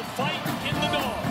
The 0.00 0.06
fight 0.06 0.40
in 0.66 0.74
the 0.76 0.88
dog. 0.96 1.26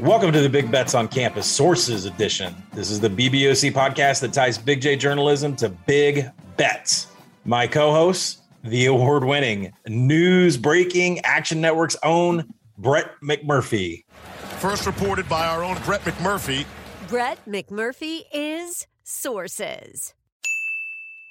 Welcome 0.00 0.32
to 0.32 0.40
the 0.40 0.48
Big 0.48 0.68
Bets 0.68 0.94
on 0.94 1.06
Campus 1.06 1.46
Sources 1.46 2.06
Edition. 2.06 2.56
This 2.72 2.90
is 2.90 2.98
the 2.98 3.08
BBOC 3.08 3.72
podcast 3.72 4.20
that 4.22 4.32
ties 4.32 4.58
Big 4.58 4.80
J 4.80 4.96
journalism 4.96 5.54
to 5.56 5.68
big 5.68 6.28
bets. 6.56 7.06
My 7.44 7.68
co 7.68 7.92
host, 7.92 8.42
the 8.64 8.86
award 8.86 9.22
winning 9.22 9.72
news 9.86 10.56
breaking 10.56 11.20
Action 11.20 11.60
Network's 11.60 11.96
own 12.02 12.52
Brett 12.76 13.12
McMurphy. 13.22 14.04
First 14.58 14.86
reported 14.86 15.28
by 15.28 15.46
our 15.46 15.62
own 15.62 15.78
Brett 15.84 16.00
McMurphy. 16.00 16.66
Brett 17.06 17.38
McMurphy 17.46 18.22
is 18.32 18.88
Sources. 19.04 20.14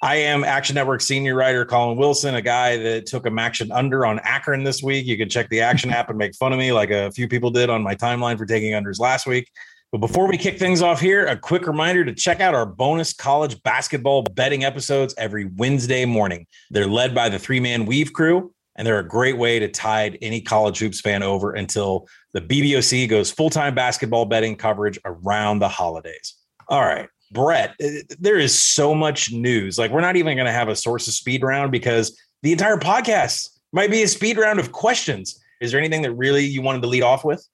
I 0.00 0.16
am 0.16 0.44
Action 0.44 0.74
Network 0.74 1.00
senior 1.00 1.34
writer 1.34 1.64
Colin 1.64 1.98
Wilson, 1.98 2.36
a 2.36 2.42
guy 2.42 2.76
that 2.76 3.06
took 3.06 3.26
a 3.26 3.32
Action 3.38 3.72
under 3.72 4.06
on 4.06 4.20
Akron 4.20 4.62
this 4.62 4.80
week. 4.80 5.06
You 5.06 5.16
can 5.16 5.28
check 5.28 5.48
the 5.48 5.60
Action 5.60 5.90
app 5.90 6.08
and 6.08 6.16
make 6.16 6.36
fun 6.36 6.52
of 6.52 6.58
me 6.58 6.72
like 6.72 6.90
a 6.90 7.10
few 7.10 7.26
people 7.26 7.50
did 7.50 7.68
on 7.68 7.82
my 7.82 7.96
timeline 7.96 8.38
for 8.38 8.46
taking 8.46 8.72
unders 8.72 9.00
last 9.00 9.26
week. 9.26 9.50
But 9.90 9.98
before 9.98 10.28
we 10.28 10.36
kick 10.36 10.58
things 10.58 10.82
off 10.82 11.00
here, 11.00 11.26
a 11.26 11.36
quick 11.36 11.66
reminder 11.66 12.04
to 12.04 12.12
check 12.12 12.40
out 12.40 12.54
our 12.54 12.66
bonus 12.66 13.12
college 13.12 13.60
basketball 13.62 14.22
betting 14.22 14.62
episodes 14.62 15.14
every 15.18 15.46
Wednesday 15.56 16.04
morning. 16.04 16.46
They're 16.70 16.86
led 16.86 17.12
by 17.12 17.28
the 17.28 17.38
three 17.38 17.58
man 17.58 17.84
weave 17.84 18.12
crew, 18.12 18.52
and 18.76 18.86
they're 18.86 19.00
a 19.00 19.08
great 19.08 19.36
way 19.36 19.58
to 19.58 19.66
tide 19.66 20.18
any 20.22 20.40
college 20.40 20.78
hoops 20.78 21.00
fan 21.00 21.24
over 21.24 21.54
until 21.54 22.06
the 22.34 22.40
BBOC 22.40 23.08
goes 23.08 23.32
full 23.32 23.50
time 23.50 23.74
basketball 23.74 24.26
betting 24.26 24.54
coverage 24.54 24.98
around 25.04 25.58
the 25.58 25.68
holidays. 25.68 26.34
All 26.68 26.82
right. 26.82 27.08
Brett, 27.30 27.74
eh, 27.80 28.02
there 28.18 28.38
is 28.38 28.60
so 28.60 28.94
much 28.94 29.32
news. 29.32 29.78
Like, 29.78 29.90
we're 29.90 30.00
not 30.00 30.16
even 30.16 30.36
going 30.36 30.46
to 30.46 30.52
have 30.52 30.68
a 30.68 30.76
source 30.76 31.08
of 31.08 31.14
speed 31.14 31.42
round 31.42 31.72
because 31.72 32.18
the 32.42 32.52
entire 32.52 32.76
podcast 32.76 33.48
might 33.72 33.90
be 33.90 34.02
a 34.02 34.08
speed 34.08 34.38
round 34.38 34.58
of 34.58 34.72
questions. 34.72 35.38
Is 35.60 35.72
there 35.72 35.80
anything 35.80 36.02
that 36.02 36.12
really 36.12 36.44
you 36.44 36.62
wanted 36.62 36.82
to 36.82 36.88
lead 36.88 37.02
off 37.02 37.24
with? 37.24 37.46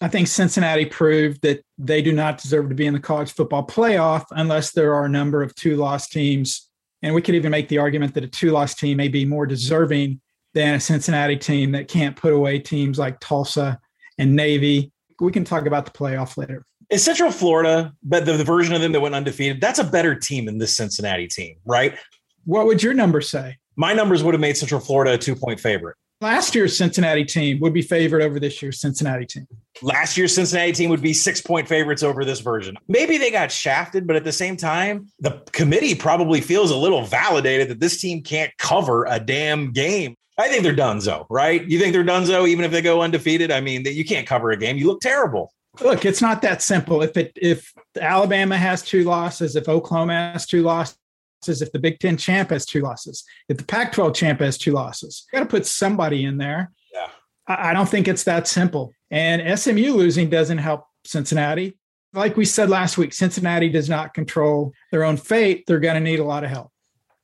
I 0.00 0.08
think 0.08 0.28
Cincinnati 0.28 0.86
proved 0.86 1.42
that 1.42 1.60
they 1.76 2.02
do 2.02 2.12
not 2.12 2.40
deserve 2.40 2.68
to 2.68 2.74
be 2.74 2.86
in 2.86 2.94
the 2.94 3.00
college 3.00 3.32
football 3.32 3.66
playoff 3.66 4.24
unless 4.30 4.70
there 4.70 4.94
are 4.94 5.06
a 5.06 5.08
number 5.08 5.42
of 5.42 5.54
two 5.56 5.76
loss 5.76 6.08
teams. 6.08 6.70
And 7.02 7.14
we 7.14 7.22
could 7.22 7.34
even 7.34 7.50
make 7.50 7.68
the 7.68 7.78
argument 7.78 8.14
that 8.14 8.24
a 8.24 8.28
two 8.28 8.52
loss 8.52 8.74
team 8.74 8.96
may 8.96 9.08
be 9.08 9.24
more 9.24 9.46
deserving 9.46 10.20
than 10.54 10.74
a 10.74 10.80
Cincinnati 10.80 11.36
team 11.36 11.72
that 11.72 11.88
can't 11.88 12.16
put 12.16 12.32
away 12.32 12.60
teams 12.60 12.98
like 12.98 13.18
Tulsa 13.20 13.80
and 14.18 14.36
Navy. 14.36 14.92
We 15.20 15.32
can 15.32 15.44
talk 15.44 15.66
about 15.66 15.84
the 15.84 15.90
playoff 15.90 16.36
later. 16.36 16.64
Is 16.90 17.04
Central 17.04 17.30
Florida, 17.30 17.92
but 18.02 18.24
the, 18.24 18.32
the 18.32 18.44
version 18.44 18.74
of 18.74 18.80
them 18.80 18.92
that 18.92 19.00
went 19.00 19.14
undefeated, 19.14 19.60
that's 19.60 19.78
a 19.78 19.84
better 19.84 20.14
team 20.14 20.46
than 20.46 20.56
this 20.56 20.74
Cincinnati 20.74 21.28
team, 21.28 21.56
right? 21.66 21.98
What 22.46 22.64
would 22.64 22.82
your 22.82 22.94
number 22.94 23.20
say? 23.20 23.58
My 23.76 23.92
numbers 23.92 24.24
would 24.24 24.32
have 24.32 24.40
made 24.40 24.56
Central 24.56 24.80
Florida 24.80 25.12
a 25.12 25.18
two 25.18 25.36
point 25.36 25.60
favorite. 25.60 25.96
Last 26.20 26.54
year's 26.54 26.76
Cincinnati 26.76 27.24
team 27.24 27.60
would 27.60 27.74
be 27.74 27.82
favored 27.82 28.22
over 28.22 28.40
this 28.40 28.60
year's 28.60 28.80
Cincinnati 28.80 29.26
team. 29.26 29.46
Last 29.82 30.16
year's 30.16 30.34
Cincinnati 30.34 30.72
team 30.72 30.90
would 30.90 31.02
be 31.02 31.12
six 31.12 31.40
point 31.42 31.68
favorites 31.68 32.02
over 32.02 32.24
this 32.24 32.40
version. 32.40 32.76
Maybe 32.88 33.18
they 33.18 33.30
got 33.30 33.52
shafted, 33.52 34.06
but 34.06 34.16
at 34.16 34.24
the 34.24 34.32
same 34.32 34.56
time, 34.56 35.08
the 35.20 35.42
committee 35.52 35.94
probably 35.94 36.40
feels 36.40 36.70
a 36.70 36.76
little 36.76 37.04
validated 37.04 37.68
that 37.68 37.80
this 37.80 38.00
team 38.00 38.22
can't 38.22 38.50
cover 38.58 39.04
a 39.04 39.20
damn 39.20 39.72
game. 39.72 40.14
I 40.38 40.48
think 40.48 40.62
they're 40.62 40.74
donezo, 40.74 41.26
right? 41.28 41.64
You 41.68 41.78
think 41.78 41.92
they're 41.92 42.02
donezo 42.02 42.48
even 42.48 42.64
if 42.64 42.72
they 42.72 42.80
go 42.80 43.02
undefeated? 43.02 43.52
I 43.52 43.60
mean, 43.60 43.84
you 43.84 44.04
can't 44.04 44.26
cover 44.26 44.50
a 44.50 44.56
game. 44.56 44.78
You 44.78 44.86
look 44.86 45.00
terrible. 45.00 45.52
Look, 45.80 46.04
it's 46.04 46.22
not 46.22 46.42
that 46.42 46.62
simple. 46.62 47.02
If 47.02 47.16
it 47.16 47.32
if 47.36 47.72
Alabama 48.00 48.56
has 48.56 48.82
two 48.82 49.04
losses, 49.04 49.54
if 49.54 49.68
Oklahoma 49.68 50.32
has 50.32 50.46
two 50.46 50.62
losses, 50.62 50.96
if 51.46 51.70
the 51.72 51.78
Big 51.78 51.98
Ten 52.00 52.16
champ 52.16 52.50
has 52.50 52.66
two 52.66 52.80
losses, 52.80 53.24
if 53.48 53.58
the 53.58 53.64
Pac-12 53.64 54.14
champ 54.14 54.40
has 54.40 54.58
two 54.58 54.72
losses, 54.72 55.26
you 55.32 55.38
got 55.38 55.44
to 55.44 55.50
put 55.50 55.66
somebody 55.66 56.24
in 56.24 56.38
there. 56.38 56.72
Yeah. 56.92 57.08
I, 57.46 57.70
I 57.70 57.72
don't 57.72 57.88
think 57.88 58.08
it's 58.08 58.24
that 58.24 58.48
simple. 58.48 58.92
And 59.10 59.58
SMU 59.58 59.94
losing 59.94 60.28
doesn't 60.30 60.58
help 60.58 60.84
Cincinnati. 61.04 61.78
Like 62.12 62.36
we 62.36 62.44
said 62.44 62.70
last 62.70 62.98
week, 62.98 63.12
Cincinnati 63.12 63.68
does 63.68 63.88
not 63.88 64.14
control 64.14 64.72
their 64.90 65.04
own 65.04 65.16
fate. 65.16 65.64
They're 65.66 65.78
going 65.78 65.94
to 65.94 66.00
need 66.00 66.20
a 66.20 66.24
lot 66.24 66.44
of 66.44 66.50
help. 66.50 66.72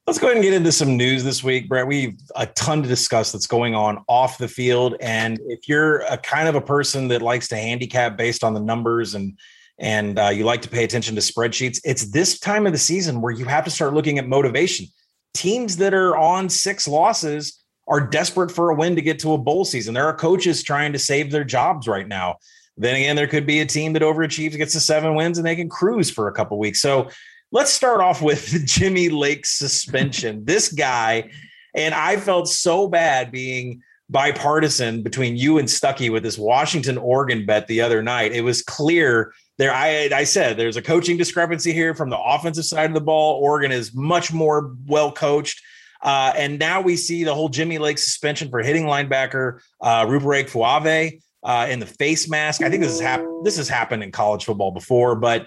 Let's 0.06 0.19
go 0.19 0.26
ahead 0.26 0.37
and 0.37 0.44
get 0.44 0.53
into 0.53 0.70
some 0.70 0.98
news 0.98 1.25
this 1.25 1.42
week, 1.42 1.66
Brett. 1.66 1.87
We've 1.87 2.20
a 2.37 2.44
ton 2.44 2.82
to 2.82 2.88
discuss 2.88 3.32
that's 3.32 3.47
going 3.47 3.75
on 3.75 4.04
off 4.06 4.37
the 4.37 4.48
field. 4.48 4.97
And 5.00 5.41
if 5.47 5.66
you're 5.66 6.00
a 6.00 6.19
kind 6.19 6.47
of 6.47 6.54
a 6.54 6.60
person 6.60 7.09
that 7.09 7.22
likes 7.22 7.48
to 7.48 7.56
handicap 7.56 8.19
based 8.19 8.44
on 8.44 8.53
the 8.53 8.60
numbers 8.60 9.15
and 9.15 9.38
and 9.78 10.19
uh, 10.19 10.28
you 10.28 10.44
like 10.44 10.60
to 10.62 10.69
pay 10.69 10.84
attention 10.84 11.15
to 11.15 11.22
spreadsheets, 11.22 11.81
it's 11.84 12.10
this 12.10 12.38
time 12.38 12.66
of 12.66 12.72
the 12.72 12.78
season 12.78 13.22
where 13.22 13.32
you 13.32 13.47
have 13.47 13.65
to 13.65 13.70
start 13.70 13.94
looking 13.94 14.19
at 14.19 14.28
motivation. 14.28 14.87
Teams 15.32 15.78
that 15.78 15.94
are 15.94 16.16
on 16.19 16.50
six 16.50 16.86
losses 16.86 17.65
are 17.88 18.06
desperate 18.06 18.50
for 18.50 18.71
a 18.71 18.75
win 18.75 18.94
to 18.97 19.03
get 19.03 19.19
to 19.21 19.32
a 19.32 19.38
bowl 19.38 19.65
season. 19.65 19.94
There 19.94 20.06
are 20.06 20.15
coaches 20.15 20.62
trying 20.62 20.92
to 20.92 20.98
save 20.98 21.31
their 21.31 21.44
jobs 21.44 21.88
right 21.88 22.06
now. 22.06 22.36
Then 22.76 22.97
again, 22.97 23.16
there 23.16 23.26
could 23.26 23.47
be 23.47 23.60
a 23.60 23.66
team 23.66 23.94
that 23.94 24.03
overachieves, 24.03 24.56
gets 24.56 24.75
to 24.75 24.81
seven 24.81 25.15
wins, 25.15 25.38
and 25.38 25.47
they 25.47 25.56
can 25.56 25.69
cruise 25.69 26.10
for 26.10 26.28
a 26.28 26.32
couple 26.32 26.59
weeks. 26.59 26.81
So 26.81 27.09
let's 27.54 27.72
start 27.72 28.00
off 28.00 28.20
with 28.20 28.50
Jimmy 28.66 29.09
Lake's 29.09 29.56
suspension. 29.56 30.44
this 30.44 30.70
guy, 30.70 31.31
and 31.75 31.94
I 31.94 32.16
felt 32.16 32.48
so 32.48 32.88
bad 32.88 33.31
being 33.31 33.81
bipartisan 34.10 35.03
between 35.03 35.37
you 35.37 35.59
and 35.59 35.66
Stuckey 35.66 36.10
with 36.10 36.25
this 36.25 36.37
Washington 36.37 36.98
Oregon 36.98 37.47
bet 37.47 37.69
the 37.69 37.81
other 37.81 38.03
night. 38.03 38.32
It 38.32 38.42
was 38.42 38.60
clear 38.60 39.32
there. 39.56 39.72
I 39.72 40.10
I 40.12 40.25
said 40.25 40.56
there's 40.56 40.76
a 40.76 40.82
coaching 40.82 41.16
discrepancy 41.16 41.72
here 41.72 41.94
from 41.94 42.10
the 42.10 42.19
offensive 42.19 42.66
side 42.66 42.91
of 42.91 42.94
the 42.94 43.00
ball. 43.00 43.41
Oregon 43.41 43.72
is 43.72 43.94
much 43.94 44.32
more 44.32 44.75
well 44.86 45.10
coached. 45.10 45.62
Uh, 46.03 46.34
and 46.36 46.59
now 46.59 46.82
we 46.82 46.97
see 46.97 47.25
the 47.25 47.34
whole 47.34 47.48
Jimmy 47.48 47.78
Lake 47.78 47.97
suspension 47.97 48.50
for 48.50 48.62
hitting 48.62 48.84
linebacker 48.84 49.60
uh, 49.81 50.04
Ruperake 50.04 50.50
Fuavai 50.50 51.21
uh, 51.42 51.66
in 51.71 51.78
the 51.78 51.86
face 51.86 52.28
mask. 52.28 52.62
I 52.62 52.69
think 52.69 52.82
this 52.82 52.92
has 52.92 53.00
happened. 53.00 53.47
This 53.47 53.56
has 53.56 53.69
happened 53.69 54.03
in 54.03 54.12
college 54.12 54.44
football 54.44 54.72
before, 54.72 55.15
but 55.16 55.47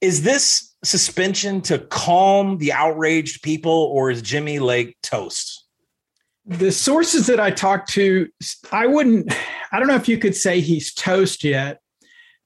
is 0.00 0.22
this 0.22 0.74
suspension 0.84 1.60
to 1.62 1.78
calm 1.78 2.58
the 2.58 2.72
outraged 2.72 3.42
people, 3.42 3.72
or 3.72 4.10
is 4.10 4.22
Jimmy 4.22 4.58
Lake 4.58 4.96
toast? 5.02 5.64
The 6.44 6.70
sources 6.70 7.26
that 7.26 7.40
I 7.40 7.50
talked 7.50 7.90
to, 7.92 8.28
I 8.70 8.86
wouldn't, 8.86 9.32
I 9.72 9.78
don't 9.78 9.88
know 9.88 9.96
if 9.96 10.08
you 10.08 10.18
could 10.18 10.36
say 10.36 10.60
he's 10.60 10.94
toast 10.94 11.42
yet, 11.42 11.80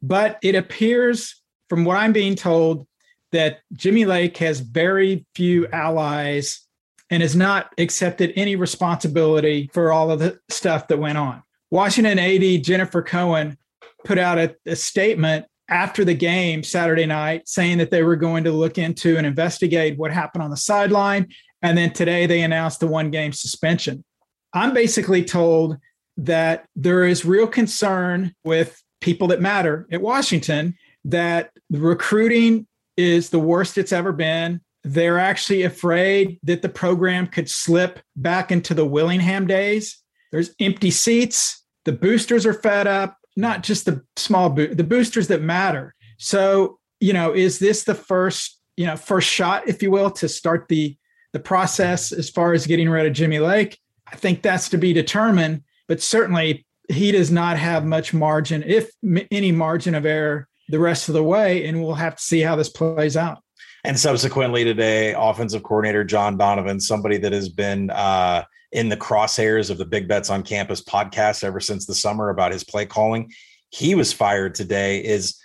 but 0.01 0.39
it 0.43 0.55
appears 0.55 1.43
from 1.69 1.85
what 1.85 1.99
I'm 1.99 2.13
being 2.13 2.35
told 2.35 2.87
that 3.33 3.61
Jimmy 3.73 4.05
Lake 4.05 4.37
has 4.39 4.61
very 4.61 5.27
few 5.35 5.69
allies 5.69 6.63
and 7.11 7.23
has 7.23 7.37
not 7.37 7.73
accepted 7.79 8.33
any 8.37 8.57
responsibility 8.57 9.71
for 9.73 9.93
all 9.93 10.11
of 10.11 10.21
the 10.21 10.39
stuff 10.49 10.89
that 10.89 10.99
went 10.99 11.19
on. 11.19 11.43
Washington 11.71 12.19
AD 12.19 12.65
Jennifer 12.65 13.03
Cohen 13.03 13.59
put 14.05 14.19
out 14.19 14.39
a, 14.39 14.57
a 14.67 14.75
statement 14.75 15.47
after 15.71 16.05
the 16.05 16.15
game 16.15 16.63
Saturday 16.63 17.07
night 17.07 17.49
saying 17.49 17.79
that 17.79 17.91
they 17.91 18.03
were 18.03 18.17
going 18.17 18.45
to 18.45 18.53
look 18.53 18.77
into 18.77 19.17
and 19.17 19.27
investigate 19.27 19.97
what 19.97 20.11
happened 20.11 20.43
on 20.43 20.51
the 20.51 20.57
sideline. 20.57 21.29
And 21.63 21.79
then 21.79 21.93
today 21.93 22.27
they 22.27 22.43
announced 22.43 22.81
the 22.81 22.87
one 22.87 23.11
game 23.11 23.33
suspension. 23.33 24.05
I'm 24.53 24.75
basically 24.75 25.25
told 25.25 25.79
that 26.17 26.67
there 26.75 27.05
is 27.05 27.25
real 27.25 27.47
concern 27.47 28.35
with 28.45 28.83
people 29.01 29.29
that 29.29 29.41
matter 29.41 29.87
at 29.91 30.03
Washington 30.03 30.77
that 31.05 31.51
recruiting 31.71 32.67
is 32.97 33.31
the 33.31 33.39
worst 33.39 33.79
it's 33.79 33.93
ever 33.93 34.13
been. 34.13 34.61
They're 34.83 35.19
actually 35.19 35.63
afraid 35.63 36.39
that 36.43 36.63
the 36.63 36.69
program 36.69 37.27
could 37.27 37.49
slip 37.49 38.01
back 38.17 38.51
into 38.51 38.75
the 38.75 38.85
Willingham 38.85 39.47
days. 39.47 40.03
There's 40.33 40.55
empty 40.61 40.91
seats. 40.91 41.65
The 41.85 41.93
boosters 41.93 42.45
are 42.45 42.55
fed 42.55 42.87
up, 42.87 43.17
not 43.41 43.63
just 43.63 43.87
the 43.87 44.03
small 44.17 44.51
bo- 44.51 44.75
the 44.75 44.85
boosters 44.85 45.29
that 45.29 45.43
matter. 45.43 45.95
So, 46.19 46.79
you 47.01 47.13
know, 47.13 47.33
is 47.33 47.59
this 47.59 47.85
the 47.85 47.95
first, 47.95 48.61
you 48.77 48.87
know, 48.87 48.97
first 48.97 49.29
shot, 49.29 49.69
if 49.69 49.83
you 49.83 49.91
will, 49.91 50.11
to 50.13 50.29
start 50.29 50.67
the 50.69 50.97
the 51.33 51.41
process 51.41 52.13
as 52.13 52.29
far 52.29 52.53
as 52.53 52.67
getting 52.67 52.89
rid 52.89 53.07
of 53.07 53.13
Jimmy 53.13 53.39
Lake? 53.39 53.79
I 54.07 54.17
think 54.17 54.43
that's 54.43 54.69
to 54.71 54.79
be 54.79 54.93
determined, 54.93 55.63
but 55.89 56.03
certainly 56.03 56.67
he 56.89 57.13
does 57.13 57.31
not 57.31 57.57
have 57.57 57.85
much 57.85 58.13
margin, 58.13 58.65
if 58.67 58.91
any 59.31 59.53
margin 59.53 59.95
of 59.95 60.05
error, 60.05 60.49
the 60.69 60.79
rest 60.79 61.09
of 61.09 61.15
the 61.15 61.23
way, 61.23 61.67
and 61.67 61.83
we'll 61.83 61.95
have 61.95 62.17
to 62.17 62.23
see 62.23 62.41
how 62.41 62.57
this 62.57 62.69
plays 62.69 63.17
out. 63.17 63.39
And 63.85 63.99
subsequently 63.99 64.65
today, 64.65 65.15
offensive 65.17 65.63
coordinator 65.63 66.05
John 66.05 66.37
Donovan, 66.37 66.81
somebody 66.81 67.17
that 67.19 67.33
has 67.33 67.49
been 67.49 67.91
uh, 67.91 68.45
in 68.73 68.89
the 68.89 68.97
crosshairs 68.97 69.71
of 69.71 69.79
the 69.79 69.85
Big 69.85 70.07
Bets 70.09 70.31
on 70.31 70.43
Campus 70.43 70.83
podcast 70.83 71.43
ever 71.45 71.61
since 71.61 71.87
the 71.87 71.95
summer 71.95 72.29
about 72.31 72.53
his 72.53 72.63
play 72.65 72.87
calling, 72.87 73.33
he 73.71 73.95
was 73.95 74.13
fired 74.13 74.55
today. 74.55 75.05
Is 75.05 75.37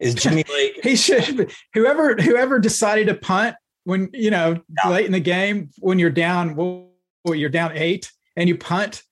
is 0.00 0.14
Jimmy 0.14 0.44
Lake? 0.52 0.80
he 0.82 0.96
should. 0.96 1.52
Whoever 1.74 2.14
whoever 2.16 2.58
decided 2.58 3.06
to 3.08 3.14
punt 3.14 3.56
when 3.84 4.10
you 4.12 4.30
know 4.30 4.60
Yeah. 4.84 4.90
late 4.90 5.06
in 5.06 5.12
the 5.12 5.20
game 5.20 5.70
when 5.78 5.98
you're 5.98 6.10
down, 6.10 6.56
well, 6.56 6.88
you're 7.26 7.48
down 7.48 7.72
eight 7.76 8.10
and 8.36 8.48
you 8.48 8.56
punt. 8.56 9.02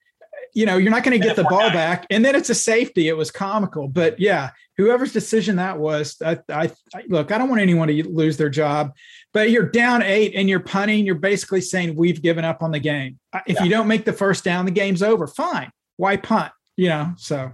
You 0.53 0.67
know 0.67 0.79
you're 0.79 0.91
not 0.91 1.05
going 1.05 1.21
to 1.21 1.25
get 1.25 1.37
the 1.37 1.45
ball 1.45 1.71
back, 1.71 2.07
and 2.11 2.25
then 2.25 2.35
it's 2.35 2.51
a 2.51 2.57
safety. 2.57 3.07
It 3.07 3.17
was 3.17 3.31
comical, 3.31 3.87
but 3.87 4.19
yeah, 4.19 4.51
whoever's 4.77 5.13
decision 5.13 5.55
that 5.57 5.79
was, 5.79 6.17
I, 6.25 6.41
I, 6.49 6.73
I 6.93 7.03
look. 7.09 7.31
I 7.31 7.39
don't 7.39 7.49
want 7.49 7.61
anyone 7.61 7.87
to 7.87 8.09
lose 8.09 8.37
their 8.37 8.49
job, 8.49 8.91
but 9.33 9.51
you're 9.51 9.69
down 9.69 10.03
eight 10.03 10.33
and 10.35 10.49
you're 10.49 10.61
punting. 10.61 11.05
You're 11.07 11.15
basically 11.15 11.61
saying 11.61 11.97
we've 11.97 12.21
given 12.21 12.45
up 12.45 12.63
on 12.63 12.71
the 12.71 12.81
game. 12.81 13.19
If 13.47 13.61
you 13.61 13.71
don't 13.71 13.87
make 13.87 14.05
the 14.05 14.13
first 14.13 14.45
down, 14.45 14.65
the 14.65 14.71
game's 14.71 15.03
over. 15.03 15.27
Fine, 15.27 15.71
why 15.97 16.17
punt? 16.17 16.53
You 16.77 16.89
know, 16.89 17.13
so 17.17 17.53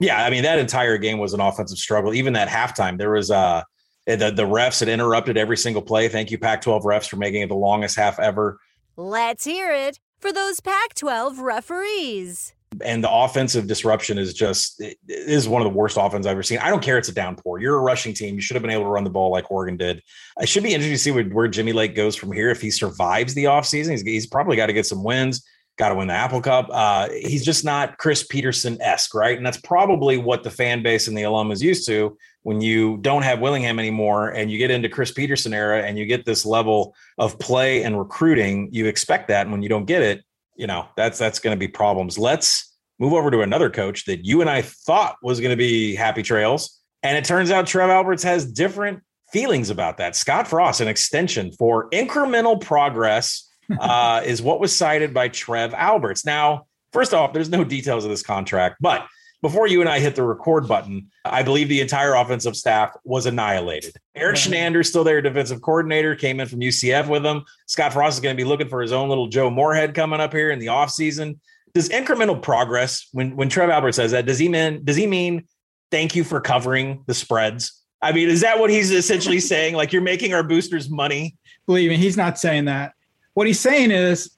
Yeah, 0.00 0.24
I 0.24 0.30
mean 0.30 0.42
that 0.44 0.58
entire 0.58 0.98
game 0.98 1.18
was 1.18 1.34
an 1.34 1.40
offensive 1.40 1.78
struggle. 1.78 2.14
Even 2.14 2.32
that 2.34 2.48
halftime, 2.48 2.98
there 2.98 3.10
was 3.10 3.30
uh 3.30 3.62
the 4.06 4.30
the 4.30 4.46
refs 4.46 4.80
had 4.80 4.88
interrupted 4.88 5.36
every 5.36 5.56
single 5.56 5.82
play. 5.82 6.08
Thank 6.08 6.30
you, 6.30 6.38
Pac-12 6.38 6.82
refs, 6.82 7.08
for 7.08 7.16
making 7.16 7.42
it 7.42 7.48
the 7.48 7.54
longest 7.54 7.96
half 7.96 8.18
ever. 8.18 8.58
Let's 8.96 9.44
hear 9.44 9.70
it 9.70 10.00
for 10.18 10.32
those 10.32 10.60
Pac 10.60 10.94
12 10.94 11.38
referees. 11.40 12.54
And 12.84 13.02
the 13.02 13.10
offensive 13.10 13.66
disruption 13.66 14.18
is 14.18 14.34
just 14.34 14.80
it 14.80 14.98
is 15.08 15.48
one 15.48 15.62
of 15.62 15.64
the 15.70 15.76
worst 15.76 15.96
offenses 15.96 16.26
I've 16.26 16.32
ever 16.32 16.42
seen. 16.42 16.58
I 16.58 16.70
don't 16.70 16.82
care 16.82 16.98
it's 16.98 17.08
a 17.08 17.14
downpour. 17.14 17.60
You're 17.60 17.76
a 17.76 17.82
rushing 17.82 18.14
team. 18.14 18.34
You 18.34 18.40
should 18.40 18.54
have 18.54 18.62
been 18.62 18.70
able 18.70 18.84
to 18.84 18.90
run 18.90 19.04
the 19.04 19.10
ball 19.10 19.30
like 19.30 19.50
Oregon 19.50 19.76
did. 19.76 20.02
I 20.38 20.44
should 20.44 20.62
be 20.62 20.74
interested 20.74 20.94
to 20.94 20.98
see 20.98 21.10
where, 21.10 21.24
where 21.24 21.48
Jimmy 21.48 21.72
Lake 21.72 21.94
goes 21.94 22.16
from 22.16 22.32
here. 22.32 22.50
If 22.50 22.60
he 22.60 22.70
survives 22.70 23.34
the 23.34 23.44
offseason, 23.44 23.90
he's, 23.92 24.02
he's 24.02 24.26
probably 24.26 24.56
got 24.56 24.66
to 24.66 24.72
get 24.72 24.86
some 24.86 25.02
wins. 25.02 25.44
Got 25.78 25.88
to 25.88 25.94
win 25.94 26.08
the 26.08 26.14
Apple 26.14 26.42
Cup. 26.42 26.68
Uh, 26.70 27.08
he's 27.10 27.44
just 27.44 27.64
not 27.64 27.96
Chris 27.96 28.22
Peterson 28.22 28.80
esque, 28.82 29.14
right? 29.14 29.36
And 29.36 29.46
that's 29.46 29.60
probably 29.60 30.18
what 30.18 30.42
the 30.42 30.50
fan 30.50 30.82
base 30.82 31.08
and 31.08 31.16
the 31.16 31.22
alum 31.22 31.50
is 31.50 31.62
used 31.62 31.86
to 31.86 32.18
when 32.42 32.60
you 32.60 32.98
don't 32.98 33.22
have 33.22 33.40
Willingham 33.40 33.78
anymore 33.78 34.30
and 34.30 34.50
you 34.50 34.58
get 34.58 34.70
into 34.70 34.88
Chris 34.88 35.12
Peterson 35.12 35.54
era 35.54 35.82
and 35.82 35.96
you 35.96 36.04
get 36.04 36.26
this 36.26 36.44
level 36.44 36.94
of 37.18 37.38
play 37.38 37.84
and 37.84 37.98
recruiting. 37.98 38.68
You 38.70 38.86
expect 38.86 39.28
that, 39.28 39.42
and 39.42 39.52
when 39.52 39.62
you 39.62 39.68
don't 39.68 39.86
get 39.86 40.02
it, 40.02 40.22
you 40.56 40.66
know 40.66 40.86
that's 40.96 41.18
that's 41.18 41.38
going 41.38 41.56
to 41.56 41.58
be 41.58 41.68
problems. 41.68 42.18
Let's 42.18 42.71
move 43.02 43.14
over 43.14 43.32
to 43.32 43.40
another 43.40 43.68
coach 43.68 44.04
that 44.04 44.24
you 44.24 44.40
and 44.40 44.48
I 44.48 44.62
thought 44.62 45.16
was 45.22 45.40
going 45.40 45.50
to 45.50 45.56
be 45.56 45.96
happy 45.96 46.22
trails, 46.22 46.80
and 47.02 47.18
it 47.18 47.24
turns 47.24 47.50
out 47.50 47.66
Trev 47.66 47.90
Alberts 47.90 48.22
has 48.22 48.46
different 48.46 49.02
feelings 49.32 49.70
about 49.70 49.96
that. 49.98 50.14
Scott 50.14 50.46
Frost, 50.46 50.80
an 50.80 50.86
extension 50.86 51.50
for 51.50 51.90
incremental 51.90 52.60
progress, 52.60 53.50
uh, 53.80 54.22
is 54.24 54.40
what 54.40 54.60
was 54.60 54.74
cited 54.74 55.12
by 55.12 55.26
Trev 55.26 55.74
Alberts. 55.74 56.24
Now, 56.24 56.66
first 56.92 57.12
off, 57.12 57.32
there's 57.32 57.48
no 57.48 57.64
details 57.64 58.04
of 58.04 58.10
this 58.10 58.22
contract, 58.22 58.76
but 58.80 59.04
before 59.40 59.66
you 59.66 59.80
and 59.80 59.90
I 59.90 59.98
hit 59.98 60.14
the 60.14 60.22
record 60.22 60.68
button, 60.68 61.10
I 61.24 61.42
believe 61.42 61.68
the 61.68 61.80
entire 61.80 62.14
offensive 62.14 62.54
staff 62.54 62.94
was 63.02 63.26
annihilated. 63.26 63.96
Erik 64.14 64.36
Chinander, 64.36 64.86
still 64.86 65.02
their 65.02 65.20
defensive 65.20 65.60
coordinator, 65.60 66.14
came 66.14 66.38
in 66.38 66.46
from 66.46 66.60
UCF 66.60 67.08
with 67.08 67.24
them. 67.24 67.44
Scott 67.66 67.92
Frost 67.92 68.18
is 68.18 68.20
going 68.20 68.36
to 68.36 68.40
be 68.40 68.48
looking 68.48 68.68
for 68.68 68.80
his 68.80 68.92
own 68.92 69.08
little 69.08 69.26
Joe 69.26 69.50
Moorhead 69.50 69.94
coming 69.94 70.20
up 70.20 70.32
here 70.32 70.52
in 70.52 70.60
the 70.60 70.66
offseason. 70.66 71.40
Does 71.74 71.88
incremental 71.88 72.40
progress, 72.40 73.08
when 73.12 73.36
when 73.36 73.48
Trev 73.48 73.70
Albert 73.70 73.92
says 73.92 74.10
that, 74.10 74.26
does 74.26 74.38
he 74.38 74.48
mean 74.48 74.84
does 74.84 74.96
he 74.96 75.06
mean 75.06 75.46
thank 75.90 76.14
you 76.14 76.24
for 76.24 76.40
covering 76.40 77.02
the 77.06 77.14
spreads? 77.14 77.80
I 78.02 78.12
mean, 78.12 78.28
is 78.28 78.40
that 78.40 78.58
what 78.58 78.70
he's 78.70 78.90
essentially 78.90 79.40
saying? 79.52 79.74
Like 79.74 79.92
you're 79.92 80.02
making 80.02 80.34
our 80.34 80.42
boosters 80.42 80.90
money? 80.90 81.36
believe 81.66 81.90
me, 81.90 81.96
he's 81.96 82.16
not 82.16 82.38
saying 82.38 82.66
that. 82.66 82.92
What 83.34 83.46
he's 83.46 83.60
saying 83.60 83.90
is 83.90 84.36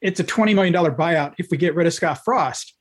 it's 0.00 0.20
a 0.20 0.24
$20 0.24 0.54
million 0.54 0.74
buyout 0.74 1.34
if 1.38 1.48
we 1.50 1.56
get 1.56 1.74
rid 1.74 1.86
of 1.86 1.94
Scott 1.94 2.20
Frost. 2.24 2.74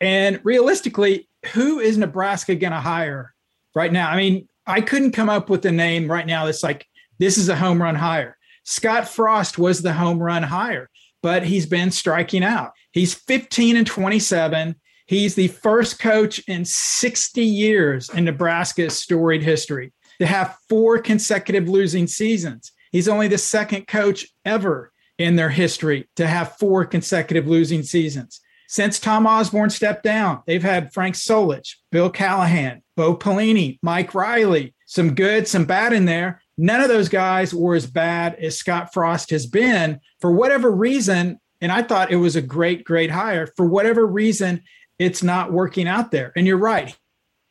And 0.00 0.40
realistically, 0.44 1.28
who 1.52 1.80
is 1.80 1.98
Nebraska 1.98 2.54
going 2.54 2.72
to 2.72 2.80
hire 2.80 3.34
right 3.74 3.92
now? 3.92 4.10
I 4.10 4.16
mean, 4.16 4.48
I 4.66 4.80
couldn't 4.80 5.12
come 5.12 5.28
up 5.28 5.50
with 5.50 5.64
a 5.66 5.72
name 5.72 6.10
right 6.10 6.26
now 6.26 6.46
that's 6.46 6.62
like, 6.62 6.86
this 7.18 7.38
is 7.38 7.48
a 7.48 7.56
home 7.56 7.82
run 7.82 7.96
hire. 7.96 8.36
Scott 8.64 9.08
Frost 9.08 9.58
was 9.58 9.82
the 9.82 9.92
home 9.92 10.18
run 10.18 10.42
hire, 10.42 10.88
but 11.22 11.44
he's 11.44 11.66
been 11.66 11.90
striking 11.90 12.42
out. 12.42 12.72
He's 12.92 13.14
15 13.14 13.76
and 13.76 13.86
27. 13.86 14.76
He's 15.06 15.34
the 15.34 15.48
first 15.48 15.98
coach 15.98 16.38
in 16.48 16.64
60 16.64 17.44
years 17.44 18.08
in 18.10 18.24
Nebraska's 18.24 18.96
storied 18.96 19.42
history 19.42 19.92
to 20.20 20.26
have 20.26 20.56
four 20.68 20.98
consecutive 20.98 21.68
losing 21.68 22.06
seasons. 22.06 22.72
He's 22.92 23.08
only 23.08 23.28
the 23.28 23.38
second 23.38 23.86
coach 23.86 24.26
ever 24.44 24.92
in 25.18 25.36
their 25.36 25.50
history 25.50 26.08
to 26.16 26.26
have 26.26 26.56
four 26.58 26.84
consecutive 26.84 27.46
losing 27.46 27.82
seasons. 27.82 28.40
Since 28.68 29.00
Tom 29.00 29.26
Osborne 29.26 29.70
stepped 29.70 30.04
down, 30.04 30.42
they've 30.46 30.62
had 30.62 30.92
Frank 30.92 31.16
Solich, 31.16 31.74
Bill 31.90 32.08
Callahan, 32.08 32.82
Bo 32.96 33.16
Pelini, 33.16 33.78
Mike 33.82 34.14
Riley, 34.14 34.74
some 34.86 35.14
good, 35.14 35.48
some 35.48 35.64
bad 35.64 35.92
in 35.92 36.04
there. 36.04 36.40
None 36.62 36.82
of 36.82 36.88
those 36.88 37.08
guys 37.08 37.54
were 37.54 37.74
as 37.74 37.86
bad 37.86 38.34
as 38.34 38.58
Scott 38.58 38.92
Frost 38.92 39.30
has 39.30 39.46
been 39.46 39.98
for 40.20 40.30
whatever 40.30 40.70
reason. 40.70 41.40
And 41.62 41.72
I 41.72 41.82
thought 41.82 42.10
it 42.10 42.16
was 42.16 42.36
a 42.36 42.42
great, 42.42 42.84
great 42.84 43.10
hire. 43.10 43.46
For 43.56 43.64
whatever 43.64 44.06
reason, 44.06 44.62
it's 44.98 45.22
not 45.22 45.52
working 45.52 45.88
out 45.88 46.10
there. 46.10 46.34
And 46.36 46.46
you're 46.46 46.58
right. 46.58 46.94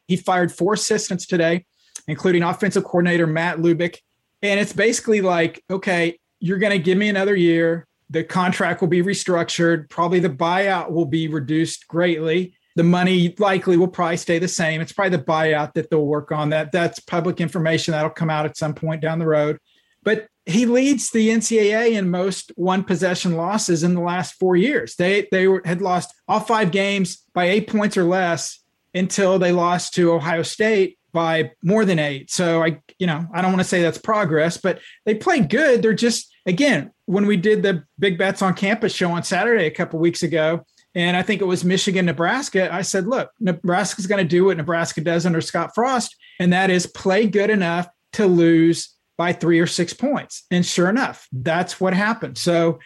He 0.08 0.16
fired 0.16 0.52
four 0.52 0.74
assistants 0.74 1.26
today, 1.26 1.66
including 2.08 2.44
offensive 2.44 2.84
coordinator 2.84 3.26
Matt 3.26 3.58
Lubick. 3.58 3.98
And 4.44 4.60
it's 4.60 4.74
basically 4.74 5.22
like, 5.22 5.64
okay, 5.72 6.20
you're 6.40 6.60
going 6.60 6.74
to 6.74 6.78
give 6.78 7.00
me 7.00 7.10
another 7.10 7.36
year. 7.36 7.88
The 8.12 8.24
contract 8.24 8.80
will 8.80 8.90
be 8.90 9.02
restructured. 9.02 9.90
Probably 9.90 10.20
the 10.20 10.30
buyout 10.30 10.92
will 10.92 11.06
be 11.06 11.28
reduced 11.28 11.88
greatly. 11.88 12.54
The 12.76 12.84
money 12.84 13.36
likely 13.40 13.78
will 13.78 13.88
probably 13.88 14.18
stay 14.18 14.40
the 14.40 14.48
same. 14.48 14.82
It's 14.82 14.92
probably 14.92 15.18
the 15.18 15.24
buyout 15.24 15.74
that 15.74 15.90
they'll 15.90 16.06
work 16.06 16.32
on. 16.32 16.50
That 16.50 16.72
that's 16.72 17.00
public 17.00 17.42
information 17.42 17.92
that'll 17.92 18.10
come 18.10 18.30
out 18.30 18.46
at 18.46 18.58
some 18.58 18.74
point 18.74 19.02
down 19.02 19.20
the 19.20 19.28
road. 19.28 19.60
But 20.04 20.28
he 20.46 20.66
leads 20.66 21.12
the 21.12 21.30
NCAA 21.30 21.92
in 21.92 22.10
most 22.10 22.52
one 22.56 22.84
possession 22.84 23.36
losses 23.36 23.84
in 23.84 23.94
the 23.94 24.02
last 24.02 24.34
four 24.36 24.56
years. 24.56 24.96
They 24.96 25.28
they 25.32 25.48
were, 25.48 25.62
had 25.66 25.82
lost 25.82 26.14
all 26.28 26.40
five 26.40 26.72
games 26.72 27.24
by 27.34 27.46
eight 27.46 27.68
points 27.68 27.98
or 27.98 28.04
less 28.04 28.60
until 28.94 29.38
they 29.38 29.52
lost 29.52 29.94
to 29.96 30.12
Ohio 30.12 30.42
State 30.42 30.98
by 31.12 31.52
more 31.64 31.86
than 31.86 32.00
eight. 32.00 32.32
So 32.32 32.64
I, 32.64 32.82
you 32.98 33.08
know, 33.08 33.28
I 33.34 33.42
don't 33.42 33.52
want 33.52 33.62
to 33.62 33.68
say 33.68 33.82
that's 33.82 33.98
progress, 33.98 34.58
but 34.58 34.80
they 35.06 35.16
played 35.16 35.50
good. 35.50 35.82
They're 35.82 35.94
just 35.94 36.32
again 36.46 36.92
when 37.06 37.26
we 37.26 37.38
did 37.38 37.64
the 37.64 37.84
big 37.98 38.18
bets 38.18 38.42
on 38.42 38.54
campus 38.54 38.94
show 38.94 39.12
on 39.12 39.24
Saturday 39.24 39.66
a 39.66 39.72
couple 39.72 40.00
weeks 40.00 40.24
ago, 40.24 40.66
and 40.96 41.16
I 41.16 41.22
think 41.22 41.42
it 41.42 41.46
was 41.46 41.64
Michigan, 41.64 42.06
Nebraska. 42.06 42.74
I 42.74 42.82
said, 42.82 43.08
look, 43.08 43.32
Nebraska's 43.40 44.08
going 44.08 44.24
to 44.24 44.28
do 44.28 44.46
what 44.46 44.58
Nebraska 44.58 45.02
does 45.02 45.26
under 45.26 45.42
Scott 45.42 45.72
Frost, 45.76 46.16
and 46.40 46.52
that 46.54 46.70
is 46.70 46.88
play 46.88 47.28
good 47.28 47.50
enough 47.50 47.88
to 48.14 48.26
lose 48.26 48.96
by 49.18 49.34
three 49.34 49.60
or 49.60 49.68
six 49.68 49.94
points. 49.94 50.46
And 50.50 50.66
sure 50.66 50.90
enough, 50.90 51.28
that's 51.32 51.80
what 51.80 51.94
happened. 51.94 52.38
So 52.38 52.80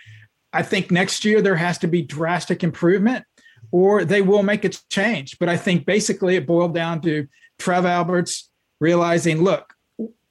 I 0.52 0.64
think 0.64 0.92
next 0.92 1.24
year 1.26 1.42
there 1.42 1.56
has 1.56 1.78
to 1.80 1.88
be 1.88 2.02
drastic 2.02 2.64
improvement 2.64 3.24
or 3.72 4.04
they 4.04 4.22
will 4.22 4.44
make 4.44 4.66
a 4.66 4.70
change. 4.90 5.38
But 5.40 5.50
I 5.50 5.58
think 5.58 5.86
basically 5.86 6.36
it 6.36 6.48
boiled 6.48 6.74
down 6.74 7.02
to 7.02 7.28
Trev 7.60 7.86
Alberts 7.86 8.50
realizing, 8.80 9.44
look, 9.44 9.74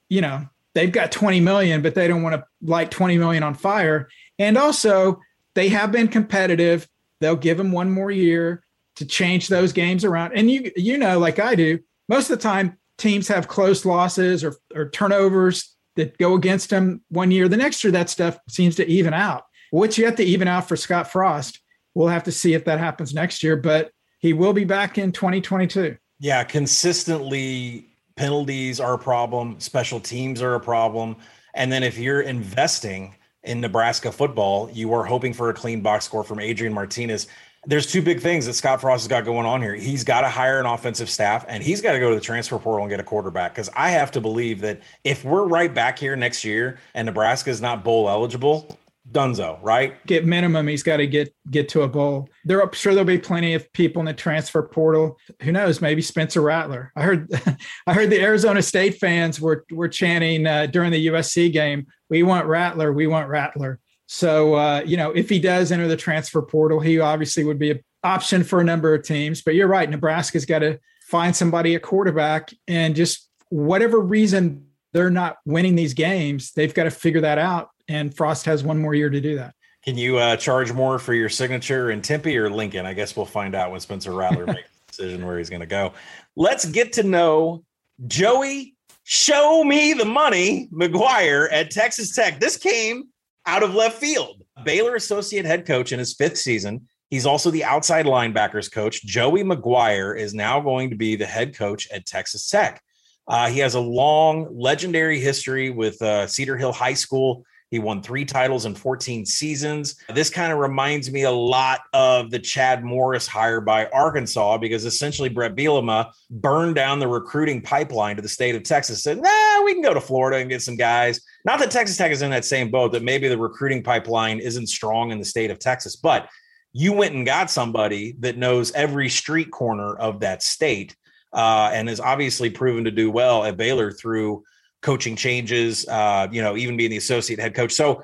you 0.09 0.21
know, 0.21 0.47
they've 0.75 0.93
got 0.93 1.13
20 1.13 1.41
million, 1.41 1.83
but 1.83 1.95
they 1.95 2.09
don't 2.09 2.23
want 2.23 2.35
to 2.35 2.45
light 2.63 2.91
20 2.91 3.19
million 3.19 3.43
on 3.43 3.55
fire. 3.55 4.09
And 4.39 4.59
also, 4.59 5.21
they 5.55 5.69
have 5.69 5.93
been 5.93 6.09
competitive. 6.09 6.89
They'll 7.23 7.37
give 7.37 7.57
them 7.57 7.73
one 7.73 7.91
more 7.91 8.11
year 8.11 8.65
to 8.97 9.07
change 9.07 9.49
those 9.49 9.73
games 9.73 10.05
around. 10.05 10.33
And 10.35 10.51
you, 10.51 10.71
you 10.77 10.99
know, 10.99 11.19
like 11.19 11.39
I 11.39 11.55
do, 11.55 11.79
most 12.09 12.31
of 12.31 12.39
the 12.39 12.43
time 12.43 12.79
teams 12.99 13.29
have 13.29 13.49
close 13.49 13.85
losses 13.85 14.45
or, 14.45 14.57
or 14.75 14.91
turnovers 14.91 15.75
that 15.97 16.19
go 16.19 16.35
against 16.35 16.71
them 16.71 17.03
one 17.09 17.31
year. 17.31 17.49
The 17.49 17.57
next 17.57 17.83
year, 17.85 17.91
that 17.93 18.11
stuff 18.11 18.39
seems 18.49 18.77
to 18.77 18.87
even 18.87 19.15
out. 19.15 19.45
What 19.71 19.97
you 19.97 20.05
have 20.05 20.17
to 20.17 20.25
even 20.25 20.49
out 20.49 20.69
for 20.69 20.77
Scott 20.77 21.11
Frost, 21.11 21.61
we'll 21.95 22.09
have 22.09 22.25
to 22.25 22.33
see 22.33 22.55
if 22.55 22.65
that 22.65 22.79
happens 22.79 23.15
next 23.15 23.43
year, 23.43 23.57
but 23.57 23.91
he 24.19 24.33
will 24.33 24.53
be 24.53 24.65
back 24.65 24.99
in 24.99 25.13
2022. 25.13 25.97
Yeah, 26.21 26.45
consistently 26.45 27.87
penalties 28.17 28.81
are 28.81 28.95
a 28.95 28.99
problem, 28.99 29.59
special 29.61 30.01
teams 30.01 30.43
are 30.43 30.55
a 30.55 30.61
problem. 30.61 31.17
And 31.55 31.73
then 31.73 31.83
if 31.83 31.99
you're 31.99 32.21
investing 32.21 33.15
in 33.45 33.61
Nebraska 33.61 34.13
football, 34.13 34.71
you 34.73 34.93
are 34.93 35.05
hoping 35.05 35.33
for 35.33 35.51
a 35.51 35.55
clean 35.55 35.81
box 35.81 36.05
score 36.05 36.25
from 36.25 36.39
Adrian 36.39 36.73
Martinez. 36.73 37.27
There's 37.65 37.87
two 37.87 38.03
big 38.03 38.21
things 38.21 38.47
that 38.47 38.55
Scott 38.55 38.81
Frost 38.81 39.05
has 39.05 39.09
got 39.09 39.25
going 39.25 39.47
on 39.47 39.63
here. 39.63 39.75
He's 39.75 40.03
got 40.03 40.23
to 40.23 40.29
hire 40.29 40.59
an 40.59 40.67
offensive 40.67 41.09
staff 41.09 41.45
and 41.49 41.63
he's 41.63 41.81
got 41.81 41.93
to 41.93 42.01
go 42.01 42.09
to 42.09 42.15
the 42.17 42.21
transfer 42.21 42.59
portal 42.59 42.85
and 42.85 42.91
get 42.91 42.99
a 42.99 43.05
quarterback. 43.05 43.55
Because 43.55 43.71
I 43.77 43.91
have 43.91 44.11
to 44.13 44.21
believe 44.21 44.61
that 44.63 44.81
if 45.05 45.25
we're 45.25 45.47
right 45.47 45.73
back 45.73 45.99
here 45.99 46.17
next 46.17 46.45
year 46.45 46.79
and 46.95 47.07
Nebraska 47.07 47.51
is 47.51 47.61
not 47.61 47.85
bowl 47.85 48.09
eligible, 48.09 48.79
Dunzo, 49.13 49.59
right? 49.63 50.05
Get 50.07 50.25
minimum, 50.25 50.67
he's 50.67 50.83
got 50.83 50.97
to 50.97 51.07
get 51.07 51.35
get 51.51 51.69
to 51.71 51.83
a 51.83 51.89
bowl. 51.89 52.29
There, 52.45 52.63
I'm 52.63 52.73
sure 52.73 52.95
there'll 52.95 53.07
be 53.07 53.19
plenty 53.19 53.55
of 53.55 53.71
people 53.73 54.01
in 54.01 54.07
the 54.07 54.15
transfer 54.15 54.63
portal. 54.63 55.19
Who 55.43 55.53
knows? 55.53 55.81
Maybe 55.81 56.01
Spencer 56.01 56.41
Rattler. 56.41 56.93
I 56.97 57.03
heard, 57.03 57.31
I 57.87 57.93
heard 57.93 58.11
the 58.11 58.21
Arizona 58.21 58.63
State 58.63 58.99
fans 58.99 59.41
were 59.41 59.65
were 59.71 59.89
chanting 59.89 60.47
uh, 60.47 60.67
during 60.67 60.91
the 60.93 61.07
USC 61.09 61.53
game, 61.53 61.87
"We 62.09 62.23
want 62.23 62.47
Rattler, 62.47 62.93
we 62.93 63.07
want 63.07 63.29
Rattler." 63.29 63.81
So 64.07 64.55
uh, 64.55 64.83
you 64.87 64.97
know, 64.97 65.11
if 65.11 65.29
he 65.29 65.39
does 65.39 65.71
enter 65.71 65.89
the 65.89 65.97
transfer 65.97 66.41
portal, 66.41 66.81
he 66.81 66.99
obviously 66.99 67.45
would 67.45 67.59
be 67.59 67.73
an 67.73 67.81
option 68.03 68.45
for 68.45 68.61
a 68.61 68.65
number 68.65 68.95
of 68.95 69.05
teams. 69.05 69.43
But 69.43 69.55
you're 69.55 69.69
right, 69.69 69.89
Nebraska's 69.89 70.47
got 70.47 70.61
to 70.61 70.81
find 71.07 71.37
somebody 71.37 71.75
at 71.75 71.83
quarterback, 71.83 72.51
and 72.67 72.97
just 72.97 73.29
whatever 73.51 74.01
reason 74.01 74.69
they're 74.93 75.11
not 75.11 75.37
winning 75.45 75.75
these 75.75 75.95
games, 75.95 76.53
they've 76.53 76.73
got 76.73 76.85
to 76.85 76.91
figure 76.91 77.23
that 77.23 77.39
out 77.39 77.71
and 77.93 78.15
Frost 78.17 78.47
has 78.47 78.65
one 78.65 78.79
more 78.79 78.95
year 78.95 79.11
to 79.11 79.21
do 79.21 79.37
that. 79.37 79.55
Can 79.85 79.99
you 79.99 80.19
uh, 80.19 80.37
charge 80.37 80.73
more 80.73 80.99
for 80.99 81.13
your 81.13 81.29
signature 81.29 81.91
in 81.91 82.01
Tempe 82.01 82.37
or 82.39 82.49
Lincoln? 82.49 82.87
I 82.87 82.95
guess 82.95 83.17
we'll 83.17 83.27
find 83.27 83.55
out 83.55 83.71
when 83.71 83.81
Spencer 83.81 84.13
Rattler 84.13 84.47
makes 84.47 84.61
a 84.61 84.91
decision 84.91 85.27
where 85.27 85.39
he's 85.39 85.51
going 85.51 85.61
to 85.61 85.67
go. 85.67 85.93
Let's 86.37 86.65
get 86.65 86.93
to 86.95 87.03
know 87.03 87.65
Joey. 88.07 88.77
Show 89.05 89.65
me 89.65 89.93
the 89.95 90.05
money, 90.05 90.69
McGuire 90.73 91.49
at 91.51 91.73
Texas 91.73 92.15
Tech. 92.15 92.39
This 92.39 92.57
came 92.57 93.09
out 93.47 93.65
of 93.65 93.75
left 93.75 93.99
field. 93.99 94.45
Baylor 94.65 94.95
associate 94.95 95.45
head 95.45 95.67
coach 95.67 95.91
in 95.91 95.99
his 95.99 96.15
fifth 96.15 96.39
season. 96.39 96.87
He's 97.11 97.27
also 97.27 97.51
the 97.51 97.65
outside 97.65 98.07
linebackers 98.07 98.71
coach. 98.71 99.05
Joey 99.05 99.43
McGuire 99.43 100.17
is 100.17 100.33
now 100.35 100.61
going 100.61 100.91
to 100.91 100.97
be 100.97 101.17
the 101.17 101.27
head 101.27 101.57
coach 101.57 101.89
at 101.91 102.07
Texas 102.07 102.49
Tech. 102.49 102.81
Uh, 103.27 103.49
he 103.49 103.59
has 103.59 103.75
a 103.75 103.81
long, 103.81 104.49
legendary 104.57 105.19
history 105.19 105.71
with 105.71 106.01
uh, 106.01 106.29
Cedar 106.29 106.57
Hill 106.57 106.73
High 106.73 106.95
School 106.95 107.45
he 107.73 107.79
won 107.79 108.03
three 108.03 108.27
titles 108.27 108.67
in 108.67 108.75
14 108.75 109.25
seasons. 109.25 109.97
This 110.15 110.29
kind 110.29 110.53
of 110.53 110.59
reminds 110.59 111.11
me 111.11 111.23
a 111.23 111.31
lot 111.31 111.81
of 111.95 112.31
the 112.31 112.39
Chad 112.39 112.85
Morris 112.85 113.27
hire 113.27 113.63
by 113.63 113.87
Arkansas 113.87 114.59
because 114.59 114.85
essentially 114.85 115.31
Brett 115.31 115.57
Bielema 115.57 116.13
burned 116.31 116.75
down 116.75 116.99
the 116.99 117.09
recruiting 117.09 117.63
pipeline 117.63 118.17
to 118.17 118.23
the 118.23 118.29
state 118.29 118.55
of 118.55 118.63
Texas. 118.63 119.03
Said, 119.03 119.23
nah, 119.23 119.65
we 119.65 119.73
can 119.73 119.83
go 119.83 119.95
to 119.95 120.03
Florida 120.03 120.37
and 120.37 120.51
get 120.51 120.61
some 120.61 120.77
guys. 120.77 121.23
Not 121.47 121.61
that 121.61 121.71
Texas 121.71 121.97
Tech 121.97 122.13
is 122.13 122.21
in 122.21 122.31
that 122.31 122.45
same 122.45 122.71
boat, 122.71 122.93
that 122.93 123.03
maybe 123.03 123.27
the 123.27 123.39
recruiting 123.39 123.83
pipeline 123.83 124.39
isn't 124.39 124.67
strong 124.67 125.11
in 125.11 125.19
the 125.19 125.25
state 125.25 125.51
of 125.51 125.59
Texas, 125.59 125.97
but 125.97 126.29
you 126.75 126.93
went 126.93 127.15
and 127.15 127.25
got 127.25 127.51
somebody 127.51 128.17
that 128.19 128.37
knows 128.37 128.71
every 128.73 129.09
street 129.09 129.51
corner 129.51 129.95
of 129.97 130.21
that 130.21 130.43
state 130.43 130.95
uh, 131.33 131.71
and 131.73 131.89
has 131.89 132.01
obviously 132.01 132.51
proven 132.51 132.85
to 132.85 132.91
do 132.91 133.11
well 133.11 133.45
at 133.45 133.57
Baylor 133.57 133.91
through 133.93 134.45
coaching 134.83 135.17
changes, 135.17 135.87
uh, 135.89 136.27
you 136.31 136.43
know, 136.43 136.57
even 136.57 136.77
being 136.77 136.91
the 136.91 136.97
associate 136.97 137.39
head 137.41 137.55
coach. 137.55 137.73
So, 137.73 138.03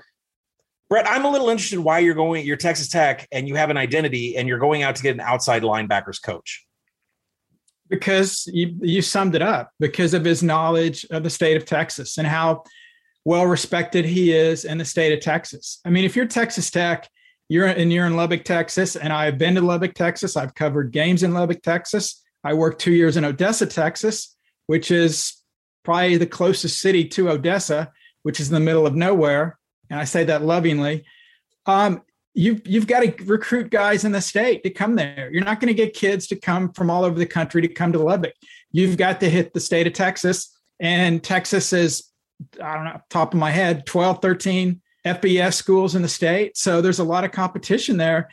Brett, 0.89 1.07
I'm 1.09 1.25
a 1.25 1.31
little 1.31 1.51
interested 1.51 1.79
why 1.81 1.99
you're 1.99 2.15
going, 2.15 2.47
you're 2.47 2.57
Texas 2.57 2.89
Tech 2.89 3.29
and 3.31 3.47
you 3.47 3.57
have 3.57 3.69
an 3.69 3.77
identity 3.77 4.37
and 4.37 4.49
you're 4.49 4.59
going 4.59 4.83
out 4.83 4.97
to 4.97 5.03
get 5.03 5.15
an 5.15 5.21
outside 5.21 5.63
linebackers 5.63 6.23
coach. 6.23 6.65
Because 7.91 8.49
you, 8.53 8.77
you 8.81 9.03
summed 9.03 9.35
it 9.35 9.43
up 9.43 9.71
because 9.81 10.15
of 10.15 10.25
his 10.25 10.43
knowledge 10.43 11.07
of 11.11 11.23
the 11.23 11.31
state 11.31 11.57
of 11.57 11.65
Texas 11.65 12.19
and 12.19 12.27
how 12.27 12.63
well 13.25 13.47
respected 13.47 14.05
he 14.05 14.33
is 14.33 14.65
in 14.65 14.79
the 14.79 14.85
state 14.85 15.13
of 15.13 15.21
Texas. 15.21 15.81
I 15.85 15.91
mean, 15.91 16.05
if 16.05 16.17
you're 16.17 16.27
Texas 16.27 16.71
Tech, 16.71 17.09
you're 17.49 17.67
and 17.67 17.93
you're 17.93 18.07
in 18.07 18.17
Lubbock, 18.17 18.45
Texas, 18.45 18.95
and 18.95 19.13
I've 19.13 19.39
been 19.39 19.55
to 19.55 19.63
Lubbock, 19.63 19.95
Texas. 19.95 20.37
I've 20.37 20.55
covered 20.55 20.93
games 20.93 21.23
in 21.23 21.33
Lubbock, 21.33 21.63
Texas. 21.63 22.23
I 22.45 22.55
worked 22.55 22.81
two 22.81 22.93
years 22.93 23.17
in 23.17 23.25
Odessa, 23.25 23.67
Texas, 23.67 24.37
which 24.67 24.91
is 24.91 25.38
probably 25.85 26.17
the 26.17 26.27
closest 26.27 26.81
city 26.81 27.05
to 27.09 27.31
Odessa, 27.31 27.93
which 28.23 28.41
is 28.41 28.49
in 28.49 28.55
the 28.55 28.61
middle 28.61 28.87
of 28.87 28.95
nowhere. 28.95 29.59
And 29.91 29.99
I 29.99 30.05
say 30.05 30.25
that 30.25 30.43
lovingly. 30.43 31.05
Um, 31.67 32.03
you've 32.35 32.67
you've 32.67 32.87
got 32.87 33.01
to 33.01 33.25
recruit 33.25 33.71
guys 33.71 34.05
in 34.05 34.13
the 34.13 34.21
state 34.21 34.63
to 34.63 34.71
come 34.71 34.97
there. 34.97 35.29
You're 35.33 35.45
not 35.45 35.61
going 35.61 35.69
to 35.69 35.75
get 35.75 35.95
kids 35.95 36.27
to 36.29 36.37
come 36.37 36.73
from 36.73 36.91
all 36.91 37.05
over 37.05 37.19
the 37.19 37.27
country 37.27 37.63
to 37.63 37.69
come 37.69 37.93
to 37.93 37.99
Lubbock. 37.99 38.35
You've 38.71 38.97
got 38.97 39.21
to 39.21 39.31
hit 39.31 39.53
the 39.53 39.61
state 39.61 39.87
of 39.87 39.93
Texas. 39.93 40.55
And 40.81 41.23
Texas 41.23 41.73
is, 41.73 42.05
I 42.63 42.75
don't 42.75 42.85
know, 42.85 43.01
top 43.11 43.35
of 43.35 43.41
my 43.41 43.51
head, 43.51 43.87
12, 43.87 44.23
13 44.23 44.81
FBS 45.05 45.55
schools 45.55 45.95
in 45.95 46.03
the 46.03 46.09
state. 46.09 46.57
So 46.57 46.81
there's 46.81 47.01
a 47.01 47.05
lot 47.05 47.25
of 47.25 47.33
competition 47.33 47.97
there. 47.97 48.29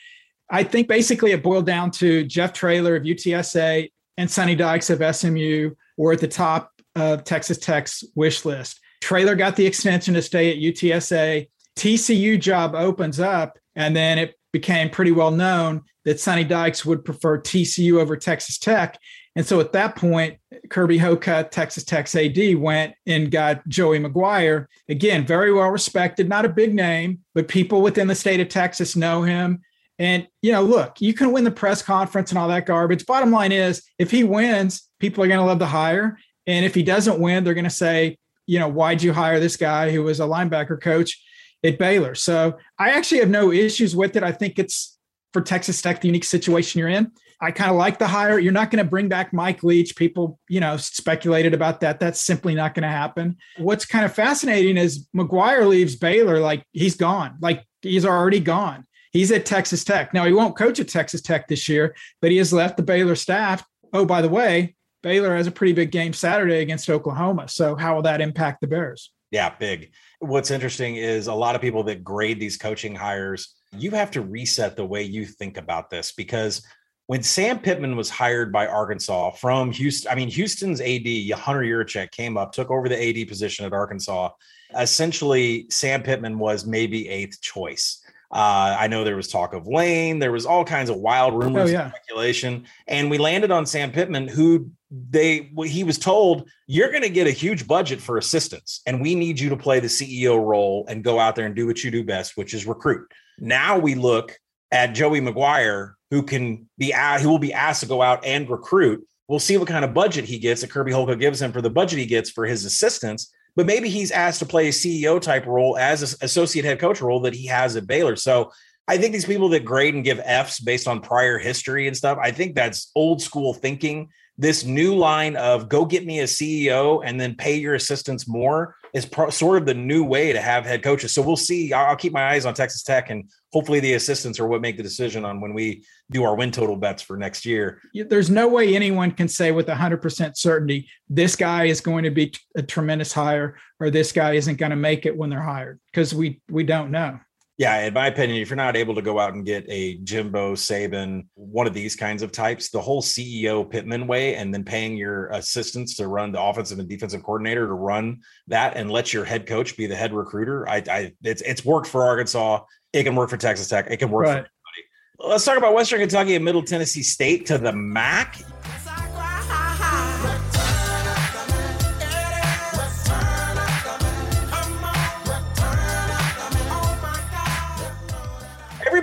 I 0.49 0.63
think 0.63 0.87
basically 0.87 1.31
it 1.31 1.41
boiled 1.41 1.65
down 1.65 1.89
to 1.91 2.23
Jeff 2.25 2.53
Traylor 2.53 2.95
of 2.95 3.03
UTSA 3.03 3.91
and 4.17 4.29
Sonny 4.29 4.55
Dykes 4.55 4.89
of 4.89 5.15
SMU 5.15 5.71
were 5.97 6.13
at 6.13 6.19
the 6.19 6.27
top 6.27 6.71
of 6.95 7.23
Texas 7.23 7.57
Tech's 7.57 8.03
wish 8.15 8.45
list. 8.45 8.79
Traylor 9.01 9.35
got 9.35 9.55
the 9.55 9.65
extension 9.65 10.13
to 10.13 10.21
stay 10.21 10.51
at 10.51 10.57
UTSA. 10.57 11.47
TCU 11.77 12.39
job 12.39 12.73
opens 12.75 13.19
up, 13.19 13.59
and 13.75 13.95
then 13.95 14.17
it 14.17 14.35
became 14.53 14.89
pretty 14.89 15.11
well 15.11 15.31
known 15.31 15.81
that 16.05 16.19
Sonny 16.19 16.43
Dykes 16.43 16.85
would 16.85 17.03
prefer 17.03 17.39
TCU 17.39 17.99
over 17.99 18.15
Texas 18.15 18.57
Tech. 18.57 18.97
And 19.35 19.45
so 19.45 19.59
at 19.59 19.73
that 19.73 19.97
point, 19.97 20.37
Kirby 20.69 20.97
Hocutt, 20.97 21.51
Texas 21.51 21.83
Tech's 21.83 22.15
AD, 22.15 22.55
went 22.55 22.93
and 23.05 23.29
got 23.29 23.67
Joey 23.67 23.99
McGuire. 23.99 24.67
Again, 24.87 25.25
very 25.25 25.51
well 25.51 25.69
respected, 25.69 26.29
not 26.29 26.45
a 26.45 26.49
big 26.49 26.73
name, 26.73 27.19
but 27.33 27.49
people 27.49 27.81
within 27.81 28.07
the 28.07 28.15
state 28.15 28.39
of 28.39 28.47
Texas 28.47 28.95
know 28.95 29.23
him. 29.23 29.61
And, 29.99 30.27
you 30.41 30.51
know, 30.51 30.61
look, 30.61 31.01
you 31.01 31.13
can 31.13 31.31
win 31.31 31.43
the 31.43 31.51
press 31.51 31.81
conference 31.81 32.31
and 32.31 32.37
all 32.37 32.47
that 32.47 32.65
garbage. 32.65 33.05
Bottom 33.05 33.31
line 33.31 33.51
is, 33.51 33.83
if 33.99 34.11
he 34.11 34.23
wins, 34.23 34.89
people 34.99 35.23
are 35.23 35.27
going 35.27 35.39
to 35.39 35.45
love 35.45 35.59
to 35.59 35.65
hire. 35.65 36.17
And 36.47 36.65
if 36.65 36.75
he 36.75 36.83
doesn't 36.83 37.19
win, 37.19 37.43
they're 37.43 37.53
going 37.53 37.63
to 37.63 37.69
say, 37.69 38.17
you 38.45 38.59
know, 38.59 38.67
why'd 38.67 39.01
you 39.01 39.13
hire 39.13 39.39
this 39.39 39.57
guy 39.57 39.91
who 39.91 40.03
was 40.03 40.19
a 40.19 40.23
linebacker 40.23 40.79
coach 40.79 41.21
at 41.63 41.79
Baylor? 41.79 42.15
So 42.15 42.57
I 42.77 42.91
actually 42.91 43.19
have 43.19 43.29
no 43.29 43.51
issues 43.51 43.95
with 43.95 44.15
it. 44.15 44.23
I 44.23 44.31
think 44.31 44.59
it's 44.59 44.97
for 45.33 45.41
Texas 45.41 45.81
Tech, 45.81 46.01
the 46.01 46.07
unique 46.07 46.23
situation 46.23 46.79
you're 46.79 46.89
in. 46.89 47.11
I 47.41 47.51
kind 47.51 47.69
of 47.69 47.75
like 47.75 47.99
the 47.99 48.07
hire. 48.07 48.39
You're 48.39 48.53
not 48.53 48.71
going 48.71 48.83
to 48.83 48.89
bring 48.89 49.09
back 49.09 49.33
Mike 49.33 49.63
Leach. 49.63 49.95
People, 49.95 50.39
you 50.47 50.59
know, 50.59 50.77
speculated 50.77 51.53
about 51.53 51.81
that. 51.81 51.99
That's 51.99 52.21
simply 52.21 52.55
not 52.55 52.73
going 52.73 52.83
to 52.83 52.89
happen. 52.89 53.37
What's 53.57 53.85
kind 53.85 54.05
of 54.05 54.13
fascinating 54.13 54.77
is 54.77 55.07
McGuire 55.15 55.67
leaves 55.67 55.95
Baylor 55.97 56.39
like 56.39 56.63
he's 56.71 56.95
gone, 56.95 57.37
like 57.41 57.65
he's 57.81 58.05
already 58.05 58.39
gone. 58.39 58.85
He's 59.11 59.31
at 59.31 59.45
Texas 59.45 59.83
Tech. 59.83 60.13
Now, 60.13 60.25
he 60.25 60.33
won't 60.33 60.57
coach 60.57 60.79
at 60.79 60.87
Texas 60.87 61.21
Tech 61.21 61.47
this 61.47 61.69
year, 61.69 61.95
but 62.21 62.31
he 62.31 62.37
has 62.37 62.51
left 62.51 62.77
the 62.77 62.83
Baylor 62.83 63.15
staff. 63.15 63.65
Oh, 63.93 64.05
by 64.05 64.21
the 64.21 64.29
way, 64.29 64.75
Baylor 65.05 65.35
has 65.35 65.45
a 65.45 65.51
pretty 65.51 65.73
big 65.73 65.91
game 65.91 66.13
Saturday 66.13 66.63
against 66.63 66.89
Oklahoma. 66.89 67.47
So 67.47 67.75
how 67.75 67.93
will 67.93 68.01
that 68.01 68.21
impact 68.21 68.59
the 68.59 68.65
Bears? 68.65 69.11
Yeah, 69.29 69.53
big. 69.55 69.91
What's 70.17 70.49
interesting 70.49 70.95
is 70.95 71.27
a 71.27 71.33
lot 71.33 71.53
of 71.53 71.61
people 71.61 71.83
that 71.83 72.03
grade 72.03 72.39
these 72.39 72.57
coaching 72.57 72.95
hires, 72.95 73.53
you 73.71 73.91
have 73.91 74.09
to 74.11 74.21
reset 74.21 74.75
the 74.75 74.83
way 74.83 75.03
you 75.03 75.25
think 75.25 75.57
about 75.57 75.91
this 75.91 76.11
because 76.11 76.65
when 77.05 77.21
Sam 77.21 77.59
Pittman 77.59 77.95
was 77.95 78.09
hired 78.09 78.51
by 78.51 78.65
Arkansas 78.65 79.29
from 79.33 79.71
Houston, 79.73 80.11
I 80.11 80.15
mean, 80.15 80.27
Houston's 80.29 80.81
AD, 80.81 81.05
Hunter 81.39 81.61
Yurachek, 81.61 82.09
came 82.09 82.35
up, 82.35 82.51
took 82.51 82.71
over 82.71 82.89
the 82.89 82.99
AD 82.99 83.27
position 83.27 83.63
at 83.63 83.73
Arkansas. 83.73 84.29
Essentially, 84.75 85.67
Sam 85.69 86.01
Pittman 86.01 86.39
was 86.39 86.65
maybe 86.65 87.07
eighth 87.09 87.39
choice. 87.41 88.01
Uh, 88.31 88.75
I 88.79 88.87
know 88.87 89.03
there 89.03 89.15
was 89.15 89.27
talk 89.27 89.53
of 89.53 89.67
Lane. 89.67 90.17
There 90.17 90.31
was 90.31 90.47
all 90.47 90.65
kinds 90.65 90.89
of 90.89 90.97
wild 90.97 91.35
rumors, 91.35 91.69
oh, 91.69 91.73
yeah. 91.73 91.91
speculation, 91.91 92.65
and 92.87 93.09
we 93.11 93.19
landed 93.19 93.51
on 93.51 93.67
Sam 93.67 93.91
Pittman, 93.91 94.27
who 94.27 94.71
they 95.09 95.51
he 95.65 95.83
was 95.83 95.97
told 95.97 96.49
you're 96.67 96.89
going 96.89 97.03
to 97.03 97.09
get 97.09 97.27
a 97.27 97.31
huge 97.31 97.67
budget 97.67 97.99
for 97.99 98.17
assistants 98.17 98.81
and 98.85 99.01
we 99.01 99.15
need 99.15 99.39
you 99.39 99.49
to 99.49 99.57
play 99.57 99.79
the 99.79 99.87
CEO 99.87 100.43
role 100.43 100.85
and 100.87 101.03
go 101.03 101.19
out 101.19 101.35
there 101.35 101.45
and 101.45 101.55
do 101.55 101.67
what 101.67 101.83
you 101.83 101.91
do 101.91 102.03
best 102.03 102.37
which 102.37 102.53
is 102.53 102.65
recruit. 102.65 103.11
Now 103.39 103.77
we 103.77 103.95
look 103.95 104.37
at 104.71 104.93
Joey 104.93 105.21
McGuire 105.21 105.93
who 106.11 106.23
can 106.23 106.69
be 106.77 106.93
who 107.21 107.29
will 107.29 107.39
be 107.39 107.53
asked 107.53 107.81
to 107.81 107.87
go 107.87 108.01
out 108.01 108.25
and 108.25 108.49
recruit. 108.49 109.05
We'll 109.27 109.39
see 109.39 109.57
what 109.57 109.67
kind 109.67 109.83
of 109.83 109.93
budget 109.93 110.25
he 110.25 110.37
gets 110.37 110.61
that 110.61 110.69
Kirby 110.69 110.91
Hocutt 110.91 111.19
gives 111.19 111.41
him 111.41 111.51
for 111.51 111.61
the 111.61 111.69
budget 111.69 111.99
he 111.99 112.05
gets 112.05 112.29
for 112.29 112.45
his 112.45 112.63
assistants 112.65 113.31
but 113.55 113.65
maybe 113.65 113.89
he's 113.89 114.11
asked 114.11 114.39
to 114.39 114.45
play 114.45 114.67
a 114.67 114.71
CEO 114.71 115.19
type 115.19 115.45
role 115.45 115.77
as 115.77 116.13
an 116.13 116.19
associate 116.21 116.65
head 116.65 116.79
coach 116.79 117.01
role 117.01 117.21
that 117.21 117.33
he 117.33 117.47
has 117.47 117.75
at 117.75 117.87
Baylor. 117.87 118.15
So 118.15 118.51
I 118.87 118.97
think 118.97 119.13
these 119.13 119.25
people 119.25 119.49
that 119.49 119.65
grade 119.65 119.95
and 119.95 120.03
give 120.03 120.19
Fs 120.19 120.59
based 120.59 120.87
on 120.87 121.01
prior 121.01 121.39
history 121.39 121.87
and 121.87 121.95
stuff, 121.95 122.19
I 122.21 122.31
think 122.31 122.55
that's 122.55 122.91
old 122.95 123.21
school 123.21 123.53
thinking 123.53 124.09
this 124.37 124.65
new 124.65 124.95
line 124.95 125.35
of 125.37 125.69
go 125.69 125.85
get 125.85 126.05
me 126.05 126.19
a 126.19 126.25
CEO 126.25 127.01
and 127.05 127.19
then 127.19 127.35
pay 127.35 127.55
your 127.55 127.75
assistants 127.75 128.27
more 128.27 128.75
is 128.93 129.05
pro- 129.05 129.29
sort 129.29 129.57
of 129.57 129.65
the 129.65 129.73
new 129.73 130.03
way 130.03 130.31
to 130.31 130.39
have 130.39 130.65
head 130.65 130.81
coaches. 130.81 131.13
So 131.13 131.21
we'll 131.21 131.35
see. 131.35 131.73
I'll, 131.73 131.97
keep 131.97 132.13
my 132.13 132.29
eyes 132.29 132.45
on 132.45 132.53
Texas 132.53 132.81
Tech, 132.81 133.09
and 133.09 133.29
hopefully 133.51 133.81
the 133.81 133.93
assistants 133.93 134.39
are 134.39 134.47
what 134.47 134.61
make 134.61 134.77
the 134.77 134.83
decision 134.83 135.25
on 135.25 135.41
when 135.41 135.53
we 135.53 135.83
do 136.11 136.23
our 136.23 136.35
win 136.35 136.51
total 136.51 136.77
bets 136.77 137.01
for 137.01 137.17
next 137.17 137.45
year. 137.45 137.81
There's 137.93 138.29
no 138.29 138.47
way 138.47 138.73
anyone 138.73 139.11
can 139.11 139.27
say 139.27 139.51
with 139.51 139.67
100% 139.67 140.37
certainty 140.37 140.89
this 141.09 141.35
guy 141.35 141.65
is 141.65 141.81
going 141.81 142.03
to 142.03 142.09
be 142.09 142.33
a 142.55 142.63
tremendous 142.63 143.11
hire 143.11 143.57
or 143.79 143.89
this 143.89 144.11
guy 144.13 144.33
isn't 144.33 144.57
going 144.57 144.69
to 144.69 144.77
make 144.77 145.05
it 145.05 145.15
when 145.15 145.29
they're 145.29 145.41
hired 145.41 145.79
because 145.91 146.13
we 146.13 146.41
we 146.49 146.63
don't 146.63 146.91
know. 146.91 147.19
Yeah, 147.57 147.85
in 147.85 147.93
my 147.93 148.07
opinion, 148.07 148.41
if 148.41 148.49
you're 148.49 148.57
not 148.57 148.75
able 148.75 148.95
to 148.95 149.01
go 149.01 149.17
out 149.17 149.33
and 149.33 149.45
get 149.45 149.65
a 149.69 149.95
Jimbo 149.99 150.55
Saban, 150.55 151.27
one 151.35 151.67
of 151.67 151.73
these 151.73 151.95
kinds 151.95 152.21
of 152.21 152.33
types, 152.33 152.69
the 152.69 152.81
whole 152.81 153.01
CEO 153.01 153.69
Pittman 153.69 154.07
way, 154.07 154.35
and 154.35 154.53
then 154.53 154.65
paying 154.65 154.97
your 154.97 155.27
assistants 155.27 155.95
to 155.95 156.07
run 156.09 156.33
the 156.33 156.41
offensive 156.41 156.79
and 156.79 156.89
defensive 156.89 157.23
coordinator 157.23 157.65
to 157.65 157.73
run 157.73 158.19
that, 158.47 158.75
and 158.75 158.91
let 158.91 159.13
your 159.13 159.23
head 159.23 159.47
coach 159.47 159.77
be 159.77 159.87
the 159.87 159.95
head 159.95 160.11
recruiter, 160.11 160.67
I, 160.67 160.83
I 160.89 161.13
it's 161.23 161.41
it's 161.43 161.63
worked 161.63 161.87
for 161.87 162.03
Arkansas. 162.03 162.59
It 162.91 163.03
can 163.03 163.15
work 163.15 163.29
for 163.29 163.37
Texas 163.37 163.69
Tech. 163.69 163.87
It 163.89 163.97
can 163.97 164.09
work 164.09 164.25
right. 164.25 164.31
for 164.31 164.37
anybody. 164.39 165.29
Let's 165.31 165.45
talk 165.45 165.57
about 165.57 165.73
Western 165.73 166.01
Kentucky 166.01 166.35
and 166.35 166.43
Middle 166.43 166.63
Tennessee 166.63 167.03
State 167.03 167.45
to 167.45 167.57
the 167.57 167.71
MAC. 167.71 168.37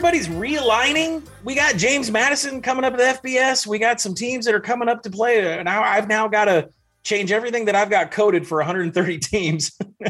Everybody's 0.04 0.26
realigning. 0.26 1.24
We 1.44 1.54
got 1.54 1.76
James 1.76 2.10
Madison 2.10 2.60
coming 2.60 2.82
up 2.82 2.94
at 2.94 3.22
FBS. 3.22 3.68
We 3.68 3.78
got 3.78 4.00
some 4.00 4.16
teams 4.16 4.44
that 4.46 4.54
are 4.54 4.60
coming 4.60 4.88
up 4.88 5.04
to 5.04 5.10
play. 5.10 5.58
And 5.58 5.64
now 5.64 5.80
I've 5.84 6.08
now 6.08 6.26
got 6.26 6.46
to 6.46 6.70
change 7.04 7.30
everything 7.30 7.66
that 7.66 7.76
I've 7.76 7.88
got 7.88 8.10
coded 8.10 8.44
for 8.44 8.58
130 8.58 9.18
teams. 9.20 9.70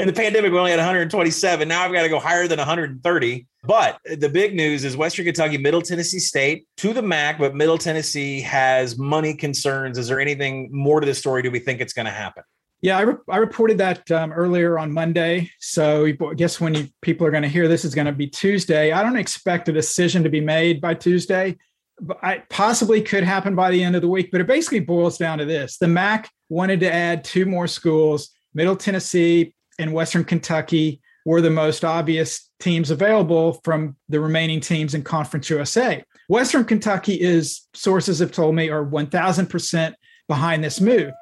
In 0.00 0.08
the 0.08 0.12
pandemic, 0.12 0.50
we 0.50 0.58
only 0.58 0.72
had 0.72 0.80
127. 0.80 1.68
Now 1.68 1.82
I've 1.82 1.92
got 1.92 2.02
to 2.02 2.08
go 2.08 2.18
higher 2.18 2.48
than 2.48 2.58
130. 2.58 3.46
But 3.62 4.00
the 4.04 4.28
big 4.28 4.56
news 4.56 4.82
is 4.82 4.96
Western 4.96 5.26
Kentucky, 5.26 5.58
Middle 5.58 5.80
Tennessee 5.80 6.18
State 6.18 6.66
to 6.78 6.92
the 6.92 7.00
MAC, 7.00 7.38
but 7.38 7.54
Middle 7.54 7.78
Tennessee 7.78 8.40
has 8.40 8.98
money 8.98 9.34
concerns. 9.34 9.96
Is 9.96 10.08
there 10.08 10.18
anything 10.18 10.70
more 10.72 10.98
to 10.98 11.06
the 11.06 11.14
story? 11.14 11.42
Do 11.42 11.52
we 11.52 11.60
think 11.60 11.80
it's 11.80 11.92
going 11.92 12.06
to 12.06 12.12
happen? 12.12 12.42
Yeah, 12.84 12.98
I, 12.98 13.00
re- 13.00 13.14
I 13.30 13.38
reported 13.38 13.78
that 13.78 14.10
um, 14.10 14.30
earlier 14.30 14.78
on 14.78 14.92
Monday. 14.92 15.50
So 15.58 16.04
I 16.04 16.34
guess 16.34 16.60
when 16.60 16.74
you, 16.74 16.88
people 17.00 17.26
are 17.26 17.30
going 17.30 17.42
to 17.42 17.48
hear 17.48 17.66
this 17.66 17.82
is 17.82 17.94
going 17.94 18.08
to 18.08 18.12
be 18.12 18.26
Tuesday. 18.26 18.92
I 18.92 19.02
don't 19.02 19.16
expect 19.16 19.70
a 19.70 19.72
decision 19.72 20.22
to 20.22 20.28
be 20.28 20.42
made 20.42 20.82
by 20.82 20.92
Tuesday. 20.92 21.56
But 21.98 22.18
I 22.22 22.42
possibly 22.50 23.00
could 23.00 23.24
happen 23.24 23.54
by 23.54 23.70
the 23.70 23.82
end 23.82 23.96
of 23.96 24.02
the 24.02 24.08
week. 24.08 24.30
But 24.30 24.42
it 24.42 24.46
basically 24.46 24.80
boils 24.80 25.16
down 25.16 25.38
to 25.38 25.46
this: 25.46 25.78
the 25.78 25.88
MAC 25.88 26.30
wanted 26.50 26.80
to 26.80 26.92
add 26.92 27.24
two 27.24 27.46
more 27.46 27.66
schools. 27.66 28.28
Middle 28.52 28.76
Tennessee 28.76 29.54
and 29.78 29.94
Western 29.94 30.22
Kentucky 30.22 31.00
were 31.24 31.40
the 31.40 31.48
most 31.48 31.86
obvious 31.86 32.50
teams 32.60 32.90
available 32.90 33.62
from 33.64 33.96
the 34.10 34.20
remaining 34.20 34.60
teams 34.60 34.92
in 34.92 35.02
Conference 35.02 35.48
USA. 35.48 36.04
Western 36.28 36.66
Kentucky 36.66 37.18
is 37.18 37.66
sources 37.72 38.18
have 38.18 38.30
told 38.32 38.54
me 38.54 38.68
are 38.68 38.84
1000% 38.84 39.94
behind 40.28 40.62
this 40.62 40.82
move. 40.82 41.12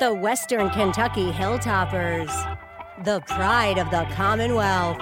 The 0.00 0.14
Western 0.14 0.70
Kentucky 0.70 1.32
Hilltoppers, 1.32 2.30
the 3.04 3.18
pride 3.22 3.78
of 3.78 3.90
the 3.90 4.06
Commonwealth. 4.14 4.96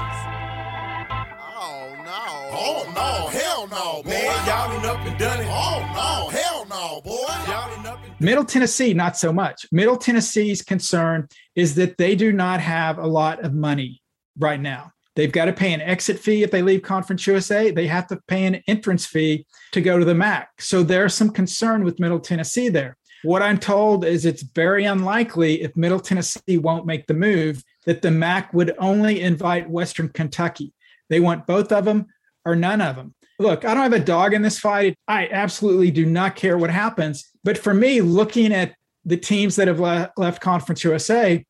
Oh 1.54 1.94
no! 2.02 2.50
Oh 2.50 2.92
no! 2.94 3.28
Hell 3.28 3.68
no, 3.68 4.02
boy! 4.02 4.08
Man, 4.08 4.46
y'all 4.46 4.80
done 4.80 4.86
up 4.86 5.06
and 5.06 5.18
done 5.18 5.40
it. 5.42 5.48
Oh 5.50 5.80
no! 5.94 6.30
Hell 6.30 6.64
no, 6.70 7.02
boy! 7.02 7.26
Y'all 7.46 7.76
done 7.76 7.86
up 7.86 8.02
and 8.06 8.20
Middle 8.22 8.44
Tennessee, 8.46 8.94
not 8.94 9.18
so 9.18 9.34
much. 9.34 9.66
Middle 9.70 9.98
Tennessee's 9.98 10.62
concern 10.62 11.28
is 11.54 11.74
that 11.74 11.98
they 11.98 12.16
do 12.16 12.32
not 12.32 12.60
have 12.60 12.96
a 12.96 13.06
lot 13.06 13.44
of 13.44 13.52
money 13.52 14.00
right 14.38 14.60
now. 14.60 14.92
They've 15.14 15.30
got 15.30 15.44
to 15.44 15.52
pay 15.52 15.74
an 15.74 15.82
exit 15.82 16.18
fee 16.18 16.42
if 16.42 16.50
they 16.50 16.62
leave 16.62 16.80
Conference 16.80 17.26
USA. 17.26 17.70
They 17.70 17.86
have 17.86 18.06
to 18.06 18.18
pay 18.28 18.46
an 18.46 18.62
entrance 18.66 19.04
fee 19.04 19.46
to 19.72 19.82
go 19.82 19.98
to 19.98 20.06
the 20.06 20.14
MAC. 20.14 20.48
So 20.58 20.82
there's 20.82 21.12
some 21.12 21.30
concern 21.30 21.84
with 21.84 22.00
Middle 22.00 22.20
Tennessee 22.20 22.70
there. 22.70 22.96
What 23.26 23.42
I'm 23.42 23.58
told 23.58 24.04
is 24.04 24.24
it's 24.24 24.42
very 24.42 24.84
unlikely 24.84 25.60
if 25.60 25.76
Middle 25.76 25.98
Tennessee 25.98 26.58
won't 26.58 26.86
make 26.86 27.08
the 27.08 27.14
move 27.14 27.60
that 27.84 28.00
the 28.00 28.10
MAC 28.12 28.54
would 28.54 28.72
only 28.78 29.20
invite 29.20 29.68
Western 29.68 30.08
Kentucky. 30.10 30.72
They 31.10 31.18
want 31.18 31.44
both 31.44 31.72
of 31.72 31.84
them 31.84 32.06
or 32.44 32.54
none 32.54 32.80
of 32.80 32.94
them. 32.94 33.16
Look, 33.40 33.64
I 33.64 33.74
don't 33.74 33.82
have 33.82 33.92
a 33.92 33.98
dog 33.98 34.32
in 34.32 34.42
this 34.42 34.60
fight. 34.60 34.94
I 35.08 35.26
absolutely 35.26 35.90
do 35.90 36.06
not 36.06 36.36
care 36.36 36.56
what 36.56 36.70
happens. 36.70 37.28
But 37.42 37.58
for 37.58 37.74
me, 37.74 38.00
looking 38.00 38.52
at 38.52 38.76
the 39.04 39.16
teams 39.16 39.56
that 39.56 39.66
have 39.66 39.80
le- 39.80 40.12
left 40.16 40.40
Conference 40.40 40.84
USA, 40.84 41.44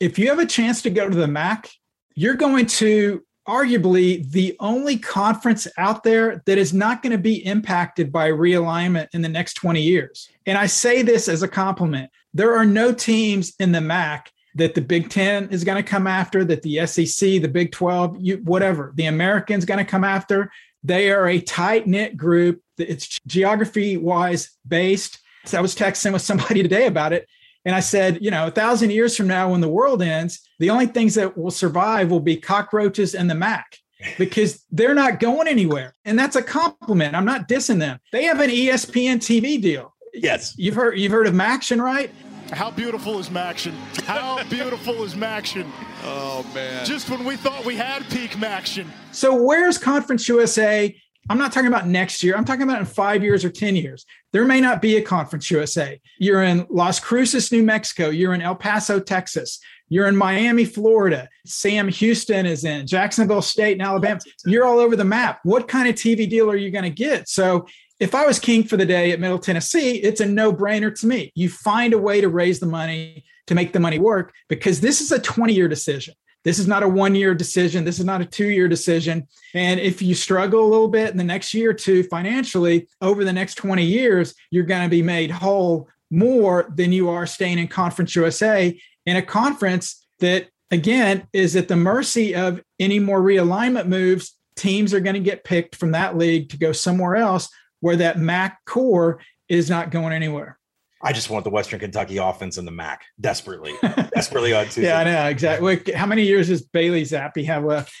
if 0.00 0.18
you 0.18 0.28
have 0.28 0.40
a 0.40 0.46
chance 0.46 0.82
to 0.82 0.90
go 0.90 1.08
to 1.08 1.14
the 1.14 1.28
MAC, 1.28 1.70
you're 2.16 2.34
going 2.34 2.66
to 2.66 3.24
arguably 3.48 4.28
the 4.30 4.56
only 4.60 4.96
conference 4.96 5.66
out 5.76 6.04
there 6.04 6.42
that 6.46 6.58
is 6.58 6.72
not 6.72 7.02
going 7.02 7.12
to 7.12 7.18
be 7.18 7.44
impacted 7.44 8.12
by 8.12 8.30
realignment 8.30 9.08
in 9.12 9.22
the 9.22 9.28
next 9.28 9.54
20 9.54 9.80
years. 9.80 10.28
And 10.46 10.56
I 10.56 10.66
say 10.66 11.02
this 11.02 11.28
as 11.28 11.42
a 11.42 11.48
compliment. 11.48 12.10
There 12.34 12.56
are 12.56 12.64
no 12.64 12.92
teams 12.92 13.52
in 13.58 13.72
the 13.72 13.80
MAC 13.80 14.30
that 14.54 14.74
the 14.74 14.80
Big 14.80 15.08
Ten 15.08 15.48
is 15.48 15.64
going 15.64 15.82
to 15.82 15.88
come 15.88 16.06
after, 16.06 16.44
that 16.44 16.62
the 16.62 16.86
SEC, 16.86 17.42
the 17.42 17.48
Big 17.48 17.72
12, 17.72 18.16
you, 18.20 18.36
whatever, 18.38 18.92
the 18.94 19.06
Americans 19.06 19.64
going 19.64 19.78
to 19.78 19.84
come 19.84 20.04
after. 20.04 20.50
They 20.84 21.10
are 21.10 21.28
a 21.28 21.40
tight 21.40 21.86
knit 21.86 22.16
group. 22.16 22.60
It's 22.78 23.18
geography 23.26 23.96
wise 23.96 24.50
based. 24.66 25.18
So 25.44 25.58
I 25.58 25.62
was 25.62 25.74
texting 25.74 26.12
with 26.12 26.22
somebody 26.22 26.62
today 26.62 26.86
about 26.86 27.12
it. 27.12 27.28
And 27.64 27.74
I 27.74 27.80
said, 27.80 28.18
you 28.20 28.30
know, 28.30 28.46
a 28.46 28.50
thousand 28.50 28.90
years 28.90 29.16
from 29.16 29.28
now, 29.28 29.50
when 29.50 29.60
the 29.60 29.68
world 29.68 30.02
ends, 30.02 30.40
the 30.58 30.70
only 30.70 30.86
things 30.86 31.14
that 31.14 31.36
will 31.36 31.50
survive 31.50 32.10
will 32.10 32.20
be 32.20 32.36
cockroaches 32.36 33.14
and 33.14 33.30
the 33.30 33.34
MAC 33.34 33.78
because 34.18 34.64
they're 34.70 34.94
not 34.94 35.20
going 35.20 35.48
anywhere. 35.48 35.94
And 36.04 36.18
that's 36.18 36.36
a 36.36 36.42
compliment. 36.42 37.14
I'm 37.14 37.24
not 37.24 37.48
dissing 37.48 37.78
them. 37.78 37.98
They 38.10 38.24
have 38.24 38.40
an 38.40 38.50
ESPN 38.50 39.16
TV 39.16 39.60
deal. 39.60 39.94
Yes. 40.12 40.54
You've 40.58 40.74
heard 40.74 40.98
you've 40.98 41.12
heard 41.12 41.26
of 41.26 41.34
MACtion, 41.34 41.82
right? 41.82 42.10
How 42.52 42.70
beautiful 42.70 43.18
is 43.18 43.30
MACtion? 43.30 43.72
How 44.02 44.42
beautiful 44.50 45.04
is 45.04 45.14
MACtion? 45.14 45.70
Oh 46.04 46.44
man. 46.54 46.84
Just 46.84 47.08
when 47.08 47.24
we 47.24 47.36
thought 47.36 47.64
we 47.64 47.76
had 47.76 48.08
peak 48.10 48.32
MACtion. 48.32 48.86
So 49.10 49.42
where's 49.42 49.78
Conference 49.78 50.28
USA 50.28 50.94
I'm 51.28 51.38
not 51.38 51.52
talking 51.52 51.68
about 51.68 51.86
next 51.86 52.22
year. 52.22 52.36
I'm 52.36 52.44
talking 52.44 52.62
about 52.62 52.80
in 52.80 52.84
five 52.84 53.22
years 53.22 53.44
or 53.44 53.50
10 53.50 53.76
years. 53.76 54.04
There 54.32 54.44
may 54.44 54.60
not 54.60 54.82
be 54.82 54.96
a 54.96 55.02
Conference 55.02 55.50
USA. 55.50 56.00
You're 56.18 56.42
in 56.42 56.66
Las 56.68 56.98
Cruces, 56.98 57.52
New 57.52 57.62
Mexico. 57.62 58.08
You're 58.08 58.34
in 58.34 58.42
El 58.42 58.56
Paso, 58.56 58.98
Texas. 58.98 59.60
You're 59.88 60.08
in 60.08 60.16
Miami, 60.16 60.64
Florida. 60.64 61.28
Sam 61.46 61.88
Houston 61.88 62.46
is 62.46 62.64
in 62.64 62.86
Jacksonville 62.86 63.42
State 63.42 63.72
and 63.72 63.82
Alabama. 63.82 64.20
You're 64.44 64.64
all 64.64 64.78
over 64.78 64.96
the 64.96 65.04
map. 65.04 65.40
What 65.44 65.68
kind 65.68 65.88
of 65.88 65.94
TV 65.94 66.28
deal 66.28 66.50
are 66.50 66.56
you 66.56 66.70
going 66.70 66.84
to 66.84 66.90
get? 66.90 67.28
So, 67.28 67.66
if 68.00 68.16
I 68.16 68.26
was 68.26 68.40
king 68.40 68.64
for 68.64 68.76
the 68.76 68.86
day 68.86 69.12
at 69.12 69.20
Middle 69.20 69.38
Tennessee, 69.38 69.98
it's 69.98 70.20
a 70.20 70.26
no 70.26 70.52
brainer 70.52 70.92
to 70.98 71.06
me. 71.06 71.30
You 71.36 71.48
find 71.48 71.92
a 71.92 71.98
way 71.98 72.20
to 72.20 72.28
raise 72.28 72.58
the 72.58 72.66
money 72.66 73.24
to 73.46 73.54
make 73.54 73.72
the 73.72 73.78
money 73.78 74.00
work 74.00 74.32
because 74.48 74.80
this 74.80 75.00
is 75.00 75.12
a 75.12 75.20
20 75.20 75.52
year 75.52 75.68
decision. 75.68 76.14
This 76.44 76.58
is 76.58 76.66
not 76.66 76.82
a 76.82 76.88
one 76.88 77.14
year 77.14 77.34
decision. 77.34 77.84
This 77.84 77.98
is 77.98 78.04
not 78.04 78.20
a 78.20 78.26
two 78.26 78.48
year 78.48 78.68
decision. 78.68 79.28
And 79.54 79.78
if 79.78 80.02
you 80.02 80.14
struggle 80.14 80.64
a 80.64 80.70
little 80.70 80.88
bit 80.88 81.10
in 81.10 81.16
the 81.16 81.24
next 81.24 81.54
year 81.54 81.70
or 81.70 81.74
two 81.74 82.02
financially, 82.04 82.88
over 83.00 83.24
the 83.24 83.32
next 83.32 83.54
20 83.54 83.84
years, 83.84 84.34
you're 84.50 84.64
going 84.64 84.82
to 84.82 84.88
be 84.88 85.02
made 85.02 85.30
whole 85.30 85.88
more 86.10 86.70
than 86.74 86.92
you 86.92 87.08
are 87.08 87.26
staying 87.26 87.58
in 87.58 87.68
Conference 87.68 88.14
USA 88.16 88.78
in 89.06 89.16
a 89.16 89.22
conference 89.22 90.06
that, 90.20 90.48
again, 90.70 91.26
is 91.32 91.56
at 91.56 91.68
the 91.68 91.76
mercy 91.76 92.34
of 92.34 92.60
any 92.78 92.98
more 92.98 93.20
realignment 93.20 93.86
moves. 93.86 94.36
Teams 94.54 94.92
are 94.92 95.00
going 95.00 95.14
to 95.14 95.20
get 95.20 95.44
picked 95.44 95.76
from 95.76 95.92
that 95.92 96.16
league 96.16 96.50
to 96.50 96.58
go 96.58 96.72
somewhere 96.72 97.16
else 97.16 97.48
where 97.80 97.96
that 97.96 98.18
MAC 98.18 98.58
core 98.66 99.20
is 99.48 99.70
not 99.70 99.90
going 99.90 100.12
anywhere. 100.12 100.58
I 101.02 101.12
just 101.12 101.30
want 101.30 101.44
the 101.44 101.50
Western 101.50 101.80
Kentucky 101.80 102.18
offense 102.18 102.58
in 102.58 102.64
the 102.64 102.70
MAC 102.70 103.02
desperately, 103.20 103.74
desperately 103.82 104.54
on 104.54 104.66
Tuesday. 104.66 104.84
Yeah, 104.84 105.00
I 105.00 105.04
know 105.04 105.26
exactly. 105.26 105.92
How 105.94 106.06
many 106.06 106.22
years 106.22 106.48
does 106.48 106.62
Bailey 106.62 107.02
Zappe 107.02 107.44
have 107.44 107.64
left? 107.64 107.92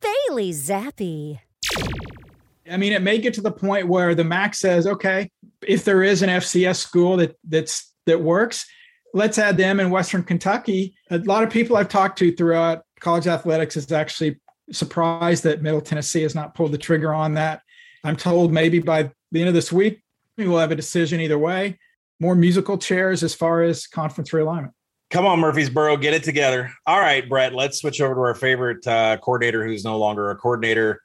Bailey 0.00 0.52
Zappe. 0.52 1.38
I 2.70 2.76
mean, 2.76 2.92
it 2.92 3.02
may 3.02 3.18
get 3.18 3.34
to 3.34 3.40
the 3.40 3.52
point 3.52 3.86
where 3.86 4.14
the 4.14 4.24
MAC 4.24 4.54
says, 4.54 4.86
okay, 4.86 5.30
if 5.62 5.84
there 5.84 6.02
is 6.02 6.22
an 6.22 6.28
FCS 6.28 6.76
school 6.76 7.16
that 7.18 7.36
that's 7.44 7.94
that 8.06 8.20
works, 8.20 8.66
let's 9.14 9.38
add 9.38 9.56
them 9.56 9.78
in 9.78 9.90
Western 9.90 10.24
Kentucky. 10.24 10.96
A 11.10 11.18
lot 11.18 11.44
of 11.44 11.50
people 11.50 11.76
I've 11.76 11.88
talked 11.88 12.18
to 12.18 12.34
throughout 12.34 12.82
college 13.00 13.28
athletics 13.28 13.76
is 13.76 13.92
actually 13.92 14.40
surprised 14.72 15.44
that 15.44 15.62
Middle 15.62 15.80
Tennessee 15.80 16.22
has 16.22 16.34
not 16.34 16.54
pulled 16.54 16.72
the 16.72 16.78
trigger 16.78 17.14
on 17.14 17.34
that. 17.34 17.62
I'm 18.02 18.16
told 18.16 18.52
maybe 18.52 18.80
by 18.80 19.10
the 19.30 19.40
end 19.40 19.48
of 19.48 19.54
this 19.54 19.72
week 19.72 20.02
we 20.36 20.48
will 20.48 20.58
have 20.58 20.72
a 20.72 20.76
decision 20.76 21.20
either 21.20 21.38
way 21.38 21.78
more 22.20 22.34
musical 22.34 22.78
chairs 22.78 23.22
as 23.22 23.34
far 23.34 23.62
as 23.62 23.86
conference 23.86 24.30
realignment. 24.30 24.72
Come 25.10 25.24
on, 25.24 25.40
Murfreesboro, 25.40 25.96
get 25.96 26.12
it 26.12 26.22
together. 26.22 26.70
All 26.86 27.00
right, 27.00 27.26
Brett, 27.26 27.54
let's 27.54 27.78
switch 27.78 28.00
over 28.00 28.14
to 28.14 28.20
our 28.20 28.34
favorite 28.34 28.86
uh, 28.86 29.16
coordinator 29.18 29.64
who's 29.66 29.84
no 29.84 29.96
longer 29.98 30.30
a 30.30 30.36
coordinator. 30.36 31.00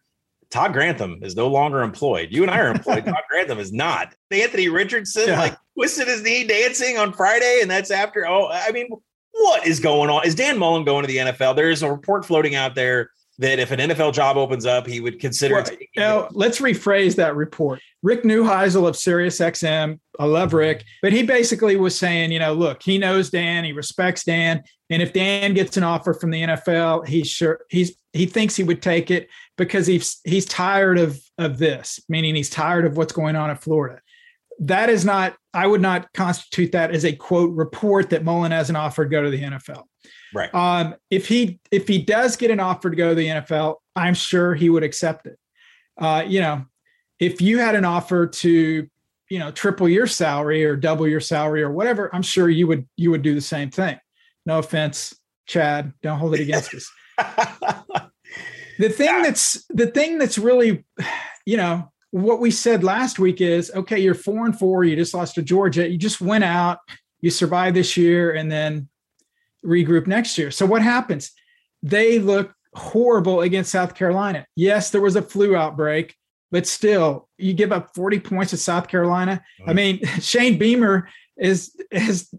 Todd 0.52 0.74
Grantham 0.74 1.20
is 1.24 1.36
no 1.36 1.48
longer 1.48 1.82
employed. 1.82 2.28
You 2.32 2.44
and 2.44 2.52
I 2.52 2.60
are 2.60 2.68
employed. 2.68 3.06
Todd 3.06 3.24
Grantham 3.30 3.60
is 3.60 3.72
not. 3.72 4.14
Anthony 4.30 4.68
Richardson 4.68 5.28
Yeah. 5.28 5.40
like 5.40 5.58
twisted 5.76 6.08
his 6.08 6.22
knee 6.22 6.44
dancing 6.46 6.98
on 6.98 7.14
Friday, 7.14 7.60
and 7.62 7.72
that's 7.72 7.92
after. 7.92 8.28
Oh, 8.28 8.50
I 8.52 8.72
mean, 8.72 8.88
what 9.32 9.66
is 9.66 9.80
going 9.80 10.10
on? 10.10 10.26
Is 10.28 10.36
Dan 10.36 10.58
Mullen 10.60 10.84
going 10.84 11.04
to 11.04 11.08
the 11.08 11.18
NFL? 11.18 11.56
There 11.56 11.70
is 11.72 11.82
a 11.82 11.90
report 11.90 12.26
floating 12.26 12.56
out 12.56 12.76
there 12.76 13.10
that 13.40 13.60
if 13.60 13.72
an 13.72 13.80
NFL 13.80 14.14
job 14.14 14.38
opens 14.38 14.66
up, 14.66 14.86
he 14.86 15.00
would 15.00 15.20
consider. 15.20 15.56
Well, 15.56 15.64
taking 15.64 15.88
now, 15.96 16.26
it. 16.26 16.36
let's 16.36 16.60
rephrase 16.60 17.16
that 17.16 17.36
report. 17.36 17.82
Rick 18.04 18.24
Neuheisel 18.24 18.88
of 18.88 18.96
SiriusXM, 18.96 20.00
I 20.20 20.26
love 20.26 20.50
mm-hmm. 20.50 20.58
Rick, 20.58 20.86
but 21.02 21.14
he 21.14 21.24
basically 21.24 21.76
was 21.76 21.98
saying, 21.98 22.32
you 22.32 22.40
know, 22.40 22.54
look, 22.54 22.84
he 22.84 22.98
knows 22.98 23.30
Dan, 23.30 23.64
he 23.64 23.72
respects 23.72 24.24
Dan, 24.24 24.64
and 24.90 25.02
if 25.02 25.14
Dan 25.14 25.54
gets 25.54 25.78
an 25.78 25.84
offer 25.84 26.14
from 26.14 26.30
the 26.30 26.44
NFL, 26.44 27.08
he's 27.08 27.28
sure 27.28 27.62
he's 27.70 27.96
he 28.14 28.28
thinks 28.28 28.56
he 28.56 28.64
would 28.64 28.82
take 28.82 29.10
it 29.10 29.28
because 29.58 29.88
he's 29.88 30.20
he's 30.24 30.46
tired 30.46 31.00
of 31.00 31.20
of 31.38 31.58
this, 31.58 32.00
meaning 32.08 32.36
he's 32.36 32.50
tired 32.50 32.86
of 32.86 32.98
what's 32.98 33.14
going 33.14 33.36
on 33.36 33.50
in 33.50 33.58
Florida. 33.58 34.00
That 34.60 34.90
is 34.90 35.04
not, 35.04 35.36
I 35.54 35.66
would 35.66 35.82
not 35.82 36.14
constitute 36.14 36.74
that 36.74 36.94
as 36.94 37.06
a 37.06 37.14
quote 37.14 37.52
report 37.56 38.12
that 38.12 38.24
Mullen 38.24 38.52
has 38.52 38.70
an 38.70 38.76
offer 38.76 39.04
to 39.04 39.10
go 39.10 39.24
to 39.24 39.32
the 39.32 39.42
NFL. 39.42 39.84
Right. 40.34 40.54
Um, 40.54 40.96
if 41.10 41.28
he 41.28 41.60
if 41.72 41.88
he 41.88 42.02
does 42.02 42.36
get 42.36 42.52
an 42.52 42.60
offer 42.60 42.90
to 42.90 42.96
go 42.96 43.10
to 43.10 43.16
the 43.16 43.28
NFL, 43.28 43.76
I'm 43.96 44.14
sure 44.14 44.56
he 44.56 44.70
would 44.70 44.84
accept 44.84 45.26
it. 45.28 45.38
Uh, 45.98 46.24
you 46.26 46.42
know, 46.42 46.66
if 47.20 47.42
you 47.42 47.60
had 47.60 47.76
an 47.76 47.86
offer 47.86 48.28
to, 48.28 48.88
you 49.30 49.40
know, 49.40 49.52
triple 49.52 49.88
your 49.88 50.08
salary 50.08 50.66
or 50.66 50.76
double 50.76 51.08
your 51.08 51.20
salary 51.20 51.64
or 51.64 51.72
whatever, 51.72 52.14
I'm 52.14 52.24
sure 52.24 52.50
you 52.50 52.68
would 52.68 52.88
you 52.98 53.12
would 53.12 53.22
do 53.22 53.36
the 53.36 53.42
same 53.42 53.70
thing. 53.70 54.00
No 54.46 54.60
offense, 54.60 55.16
Chad. 55.46 55.94
Don't 56.02 56.20
hold 56.20 56.36
it 56.36 56.42
against 56.42 56.74
us. 56.74 56.92
The 58.80 58.90
thing 58.90 59.22
that's 59.22 59.66
the 59.70 59.88
thing 59.88 60.18
that's 60.18 60.38
really, 60.38 60.84
you 61.46 61.58
know, 61.58 61.92
what 62.12 62.40
we 62.40 62.52
said 62.52 62.84
last 62.84 63.20
week 63.20 63.42
is 63.42 63.72
okay, 63.76 64.00
you're 64.00 64.16
four 64.16 64.46
and 64.46 64.58
four, 64.58 64.84
you 64.84 64.96
just 64.96 65.14
lost 65.14 65.36
to 65.36 65.42
Georgia, 65.42 65.90
you 65.90 65.98
just 65.98 66.22
went 66.22 66.44
out, 66.44 66.80
you 67.22 67.30
survived 67.30 67.76
this 67.76 67.98
year, 67.98 68.32
and 68.32 68.52
then 68.52 68.90
regroup 69.66 70.08
next 70.08 70.38
year. 70.38 70.52
So 70.52 70.66
what 70.66 70.82
happens? 70.82 71.32
They 71.82 72.20
look 72.20 72.54
horrible 72.76 73.42
against 73.42 73.72
South 73.72 73.96
Carolina. 73.96 74.46
Yes, 74.56 74.90
there 74.90 75.02
was 75.02 75.16
a 75.16 75.22
flu 75.22 75.56
outbreak, 75.56 76.16
but 76.52 76.68
still, 76.68 77.30
you 77.38 77.54
give 77.54 77.72
up 77.72 77.94
40 77.96 78.20
points 78.20 78.52
to 78.52 78.58
South 78.58 78.88
Carolina. 78.88 79.44
I 79.66 79.74
mean, 79.74 80.06
Shane 80.20 80.58
Beamer 80.58 81.10
is 81.38 81.76
is 81.92 82.30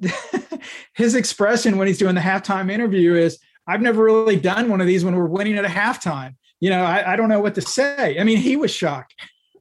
his 0.95 1.15
expression 1.15 1.77
when 1.77 1.89
he's 1.89 1.99
doing 1.99 2.15
the 2.15 2.21
halftime 2.21 2.71
interview 2.71 3.15
is 3.15 3.39
I've 3.67 3.83
never 3.83 4.05
really 4.05 4.37
done 4.37 4.69
one 4.69 4.81
of 4.81 4.87
these 4.87 5.05
when 5.05 5.17
we're 5.17 5.27
winning 5.27 5.57
at 5.59 5.65
a 5.65 5.69
halftime. 5.69 6.37
You 6.61 6.71
know, 6.71 6.85
I, 6.85 7.13
I 7.13 7.17
don't 7.17 7.29
know 7.29 7.41
what 7.41 7.55
to 7.57 7.61
say. 7.61 8.19
I 8.19 8.25
mean, 8.25 8.39
he 8.39 8.57
was 8.57 8.71
shocked. 8.71 9.15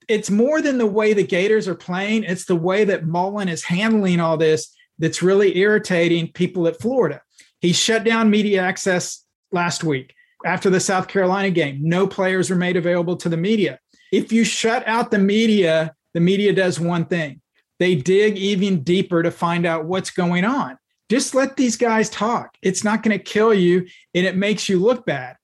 It's 0.07 0.29
more 0.29 0.61
than 0.61 0.77
the 0.77 0.85
way 0.85 1.13
the 1.13 1.23
Gators 1.23 1.67
are 1.67 1.75
playing, 1.75 2.23
it's 2.23 2.45
the 2.45 2.55
way 2.55 2.83
that 2.85 3.07
Mullen 3.07 3.49
is 3.49 3.63
handling 3.63 4.19
all 4.19 4.37
this 4.37 4.73
that's 4.99 5.21
really 5.21 5.57
irritating 5.57 6.31
people 6.31 6.67
at 6.67 6.79
Florida. 6.79 7.21
He 7.63 7.71
shut 7.71 8.03
down 8.03 8.29
media 8.29 8.61
access 8.61 9.25
last 9.53 9.85
week 9.85 10.13
after 10.45 10.69
the 10.69 10.81
South 10.81 11.07
Carolina 11.07 11.49
game. 11.49 11.79
No 11.81 12.05
players 12.05 12.49
were 12.49 12.57
made 12.57 12.75
available 12.75 13.15
to 13.15 13.29
the 13.29 13.37
media. 13.37 13.79
If 14.11 14.33
you 14.33 14.43
shut 14.43 14.85
out 14.85 15.11
the 15.11 15.17
media, 15.17 15.95
the 16.13 16.19
media 16.19 16.51
does 16.51 16.77
one 16.79 17.05
thing 17.05 17.39
they 17.79 17.95
dig 17.95 18.37
even 18.37 18.83
deeper 18.83 19.23
to 19.23 19.31
find 19.31 19.65
out 19.65 19.85
what's 19.85 20.11
going 20.11 20.43
on. 20.43 20.77
Just 21.09 21.33
let 21.33 21.55
these 21.55 21.77
guys 21.77 22.09
talk. 22.09 22.55
It's 22.61 22.83
not 22.83 23.01
going 23.01 23.17
to 23.17 23.23
kill 23.23 23.53
you 23.53 23.87
and 24.13 24.25
it 24.25 24.35
makes 24.35 24.67
you 24.67 24.79
look 24.79 25.05
bad. 25.05 25.37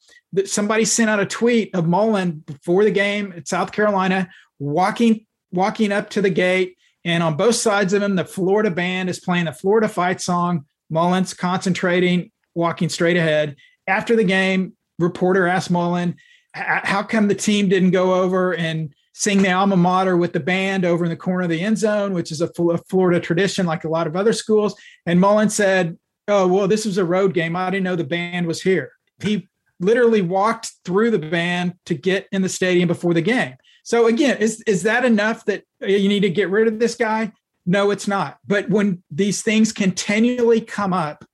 Somebody 0.46 0.84
sent 0.84 1.10
out 1.10 1.22
a 1.22 1.26
tweet 1.26 1.74
of 1.74 1.88
Mullen 1.88 2.44
before 2.46 2.84
the 2.84 2.92
game 2.92 3.34
at 3.36 3.48
South 3.48 3.72
Carolina 3.72 4.30
walking 4.60 5.26
walking 5.52 5.94
up 5.94 6.10
to 6.12 6.22
the 6.22 6.30
gate 6.30 6.78
and 7.06 7.24
on 7.24 7.38
both 7.38 7.56
sides 7.56 7.94
of 7.94 8.04
him 8.04 8.18
the 8.18 8.26
Florida 8.26 8.70
band 8.70 9.10
is 9.10 9.22
playing 9.22 9.46
the 9.46 9.54
Florida 9.54 9.88
fight 9.88 10.20
song. 10.20 10.66
Mullen's 10.90 11.34
concentrating, 11.34 12.32
walking 12.56 12.90
straight 12.90 13.18
ahead. 13.18 13.56
After 13.88 14.16
the 14.16 14.24
game, 14.24 14.74
reporter 14.98 15.48
asked 15.48 15.72
Mullen, 15.72 16.16
"How 16.54 17.04
come 17.04 17.28
the 17.28 17.36
team 17.36 17.70
didn't 17.70 17.92
go 17.92 18.14
over 18.14 18.54
and 18.54 18.94
sing 19.14 19.42
the 19.42 19.52
alma 19.52 19.76
mater 19.76 20.16
with 20.18 20.34
the 20.34 20.40
band 20.40 20.86
over 20.86 21.04
in 21.04 21.10
the 21.10 21.16
corner 21.16 21.44
of 21.44 21.50
the 21.50 21.62
end 21.62 21.78
zone, 21.78 22.14
which 22.14 22.32
is 22.32 22.42
a 22.42 22.50
Florida 22.90 23.20
tradition, 23.20 23.66
like 23.66 23.84
a 23.84 23.90
lot 23.90 24.08
of 24.08 24.16
other 24.16 24.34
schools?" 24.34 24.76
And 25.06 25.20
Mullen 25.20 25.50
said, 25.50 25.98
"Oh, 26.28 26.48
well, 26.48 26.68
this 26.68 26.86
was 26.86 26.98
a 26.98 27.06
road 27.06 27.34
game. 27.34 27.56
I 27.56 27.70
didn't 27.70 27.84
know 27.84 27.96
the 27.96 28.04
band 28.04 28.48
was 28.48 28.62
here." 28.62 28.92
He 29.22 29.48
literally 29.80 30.22
walked 30.22 30.72
through 30.84 31.12
the 31.12 31.20
band 31.20 31.74
to 31.86 31.94
get 31.94 32.28
in 32.32 32.42
the 32.42 32.50
stadium 32.50 32.88
before 32.88 33.14
the 33.14 33.22
game. 33.22 33.56
So 33.84 34.08
again, 34.08 34.38
is 34.38 34.62
is 34.68 34.84
that 34.84 35.06
enough 35.06 35.46
that 35.46 35.64
uh, 35.82 35.88
you 35.88 36.10
need 36.10 36.20
to 36.22 36.30
get 36.30 36.50
rid 36.50 36.68
of 36.68 36.80
this 36.80 36.96
guy? 36.96 37.32
No, 37.66 37.92
it's 37.92 38.08
not. 38.08 38.40
But 38.48 38.70
when 38.70 39.04
these 39.12 39.42
things 39.42 39.72
continually 39.72 40.62
come 40.62 40.94
up, 40.94 41.26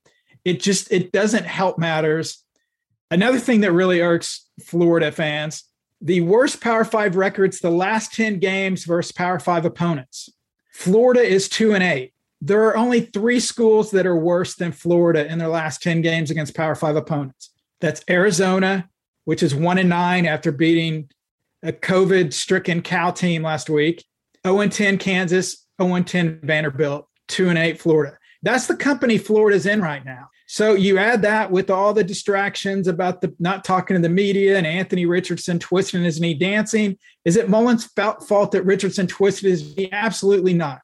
it 0.44 0.60
just 0.60 0.92
it 0.92 1.12
doesn't 1.12 1.44
help 1.46 1.78
matters. 1.78 2.44
Another 3.10 3.38
thing 3.38 3.60
that 3.60 3.72
really 3.72 4.00
irks 4.00 4.48
Florida 4.64 5.12
fans, 5.12 5.64
the 6.00 6.20
worst 6.20 6.60
Power 6.60 6.84
5 6.84 7.16
records 7.16 7.60
the 7.60 7.70
last 7.70 8.12
10 8.14 8.38
games 8.38 8.84
versus 8.84 9.12
Power 9.12 9.38
5 9.38 9.64
opponents. 9.64 10.28
Florida 10.72 11.20
is 11.20 11.48
2 11.48 11.74
and 11.74 11.82
8. 11.82 12.12
There 12.40 12.64
are 12.64 12.76
only 12.76 13.00
3 13.00 13.40
schools 13.40 13.90
that 13.92 14.06
are 14.06 14.16
worse 14.16 14.54
than 14.54 14.72
Florida 14.72 15.26
in 15.26 15.38
their 15.38 15.48
last 15.48 15.82
10 15.82 16.02
games 16.02 16.30
against 16.30 16.54
Power 16.54 16.74
5 16.74 16.96
opponents. 16.96 17.50
That's 17.80 18.04
Arizona, 18.10 18.88
which 19.24 19.42
is 19.42 19.54
1 19.54 19.78
and 19.78 19.88
9 19.88 20.26
after 20.26 20.52
beating 20.52 21.10
a 21.62 21.72
COVID 21.72 22.32
stricken 22.32 22.82
Cal 22.82 23.12
team 23.12 23.42
last 23.42 23.70
week. 23.70 24.04
0 24.46 24.60
and 24.60 24.72
10 24.72 24.98
Kansas, 24.98 25.65
0 25.80 25.94
and 25.94 26.06
10 26.06 26.40
Vanderbilt, 26.42 27.08
2 27.28 27.48
and 27.48 27.58
8 27.58 27.80
Florida. 27.80 28.18
That's 28.42 28.66
the 28.66 28.76
company 28.76 29.18
Florida's 29.18 29.66
in 29.66 29.80
right 29.80 30.04
now. 30.04 30.28
So 30.46 30.74
you 30.74 30.98
add 30.98 31.22
that 31.22 31.50
with 31.50 31.70
all 31.70 31.92
the 31.92 32.04
distractions 32.04 32.86
about 32.86 33.20
the 33.20 33.34
not 33.40 33.64
talking 33.64 33.96
to 33.96 34.02
the 34.02 34.08
media 34.08 34.56
and 34.56 34.66
Anthony 34.66 35.04
Richardson 35.04 35.58
twisting 35.58 36.04
his 36.04 36.20
knee 36.20 36.34
dancing. 36.34 36.96
Is 37.24 37.36
it 37.36 37.48
Mullen's 37.48 37.84
fault 37.84 38.52
that 38.52 38.62
Richardson 38.64 39.08
twisted 39.08 39.50
his 39.50 39.76
knee? 39.76 39.88
Absolutely 39.90 40.54
not. 40.54 40.82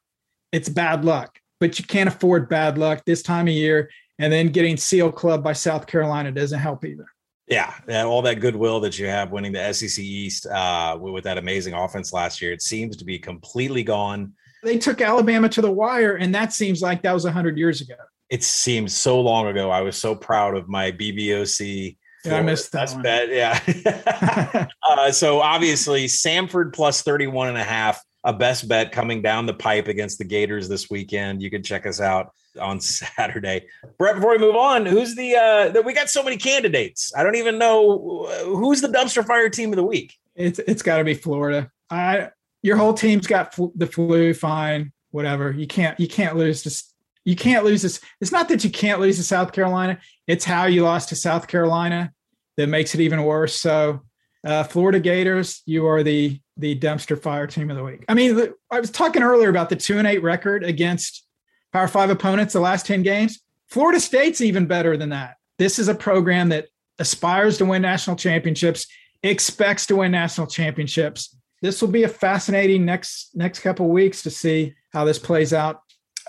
It's 0.51 0.67
bad 0.67 1.05
luck, 1.05 1.39
but 1.61 1.79
you 1.79 1.85
can't 1.85 2.09
afford 2.09 2.49
bad 2.49 2.77
luck 2.77 3.03
this 3.05 3.23
time 3.23 3.47
of 3.47 3.53
year. 3.53 3.89
And 4.19 4.31
then 4.31 4.49
getting 4.49 4.77
seal 4.77 5.11
club 5.11 5.43
by 5.43 5.53
South 5.53 5.87
Carolina 5.87 6.31
doesn't 6.31 6.59
help 6.59 6.83
either. 6.83 7.07
Yeah, 7.47 7.73
and 7.87 8.07
all 8.07 8.21
that 8.21 8.39
goodwill 8.39 8.79
that 8.81 8.97
you 8.97 9.07
have 9.07 9.31
winning 9.31 9.51
the 9.51 9.73
SEC 9.73 10.03
East 10.03 10.45
uh, 10.45 10.97
with 10.99 11.23
that 11.23 11.37
amazing 11.37 11.73
offense 11.73 12.13
last 12.13 12.41
year, 12.41 12.53
it 12.53 12.61
seems 12.61 12.95
to 12.97 13.05
be 13.05 13.19
completely 13.19 13.83
gone. 13.83 14.33
They 14.63 14.77
took 14.77 15.01
Alabama 15.01 15.49
to 15.49 15.61
the 15.61 15.71
wire, 15.71 16.15
and 16.15 16.33
that 16.35 16.53
seems 16.53 16.81
like 16.81 17.01
that 17.03 17.13
was 17.13 17.25
100 17.25 17.57
years 17.57 17.81
ago. 17.81 17.95
It 18.29 18.43
seems 18.43 18.93
so 18.93 19.19
long 19.19 19.47
ago. 19.47 19.69
I 19.69 19.81
was 19.81 19.97
so 19.97 20.15
proud 20.15 20.55
of 20.55 20.67
my 20.67 20.91
BBOC. 20.91 21.97
Yeah, 22.25 22.37
I 22.37 22.41
missed 22.41 22.71
that 22.71 22.89
one. 22.91 23.01
bet. 23.01 23.29
Yeah. 23.29 24.67
uh, 24.87 25.11
so 25.11 25.41
obviously, 25.41 26.05
Samford 26.05 26.73
plus 26.73 27.01
31 27.01 27.49
and 27.49 27.57
a 27.57 27.63
half, 27.63 28.01
a 28.23 28.31
best 28.31 28.67
bet 28.67 28.91
coming 28.91 29.21
down 29.21 29.45
the 29.45 29.53
pipe 29.53 29.87
against 29.87 30.17
the 30.17 30.23
Gators 30.23 30.69
this 30.69 30.89
weekend. 30.89 31.41
You 31.41 31.49
can 31.49 31.61
check 31.61 31.85
us 31.85 31.99
out 31.99 32.33
on 32.59 32.79
Saturday. 32.79 33.67
Brett, 33.97 34.15
before 34.15 34.31
we 34.31 34.37
move 34.37 34.55
on, 34.55 34.85
who's 34.85 35.15
the, 35.15 35.35
uh, 35.35 35.81
we 35.81 35.93
got 35.93 36.09
so 36.09 36.23
many 36.23 36.37
candidates. 36.37 37.11
I 37.15 37.23
don't 37.23 37.35
even 37.35 37.57
know 37.57 38.27
who's 38.45 38.81
the 38.81 38.87
dumpster 38.87 39.25
fire 39.25 39.49
team 39.49 39.71
of 39.71 39.75
the 39.75 39.83
week. 39.83 40.13
It's 40.35 40.59
it's 40.59 40.81
got 40.81 40.97
to 40.97 41.03
be 41.03 41.13
Florida. 41.13 41.69
I 41.89 42.29
your 42.63 42.77
whole 42.77 42.93
team's 42.93 43.27
got 43.27 43.53
fl- 43.53 43.67
the 43.75 43.85
flu. 43.85 44.33
Fine, 44.33 44.91
whatever. 45.11 45.51
You 45.51 45.67
can't 45.67 45.99
you 45.99 46.07
can't 46.07 46.35
lose 46.35 46.63
this. 46.63 46.91
You 47.25 47.35
can't 47.35 47.63
lose 47.63 47.83
this. 47.83 48.01
It's 48.19 48.31
not 48.31 48.49
that 48.49 48.63
you 48.63 48.69
can't 48.71 48.99
lose 48.99 49.17
to 49.17 49.23
South 49.23 49.51
Carolina. 49.51 49.99
It's 50.27 50.43
how 50.43 50.65
you 50.65 50.83
lost 50.83 51.09
to 51.09 51.15
South 51.15 51.47
Carolina 51.47 52.11
that 52.57 52.67
makes 52.67 52.95
it 52.95 53.01
even 53.01 53.23
worse. 53.23 53.55
So, 53.55 54.01
uh, 54.45 54.63
Florida 54.63 54.99
Gators, 54.99 55.61
you 55.65 55.85
are 55.85 56.01
the 56.01 56.39
the 56.57 56.77
dumpster 56.77 57.21
fire 57.21 57.47
team 57.47 57.69
of 57.69 57.77
the 57.77 57.83
week. 57.83 58.05
I 58.09 58.13
mean, 58.13 58.53
I 58.71 58.79
was 58.79 58.91
talking 58.91 59.23
earlier 59.23 59.49
about 59.49 59.69
the 59.69 59.75
two 59.75 59.99
and 59.99 60.07
eight 60.07 60.23
record 60.23 60.63
against 60.63 61.25
Power 61.71 61.87
Five 61.87 62.09
opponents 62.09 62.53
the 62.53 62.59
last 62.59 62.85
ten 62.85 63.03
games. 63.03 63.39
Florida 63.69 63.99
State's 63.99 64.41
even 64.41 64.67
better 64.67 64.97
than 64.97 65.09
that. 65.09 65.35
This 65.59 65.79
is 65.79 65.87
a 65.87 65.95
program 65.95 66.49
that 66.49 66.67
aspires 66.99 67.57
to 67.57 67.65
win 67.65 67.81
national 67.81 68.15
championships 68.15 68.87
expects 69.23 69.87
to 69.87 69.95
win 69.95 70.11
national 70.11 70.47
championships. 70.47 71.35
This 71.63 71.81
will 71.81 71.89
be 71.89 72.03
a 72.03 72.09
fascinating 72.09 72.83
next 72.83 73.29
next 73.35 73.61
couple 73.61 73.87
weeks 73.87 74.21
to 74.23 74.29
see 74.29 74.75
how 74.91 75.05
this 75.05 75.17
plays 75.17 75.53
out. 75.53 75.79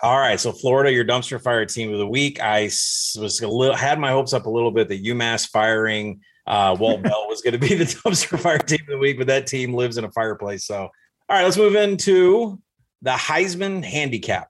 All 0.01 0.21
right, 0.21 0.39
so 0.39 0.53
Florida, 0.53 0.93
your 0.93 1.05
dumpster 1.05 1.43
fire 1.43 1.67
team 1.67 1.93
of 1.93 1.99
the 1.99 2.07
week. 2.07 2.41
I 2.41 2.67
was 2.67 3.41
a 3.43 3.49
little 3.49 3.75
had 3.75 3.99
my 3.99 4.13
hopes 4.13 4.33
up 4.33 4.47
a 4.47 4.51
little 4.51 4.71
bit 4.71 4.87
that 4.89 5.03
UMass 5.03 5.49
firing 5.49 6.21
uh, 6.47 6.77
Walt 6.79 7.03
Bell 7.03 7.27
was 7.29 7.43
going 7.43 7.53
to 7.53 7.59
be 7.59 7.75
the 7.75 7.85
dumpster 7.85 8.39
fire 8.39 8.59
team 8.59 8.79
of 8.83 8.87
the 8.87 8.99
week, 8.99 9.19
but 9.19 9.27
that 9.27 9.49
team 9.49 9.75
lives 9.75 9.99
in 9.99 10.05
a 10.05 10.11
fireplace. 10.13 10.67
So, 10.67 10.77
all 10.77 10.91
right, 11.29 11.43
let's 11.43 11.57
move 11.57 11.75
into 11.75 12.61
the 13.03 13.11
Heisman 13.11 13.83
handicap. 13.83 14.49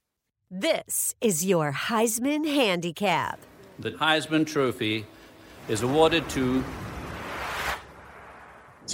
This 0.50 1.14
is 1.22 1.46
your 1.46 1.72
Heisman 1.72 2.44
Handicap. 2.44 3.40
The 3.78 3.92
Heisman 3.92 4.46
Trophy 4.46 5.06
is 5.66 5.80
awarded 5.80 6.28
to 6.30 6.62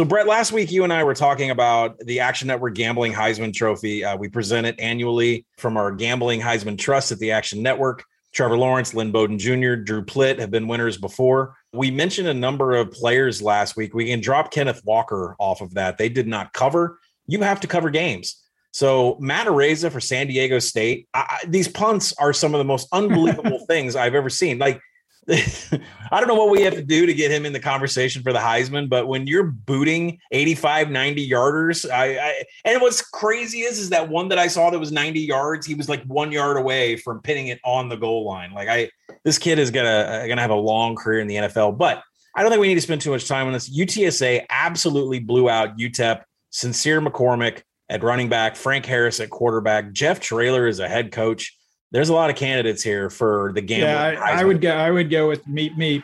So, 0.00 0.06
Brett, 0.06 0.26
last 0.26 0.50
week 0.50 0.72
you 0.72 0.82
and 0.82 0.94
I 0.94 1.04
were 1.04 1.12
talking 1.12 1.50
about 1.50 1.98
the 1.98 2.20
Action 2.20 2.48
Network 2.48 2.74
Gambling 2.74 3.12
Heisman 3.12 3.52
Trophy. 3.52 4.02
Uh, 4.02 4.16
we 4.16 4.30
present 4.30 4.66
it 4.66 4.80
annually 4.80 5.44
from 5.58 5.76
our 5.76 5.92
Gambling 5.92 6.40
Heisman 6.40 6.78
Trust 6.78 7.12
at 7.12 7.18
the 7.18 7.32
Action 7.32 7.62
Network. 7.62 8.02
Trevor 8.32 8.56
Lawrence, 8.56 8.94
Lynn 8.94 9.12
Bowden 9.12 9.38
Jr., 9.38 9.74
Drew 9.74 10.02
Plitt 10.02 10.38
have 10.38 10.50
been 10.50 10.68
winners 10.68 10.96
before. 10.96 11.54
We 11.74 11.90
mentioned 11.90 12.28
a 12.28 12.32
number 12.32 12.76
of 12.76 12.90
players 12.90 13.42
last 13.42 13.76
week. 13.76 13.92
We 13.92 14.06
can 14.06 14.22
drop 14.22 14.50
Kenneth 14.50 14.80
Walker 14.86 15.36
off 15.38 15.60
of 15.60 15.74
that. 15.74 15.98
They 15.98 16.08
did 16.08 16.26
not 16.26 16.54
cover. 16.54 16.98
You 17.26 17.42
have 17.42 17.60
to 17.60 17.66
cover 17.66 17.90
games. 17.90 18.42
So 18.72 19.18
Matt 19.20 19.48
Araiza 19.48 19.92
for 19.92 20.00
San 20.00 20.28
Diego 20.28 20.60
State. 20.60 21.08
I, 21.12 21.40
these 21.46 21.68
punts 21.68 22.14
are 22.14 22.32
some 22.32 22.54
of 22.54 22.58
the 22.58 22.64
most 22.64 22.88
unbelievable 22.90 23.58
things 23.68 23.96
I've 23.96 24.14
ever 24.14 24.30
seen. 24.30 24.56
Like 24.56 24.80
I 26.10 26.18
don't 26.18 26.26
know 26.26 26.34
what 26.34 26.50
we 26.50 26.62
have 26.62 26.74
to 26.74 26.82
do 26.82 27.06
to 27.06 27.14
get 27.14 27.30
him 27.30 27.46
in 27.46 27.52
the 27.52 27.60
conversation 27.60 28.22
for 28.22 28.32
the 28.32 28.38
Heisman, 28.40 28.88
but 28.88 29.06
when 29.06 29.26
you're 29.26 29.44
booting 29.44 30.18
85, 30.32 30.90
90 30.90 31.30
yarders, 31.30 31.88
I, 31.88 32.18
I, 32.18 32.44
and 32.64 32.82
what's 32.82 33.00
crazy 33.00 33.60
is 33.60 33.78
is 33.78 33.90
that 33.90 34.08
one 34.08 34.28
that 34.28 34.38
I 34.38 34.48
saw 34.48 34.70
that 34.70 34.78
was 34.78 34.90
90 34.90 35.20
yards, 35.20 35.66
he 35.66 35.74
was 35.74 35.88
like 35.88 36.02
one 36.04 36.32
yard 36.32 36.56
away 36.56 36.96
from 36.96 37.20
pinning 37.20 37.46
it 37.46 37.60
on 37.64 37.88
the 37.88 37.96
goal 37.96 38.24
line. 38.24 38.52
Like 38.52 38.68
I, 38.68 38.90
this 39.24 39.38
kid 39.38 39.58
is 39.60 39.70
gonna 39.70 39.88
uh, 39.88 40.26
gonna 40.26 40.40
have 40.40 40.50
a 40.50 40.54
long 40.54 40.96
career 40.96 41.20
in 41.20 41.28
the 41.28 41.36
NFL, 41.36 41.78
but 41.78 42.02
I 42.34 42.42
don't 42.42 42.50
think 42.50 42.60
we 42.60 42.68
need 42.68 42.74
to 42.74 42.80
spend 42.80 43.00
too 43.00 43.10
much 43.10 43.28
time 43.28 43.46
on 43.46 43.52
this. 43.52 43.70
UTSA 43.70 44.46
absolutely 44.50 45.20
blew 45.20 45.48
out 45.48 45.78
UTEP. 45.78 46.22
Sincere 46.50 47.00
McCormick 47.00 47.62
at 47.88 48.02
running 48.02 48.28
back, 48.28 48.56
Frank 48.56 48.84
Harris 48.84 49.20
at 49.20 49.30
quarterback, 49.30 49.92
Jeff 49.92 50.18
Traylor 50.18 50.66
is 50.66 50.80
a 50.80 50.88
head 50.88 51.12
coach 51.12 51.56
there's 51.92 52.08
a 52.08 52.14
lot 52.14 52.30
of 52.30 52.36
candidates 52.36 52.82
here 52.82 53.10
for 53.10 53.52
the 53.54 53.60
game. 53.60 53.82
Yeah, 53.82 54.20
I, 54.20 54.40
I, 54.40 54.44
would 54.44 54.60
go. 54.60 54.70
I 54.70 54.90
would 54.90 55.10
go 55.10 55.28
with 55.28 55.44
Meep 55.46 55.76
Meep. 55.76 56.02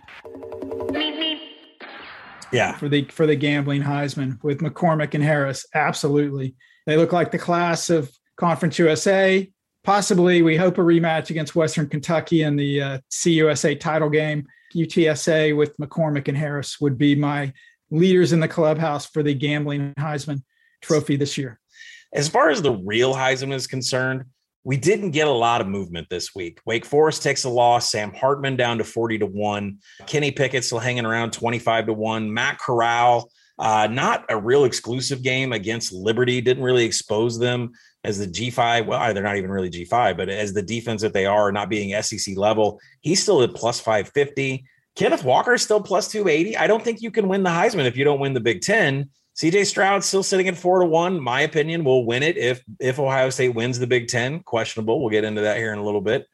Yeah, 2.52 2.76
for 2.76 2.88
the 2.88 3.04
for 3.04 3.26
the 3.26 3.36
gambling 3.36 3.82
Heisman 3.82 4.42
with 4.42 4.58
McCormick 4.58 5.14
and 5.14 5.22
Harris. 5.22 5.66
Absolutely, 5.74 6.54
they 6.86 6.96
look 6.96 7.12
like 7.12 7.30
the 7.30 7.38
class 7.38 7.90
of 7.90 8.10
Conference 8.36 8.78
USA. 8.78 9.50
Possibly, 9.84 10.42
we 10.42 10.56
hope 10.56 10.78
a 10.78 10.80
rematch 10.80 11.30
against 11.30 11.54
Western 11.54 11.88
Kentucky 11.88 12.42
in 12.42 12.56
the 12.56 12.82
uh, 12.82 12.98
CUSA 13.10 13.78
title 13.78 14.10
game. 14.10 14.46
UTSA 14.74 15.56
with 15.56 15.76
McCormick 15.78 16.28
and 16.28 16.36
Harris 16.36 16.80
would 16.80 16.98
be 16.98 17.14
my 17.14 17.52
leaders 17.90 18.32
in 18.32 18.40
the 18.40 18.48
clubhouse 18.48 19.06
for 19.06 19.22
the 19.22 19.32
gambling 19.32 19.94
Heisman 19.98 20.42
Trophy 20.82 21.16
this 21.16 21.38
year. 21.38 21.60
As 22.12 22.28
far 22.28 22.50
as 22.50 22.62
the 22.62 22.72
real 22.72 23.14
Heisman 23.14 23.52
is 23.52 23.66
concerned, 23.66 24.24
we 24.66 24.76
didn't 24.76 25.12
get 25.12 25.28
a 25.28 25.30
lot 25.30 25.60
of 25.60 25.68
movement 25.68 26.08
this 26.10 26.34
week. 26.34 26.58
Wake 26.66 26.84
Forest 26.84 27.22
takes 27.22 27.44
a 27.44 27.48
loss. 27.48 27.88
Sam 27.88 28.12
Hartman 28.12 28.56
down 28.56 28.78
to 28.78 28.84
40 28.84 29.18
to 29.18 29.26
1. 29.26 29.78
Kenny 30.06 30.32
Pickett 30.32 30.64
still 30.64 30.80
hanging 30.80 31.06
around 31.06 31.32
25 31.32 31.86
to 31.86 31.92
1. 31.92 32.34
Matt 32.34 32.58
Corral, 32.58 33.30
uh, 33.60 33.86
not 33.88 34.24
a 34.28 34.36
real 34.36 34.64
exclusive 34.64 35.22
game 35.22 35.52
against 35.52 35.92
Liberty, 35.92 36.40
didn't 36.40 36.64
really 36.64 36.84
expose 36.84 37.38
them 37.38 37.74
as 38.02 38.18
the 38.18 38.26
G5. 38.26 38.86
Well, 38.86 39.14
they're 39.14 39.22
not 39.22 39.36
even 39.36 39.52
really 39.52 39.70
G5, 39.70 40.16
but 40.16 40.28
as 40.28 40.52
the 40.52 40.62
defense 40.62 41.00
that 41.02 41.12
they 41.12 41.26
are, 41.26 41.52
not 41.52 41.68
being 41.68 42.02
SEC 42.02 42.36
level, 42.36 42.80
he's 43.02 43.22
still 43.22 43.44
at 43.44 43.54
plus 43.54 43.78
550. 43.78 44.64
Kenneth 44.96 45.22
Walker 45.22 45.54
is 45.54 45.62
still 45.62 45.80
plus 45.80 46.10
280. 46.10 46.56
I 46.56 46.66
don't 46.66 46.82
think 46.82 47.02
you 47.02 47.12
can 47.12 47.28
win 47.28 47.44
the 47.44 47.50
Heisman 47.50 47.84
if 47.86 47.96
you 47.96 48.02
don't 48.02 48.18
win 48.18 48.34
the 48.34 48.40
Big 48.40 48.62
Ten. 48.62 49.10
CJ 49.36 49.66
Stroud 49.66 50.02
still 50.02 50.22
sitting 50.22 50.48
at 50.48 50.56
four 50.56 50.80
to 50.80 50.86
one. 50.86 51.20
My 51.20 51.42
opinion 51.42 51.84
will 51.84 52.06
win 52.06 52.22
it 52.22 52.38
if 52.38 52.64
if 52.80 52.98
Ohio 52.98 53.28
State 53.28 53.50
wins 53.50 53.78
the 53.78 53.86
Big 53.86 54.08
Ten. 54.08 54.40
Questionable. 54.40 55.00
We'll 55.00 55.10
get 55.10 55.24
into 55.24 55.42
that 55.42 55.58
here 55.58 55.72
in 55.72 55.78
a 55.78 55.84
little 55.84 56.00
bit. 56.00 56.26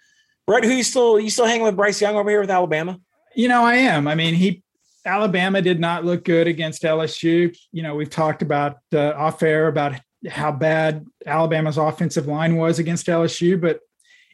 Brett, 0.47 0.65
who 0.65 0.71
you 0.71 0.85
still 0.85 1.19
you 1.19 1.29
still 1.29 1.47
hanging 1.47 1.65
with 1.65 1.77
Bryce 1.77 2.01
Young 2.01 2.15
over 2.15 2.31
here 2.31 2.41
with 2.41 2.51
Alabama? 2.51 3.01
You 3.35 3.49
know, 3.49 3.65
I 3.65 3.75
am. 3.75 4.07
I 4.07 4.15
mean, 4.15 4.35
he 4.35 4.63
Alabama 5.05 5.61
did 5.61 5.81
not 5.81 6.05
look 6.05 6.25
good 6.25 6.47
against 6.47 6.83
LSU. 6.83 7.57
You 7.73 7.83
know, 7.83 7.97
we've 7.97 8.11
talked 8.11 8.41
about 8.41 8.79
uh, 8.95 9.11
off 9.11 9.43
air 9.43 9.67
about 9.67 9.95
how 10.29 10.53
bad 10.53 11.05
Alabama's 11.27 11.79
offensive 11.79 12.27
line 12.29 12.55
was 12.57 12.79
against 12.79 13.09
LSU, 13.09 13.61
but 13.61 13.81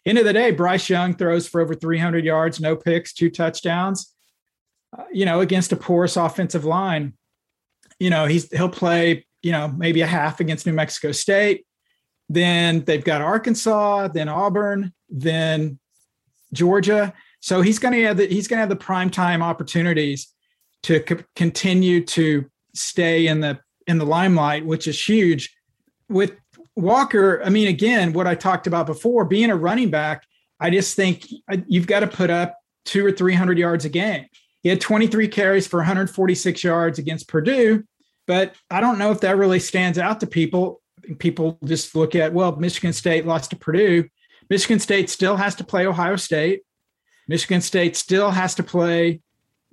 end 0.04 0.18
of 0.18 0.26
the 0.26 0.32
day, 0.34 0.50
Bryce 0.50 0.90
Young 0.90 1.14
throws 1.14 1.48
for 1.48 1.62
over 1.62 1.74
300 1.74 2.22
yards, 2.22 2.60
no 2.60 2.76
picks, 2.76 3.14
two 3.14 3.30
touchdowns. 3.30 4.14
Uh, 4.96 5.04
you 5.12 5.24
know, 5.24 5.40
against 5.40 5.72
a 5.72 5.76
porous 5.76 6.16
offensive 6.16 6.66
line 6.66 7.14
you 7.98 8.10
know, 8.10 8.26
he's 8.26 8.50
he'll 8.50 8.68
play, 8.68 9.26
you 9.42 9.52
know, 9.52 9.68
maybe 9.68 10.00
a 10.00 10.06
half 10.06 10.40
against 10.40 10.66
New 10.66 10.72
Mexico 10.72 11.12
State. 11.12 11.66
Then 12.28 12.84
they've 12.84 13.04
got 13.04 13.22
Arkansas, 13.22 14.08
then 14.08 14.28
Auburn, 14.28 14.92
then 15.08 15.78
Georgia. 16.52 17.14
So 17.40 17.62
he's 17.62 17.78
going 17.78 17.94
to 17.94 18.04
have 18.04 18.16
the, 18.16 18.26
he's 18.26 18.48
going 18.48 18.58
to 18.58 18.60
have 18.60 18.68
the 18.68 18.76
prime 18.76 19.10
time 19.10 19.42
opportunities 19.42 20.28
to 20.82 21.00
co- 21.00 21.24
continue 21.36 22.04
to 22.06 22.46
stay 22.74 23.26
in 23.26 23.40
the 23.40 23.58
in 23.86 23.98
the 23.98 24.06
limelight, 24.06 24.66
which 24.66 24.86
is 24.86 25.02
huge. 25.02 25.54
With 26.08 26.32
Walker, 26.76 27.42
I 27.44 27.48
mean, 27.48 27.68
again, 27.68 28.12
what 28.12 28.26
I 28.26 28.34
talked 28.34 28.66
about 28.66 28.86
before, 28.86 29.24
being 29.24 29.50
a 29.50 29.56
running 29.56 29.90
back, 29.90 30.24
I 30.60 30.70
just 30.70 30.94
think 30.94 31.26
uh, 31.50 31.56
you've 31.66 31.86
got 31.86 32.00
to 32.00 32.06
put 32.06 32.30
up 32.30 32.56
two 32.84 33.04
or 33.04 33.12
three 33.12 33.34
hundred 33.34 33.58
yards 33.58 33.84
a 33.84 33.88
game. 33.88 34.26
He 34.62 34.68
had 34.68 34.80
23 34.80 35.28
carries 35.28 35.66
for 35.66 35.78
146 35.78 36.64
yards 36.64 36.98
against 36.98 37.28
Purdue, 37.28 37.84
but 38.26 38.54
I 38.70 38.80
don't 38.80 38.98
know 38.98 39.10
if 39.10 39.20
that 39.20 39.36
really 39.36 39.60
stands 39.60 39.98
out 39.98 40.20
to 40.20 40.26
people. 40.26 40.80
People 41.18 41.58
just 41.64 41.94
look 41.94 42.14
at, 42.14 42.32
well, 42.32 42.56
Michigan 42.56 42.92
State 42.92 43.24
lost 43.24 43.50
to 43.50 43.56
Purdue. 43.56 44.08
Michigan 44.50 44.78
State 44.78 45.10
still 45.10 45.36
has 45.36 45.54
to 45.56 45.64
play 45.64 45.86
Ohio 45.86 46.16
State. 46.16 46.62
Michigan 47.28 47.60
State 47.60 47.96
still 47.96 48.30
has 48.30 48.54
to 48.56 48.62
play 48.62 49.20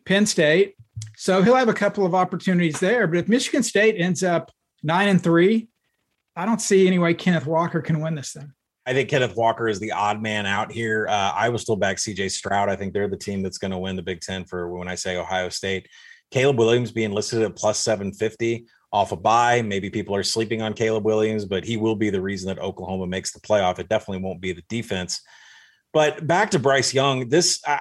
Penn 0.06 0.26
State. 0.26 0.76
So 1.18 1.42
he'll 1.42 1.56
have 1.56 1.70
a 1.70 1.74
couple 1.74 2.06
of 2.06 2.14
opportunities 2.14 2.80
there. 2.80 3.08
But 3.08 3.20
if 3.20 3.28
Michigan 3.28 3.64
State 3.64 3.96
ends 3.98 4.24
up 4.24 4.52
nine 4.84 5.10
and 5.10 5.22
three, 5.22 5.68
I 6.36 6.46
don't 6.46 6.62
see 6.62 6.88
any 6.88 7.00
way 7.00 7.14
Kenneth 7.14 7.46
Walker 7.46 7.82
can 7.82 8.02
win 8.02 8.16
this 8.16 8.34
thing. 8.34 8.52
I 8.86 8.94
think 8.94 9.10
Kenneth 9.10 9.36
Walker 9.36 9.68
is 9.68 9.80
the 9.80 9.92
odd 9.92 10.22
man 10.22 10.46
out 10.46 10.72
here. 10.72 11.08
Uh, 11.08 11.32
I 11.36 11.50
will 11.50 11.58
still 11.58 11.76
back 11.76 11.98
CJ 11.98 12.32
Stroud. 12.32 12.70
I 12.70 12.76
think 12.76 12.94
they're 12.94 13.08
the 13.08 13.18
team 13.18 13.42
that's 13.42 13.58
going 13.58 13.72
to 13.72 13.78
win 13.78 13.96
the 13.96 14.04
Big 14.04 14.22
Ten 14.22 14.46
for 14.46 14.70
when 14.70 14.88
I 14.88 14.96
say 14.96 15.18
Ohio 15.18 15.50
State. 15.50 15.88
Caleb 16.32 16.58
Williams 16.58 16.92
being 16.92 17.12
listed 17.12 17.42
at 17.42 17.56
plus 17.56 17.80
750 17.80 18.66
off 18.92 19.12
a 19.12 19.16
bye. 19.16 19.62
Maybe 19.62 19.90
people 19.90 20.16
are 20.16 20.24
sleeping 20.24 20.62
on 20.62 20.74
Caleb 20.74 21.06
Williams, 21.06 21.46
but 21.46 21.66
he 21.66 21.78
will 21.78 21.96
be 21.96 22.10
the 22.10 22.22
reason 22.22 22.48
that 22.48 22.62
Oklahoma 22.62 23.08
makes 23.08 23.32
the 23.32 23.40
playoff. 23.40 23.80
It 23.80 23.90
definitely 23.90 24.24
won't 24.24 24.42
be 24.42 24.54
the 24.54 24.64
defense. 24.70 25.22
But 25.92 26.26
back 26.28 26.52
to 26.52 26.60
Bryce 26.60 26.94
Young, 26.94 27.30
this 27.30 27.62
I, 27.66 27.80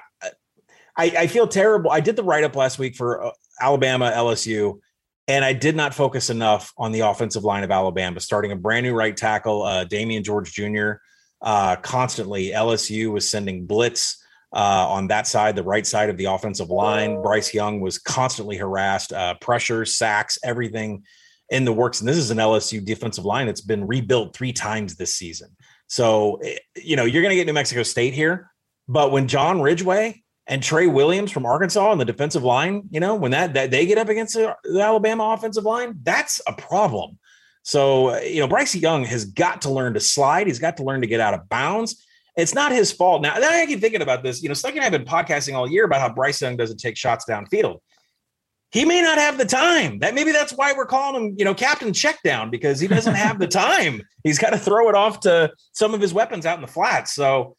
I 0.97 1.27
feel 1.27 1.47
terrible. 1.47 1.91
I 1.91 1.99
did 1.99 2.15
the 2.15 2.23
write 2.23 2.43
up 2.43 2.55
last 2.55 2.79
week 2.79 2.95
for 2.95 3.25
uh, 3.25 3.31
Alabama 3.61 4.11
LSU, 4.15 4.79
and 5.27 5.43
I 5.43 5.53
did 5.53 5.75
not 5.75 5.93
focus 5.93 6.29
enough 6.29 6.71
on 6.77 6.91
the 6.91 7.01
offensive 7.01 7.43
line 7.43 7.63
of 7.63 7.71
Alabama, 7.71 8.19
starting 8.19 8.51
a 8.51 8.55
brand 8.55 8.85
new 8.85 8.93
right 8.93 9.15
tackle, 9.15 9.63
uh, 9.63 9.85
Damieon 9.85 10.23
George 10.23 10.53
Jr. 10.53 10.93
Uh, 11.41 11.75
constantly. 11.77 12.51
LSU 12.51 13.11
was 13.11 13.29
sending 13.29 13.65
blitz 13.65 14.23
uh, 14.53 14.87
on 14.87 15.07
that 15.07 15.27
side, 15.27 15.55
the 15.55 15.63
right 15.63 15.85
side 15.85 16.09
of 16.09 16.17
the 16.17 16.25
offensive 16.25 16.69
line. 16.69 17.21
Bryce 17.21 17.53
Young 17.53 17.81
was 17.81 17.97
constantly 17.97 18.55
harassed, 18.55 19.13
uh, 19.13 19.33
pressure, 19.35 19.83
sacks, 19.83 20.37
everything 20.43 21.03
in 21.49 21.65
the 21.65 21.73
works. 21.73 21.99
And 21.99 22.07
this 22.07 22.17
is 22.17 22.31
an 22.31 22.37
LSU 22.37 22.83
defensive 22.83 23.25
line 23.25 23.47
that's 23.47 23.61
been 23.61 23.85
rebuilt 23.87 24.35
three 24.35 24.53
times 24.53 24.95
this 24.95 25.15
season. 25.15 25.55
So, 25.87 26.35
eh, 26.43 26.57
you 26.75 26.95
know, 26.95 27.05
you're 27.05 27.21
going 27.21 27.31
to 27.31 27.35
get 27.35 27.47
New 27.47 27.53
Mexico 27.53 27.83
State 27.83 28.13
here. 28.13 28.51
But 28.87 29.11
when 29.11 29.27
John 29.27 29.61
Ridgeway 29.61 30.23
and 30.47 30.61
Trey 30.61 30.87
Williams 30.87 31.31
from 31.31 31.45
Arkansas 31.45 31.89
on 31.89 31.97
the 31.97 32.05
defensive 32.05 32.43
line, 32.43 32.83
you 32.91 32.99
know, 32.99 33.15
when 33.15 33.31
that, 33.31 33.53
that 33.55 33.71
they 33.71 33.85
get 33.85 33.97
up 33.97 34.09
against 34.09 34.35
the, 34.35 34.55
the 34.63 34.81
Alabama 34.81 35.31
offensive 35.31 35.63
line, 35.63 35.99
that's 36.03 36.39
a 36.47 36.53
problem. 36.53 37.17
So, 37.63 38.09
uh, 38.09 38.19
you 38.19 38.39
know, 38.39 38.47
Bryce 38.47 38.75
Young 38.75 39.03
has 39.05 39.25
got 39.25 39.63
to 39.63 39.71
learn 39.71 39.95
to 39.95 39.99
slide. 39.99 40.45
He's 40.45 40.59
got 40.59 40.77
to 40.77 40.83
learn 40.83 41.01
to 41.01 41.07
get 41.07 41.19
out 41.19 41.33
of 41.33 41.49
bounds. 41.49 42.05
It's 42.37 42.53
not 42.53 42.71
his 42.71 42.91
fault. 42.91 43.23
Now, 43.23 43.33
I 43.33 43.65
keep 43.65 43.79
thinking 43.79 44.03
about 44.03 44.21
this. 44.21 44.43
You 44.43 44.49
know, 44.49 44.53
Stuckey 44.53 44.73
and 44.73 44.81
I 44.81 44.83
have 44.83 44.91
been 44.91 45.05
podcasting 45.05 45.55
all 45.55 45.69
year 45.69 45.85
about 45.85 46.01
how 46.01 46.13
Bryce 46.13 46.41
Young 46.41 46.57
doesn't 46.57 46.77
take 46.77 46.95
shots 46.95 47.25
downfield. 47.27 47.79
He 48.71 48.83
may 48.85 49.01
not 49.01 49.17
have 49.17 49.37
the 49.37 49.45
time. 49.45 49.99
That 49.99 50.13
maybe 50.13 50.31
that's 50.31 50.51
why 50.51 50.73
we're 50.73 50.85
calling 50.85 51.29
him, 51.29 51.35
you 51.39 51.45
know, 51.45 51.55
Captain 51.55 51.91
Checkdown 51.91 52.51
because 52.51 52.79
he 52.79 52.87
doesn't 52.87 53.15
have 53.15 53.39
the 53.39 53.47
time. 53.47 54.01
He's 54.23 54.37
got 54.37 54.49
to 54.49 54.59
throw 54.59 54.89
it 54.89 54.95
off 54.95 55.21
to 55.21 55.51
some 55.71 55.93
of 55.93 56.01
his 56.01 56.13
weapons 56.13 56.45
out 56.45 56.57
in 56.57 56.61
the 56.61 56.67
flats. 56.67 57.15
So, 57.15 57.55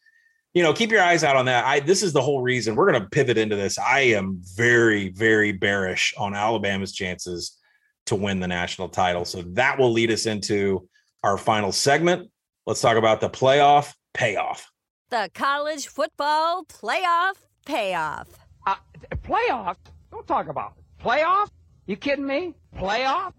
you 0.56 0.62
know, 0.62 0.72
keep 0.72 0.90
your 0.90 1.02
eyes 1.02 1.22
out 1.22 1.36
on 1.36 1.44
that. 1.44 1.66
I 1.66 1.80
this 1.80 2.02
is 2.02 2.14
the 2.14 2.22
whole 2.22 2.40
reason 2.40 2.76
we're 2.76 2.90
going 2.90 3.02
to 3.02 3.10
pivot 3.10 3.36
into 3.36 3.56
this. 3.56 3.78
I 3.78 4.00
am 4.00 4.40
very, 4.56 5.10
very 5.10 5.52
bearish 5.52 6.14
on 6.16 6.34
Alabama's 6.34 6.94
chances 6.94 7.58
to 8.06 8.14
win 8.14 8.40
the 8.40 8.48
national 8.48 8.88
title. 8.88 9.26
So 9.26 9.42
that 9.48 9.78
will 9.78 9.92
lead 9.92 10.10
us 10.10 10.24
into 10.24 10.88
our 11.22 11.36
final 11.36 11.72
segment. 11.72 12.30
Let's 12.64 12.80
talk 12.80 12.96
about 12.96 13.20
the 13.20 13.28
playoff 13.28 13.92
payoff. 14.14 14.66
The 15.10 15.30
college 15.34 15.88
football 15.88 16.64
playoff 16.64 17.34
payoff. 17.66 18.28
Uh, 18.66 18.76
playoff? 19.24 19.76
Don't 20.10 20.26
talk 20.26 20.48
about 20.48 20.72
it. 20.78 21.04
Playoff? 21.04 21.50
You 21.84 21.96
kidding 21.96 22.26
me? 22.26 22.54
Playoff? 22.74 23.34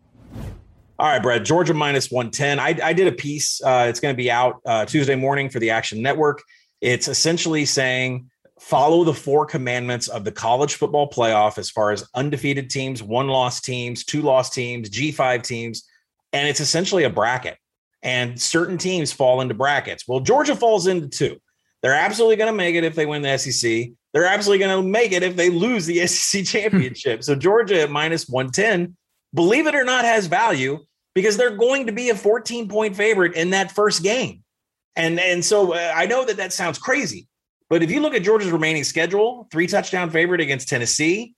All 0.99 1.09
right, 1.09 1.21
Brad. 1.21 1.43
Georgia 1.45 1.73
minus 1.73 2.11
110. 2.11 2.59
I, 2.59 2.77
I 2.83 2.93
did 2.93 3.07
a 3.07 3.11
piece. 3.11 3.59
Uh, 3.59 3.87
it's 3.89 3.99
going 3.99 4.13
to 4.13 4.17
be 4.17 4.29
out 4.29 4.61
uh, 4.67 4.85
Tuesday 4.85 5.15
morning 5.15 5.49
for 5.49 5.59
the 5.59 5.71
Action 5.71 5.99
Network. 6.03 6.43
It's 6.81 7.07
essentially 7.07 7.65
saying 7.65 8.29
follow 8.59 9.03
the 9.03 9.13
four 9.13 9.45
commandments 9.45 10.07
of 10.07 10.23
the 10.23 10.31
college 10.31 10.75
football 10.75 11.09
playoff 11.09 11.57
as 11.57 11.69
far 11.69 11.91
as 11.91 12.07
undefeated 12.15 12.69
teams, 12.69 13.03
one 13.03 13.27
loss 13.27 13.61
teams, 13.61 14.03
two 14.03 14.21
loss 14.21 14.49
teams, 14.49 14.89
G5 14.89 15.43
teams. 15.43 15.83
And 16.33 16.47
it's 16.47 16.59
essentially 16.59 17.03
a 17.03 17.09
bracket. 17.09 17.57
And 18.03 18.39
certain 18.39 18.77
teams 18.77 19.11
fall 19.11 19.41
into 19.41 19.53
brackets. 19.53 20.07
Well, 20.07 20.19
Georgia 20.19 20.55
falls 20.55 20.87
into 20.87 21.07
two. 21.07 21.37
They're 21.81 21.93
absolutely 21.93 22.35
going 22.35 22.51
to 22.51 22.57
make 22.57 22.75
it 22.75 22.83
if 22.83 22.95
they 22.95 23.05
win 23.05 23.21
the 23.21 23.37
SEC. 23.37 23.89
They're 24.13 24.25
absolutely 24.25 24.65
going 24.65 24.83
to 24.83 24.87
make 24.87 25.11
it 25.11 25.23
if 25.23 25.35
they 25.35 25.49
lose 25.49 25.85
the 25.85 26.05
SEC 26.07 26.45
championship. 26.45 27.23
so 27.23 27.35
Georgia 27.35 27.81
at 27.81 27.91
minus 27.91 28.27
110, 28.27 28.95
believe 29.33 29.67
it 29.67 29.75
or 29.75 29.83
not, 29.83 30.05
has 30.05 30.27
value 30.27 30.79
because 31.13 31.37
they're 31.37 31.55
going 31.55 31.87
to 31.87 31.91
be 31.91 32.09
a 32.09 32.15
14 32.15 32.67
point 32.67 32.95
favorite 32.95 33.35
in 33.35 33.51
that 33.51 33.71
first 33.71 34.03
game. 34.03 34.43
And, 34.97 35.19
and 35.19 35.45
so 35.45 35.73
uh, 35.73 35.93
I 35.95 36.07
know 36.07 36.25
that 36.25 36.37
that 36.37 36.51
sounds 36.51 36.77
crazy, 36.77 37.27
but 37.69 37.83
if 37.83 37.91
you 37.91 38.01
look 38.01 38.15
at 38.15 38.23
Georgia's 38.23 38.51
remaining 38.51 38.83
schedule, 38.83 39.47
three 39.51 39.67
touchdown 39.67 40.09
favorite 40.09 40.41
against 40.41 40.67
Tennessee, 40.67 41.35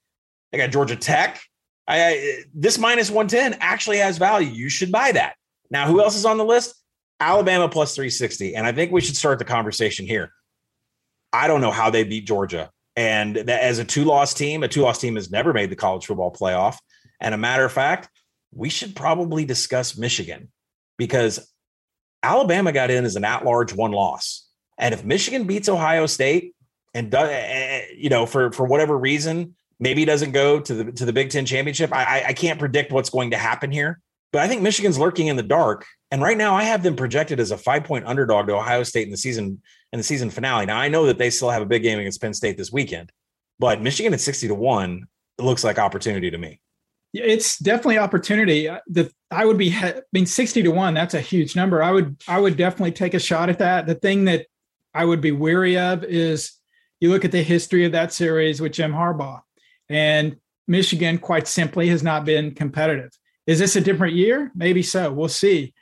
they 0.52 0.58
got 0.58 0.72
Georgia 0.72 0.96
Tech. 0.96 1.42
I, 1.88 2.04
I, 2.04 2.44
this 2.54 2.78
minus 2.78 3.12
110 3.12 3.60
actually 3.62 3.98
has 3.98 4.18
value. 4.18 4.50
You 4.50 4.70
should 4.70 4.92
buy 4.92 5.12
that. 5.12 5.36
Now, 5.70 5.88
who 5.88 6.02
else 6.02 6.16
is 6.16 6.26
on 6.26 6.38
the 6.38 6.46
list? 6.46 6.74
Alabama 7.20 7.68
plus 7.68 7.96
360. 7.96 8.56
And 8.56 8.66
I 8.66 8.72
think 8.72 8.92
we 8.92 9.02
should 9.02 9.18
start 9.18 9.40
the 9.40 9.46
conversation 9.46 10.06
here. 10.06 10.32
I 11.34 11.48
don't 11.48 11.62
know 11.62 11.72
how 11.72 11.90
they 11.90 12.04
beat 12.04 12.26
Georgia. 12.26 12.72
And 12.96 13.38
as 13.38 13.78
a 13.80 13.86
two 13.86 14.06
loss 14.06 14.34
team, 14.34 14.64
a 14.64 14.68
two 14.68 14.82
loss 14.82 15.00
team 15.00 15.16
has 15.16 15.30
never 15.30 15.54
made 15.54 15.70
the 15.70 15.76
college 15.76 16.06
football 16.06 16.34
playoff. 16.34 16.78
And 17.20 17.34
a 17.34 17.38
matter 17.38 17.66
of 17.66 17.72
fact, 17.72 18.10
we 18.52 18.70
should 18.70 18.96
probably 18.96 19.46
discuss 19.46 19.98
Michigan 19.98 20.52
because 20.98 21.52
Alabama 22.24 22.72
got 22.72 22.92
in 22.92 23.06
as 23.06 23.16
an 23.16 23.26
at 23.26 23.46
large 23.46 23.74
one 23.74 23.92
loss. 23.92 24.48
And 24.78 24.94
if 24.94 25.04
Michigan 25.04 25.46
beats 25.46 25.70
Ohio 25.70 26.06
State 26.06 26.56
and 26.94 27.12
does, 27.12 27.30
eh, 27.30 27.34
eh, 27.34 27.86
you 27.98 28.10
know, 28.10 28.26
for 28.26 28.52
for 28.52 28.66
whatever 28.66 28.98
reason, 28.98 29.56
maybe 29.80 30.06
doesn't 30.06 30.32
go 30.32 30.60
to 30.60 30.74
the 30.74 30.92
to 30.94 31.06
the 31.06 31.14
Big 31.14 31.30
Ten 31.30 31.46
championship, 31.46 31.94
I, 31.94 32.26
I 32.28 32.34
can't 32.34 32.60
predict 32.60 32.92
what's 32.92 33.10
going 33.10 33.32
to 33.32 33.38
happen 33.38 33.72
here. 33.72 34.00
But 34.32 34.42
I 34.42 34.48
think 34.48 34.62
Michigan's 34.62 35.00
lurking 35.00 35.28
in 35.28 35.36
the 35.36 35.44
dark. 35.44 35.86
And 36.12 36.22
right 36.22 36.38
now, 36.38 36.56
I 36.56 36.64
have 36.64 36.84
them 36.84 36.96
projected 36.96 37.40
as 37.40 37.52
a 37.52 37.58
five 37.58 37.84
point 37.84 38.06
underdog 38.06 38.48
to 38.48 38.56
Ohio 38.56 38.84
State 38.84 39.06
in 39.06 39.12
the 39.12 39.18
season 39.18 39.62
in 39.92 40.00
the 40.00 40.04
season 40.04 40.30
finale. 40.30 40.66
Now 40.66 40.78
I 40.78 40.88
know 40.88 41.06
that 41.08 41.18
they 41.18 41.30
still 41.30 41.50
have 41.50 41.62
a 41.62 41.68
big 41.68 41.84
game 41.84 42.00
against 42.00 42.22
Penn 42.22 42.34
State 42.34 42.58
this 42.58 42.72
weekend, 42.72 43.12
but 43.60 43.82
Michigan 43.82 44.14
at 44.14 44.22
sixty 44.22 44.48
to 44.48 44.56
one 44.56 45.06
looks 45.38 45.64
like 45.64 45.80
opportunity 45.80 46.32
to 46.32 46.38
me. 46.38 46.60
It's 47.14 47.58
definitely 47.58 47.98
opportunity. 47.98 48.70
Uh, 48.70 48.80
the 48.88 49.12
I 49.32 49.46
would 49.46 49.58
be 49.58 49.74
I 49.74 50.02
mean 50.14 50.26
sixty 50.26 50.62
to 50.64 50.70
one. 50.70 50.94
That's 50.94 51.14
a 51.14 51.22
huge 51.22 51.56
number. 51.56 51.82
I 51.82 51.92
would 51.92 52.22
I 52.28 52.40
would 52.40 52.58
definitely 52.58 52.92
take 52.92 53.14
a 53.14 53.20
shot 53.20 53.50
at 53.50 53.60
that. 53.60 53.88
The 53.88 53.96
thing 53.96 54.26
that 54.26 54.46
I 54.94 55.06
would 55.06 55.22
be 55.22 55.32
weary 55.32 55.78
of 55.78 56.04
is 56.04 56.54
you 57.00 57.10
look 57.10 57.26
at 57.26 57.32
the 57.32 57.42
history 57.42 57.86
of 57.86 57.94
that 57.94 58.14
series 58.14 58.62
with 58.62 58.74
Jim 58.74 58.92
Harbaugh, 58.92 59.42
and 59.88 60.38
Michigan 60.68 61.18
quite 61.18 61.48
simply 61.48 61.88
has 61.90 62.04
not 62.04 62.26
been 62.26 62.54
competitive. 62.54 63.12
Is 63.48 63.58
this 63.58 63.76
a 63.76 63.82
different 63.82 64.14
year? 64.14 64.52
Maybe 64.54 64.84
so. 64.84 65.12
We'll 65.12 65.28
see. 65.28 65.74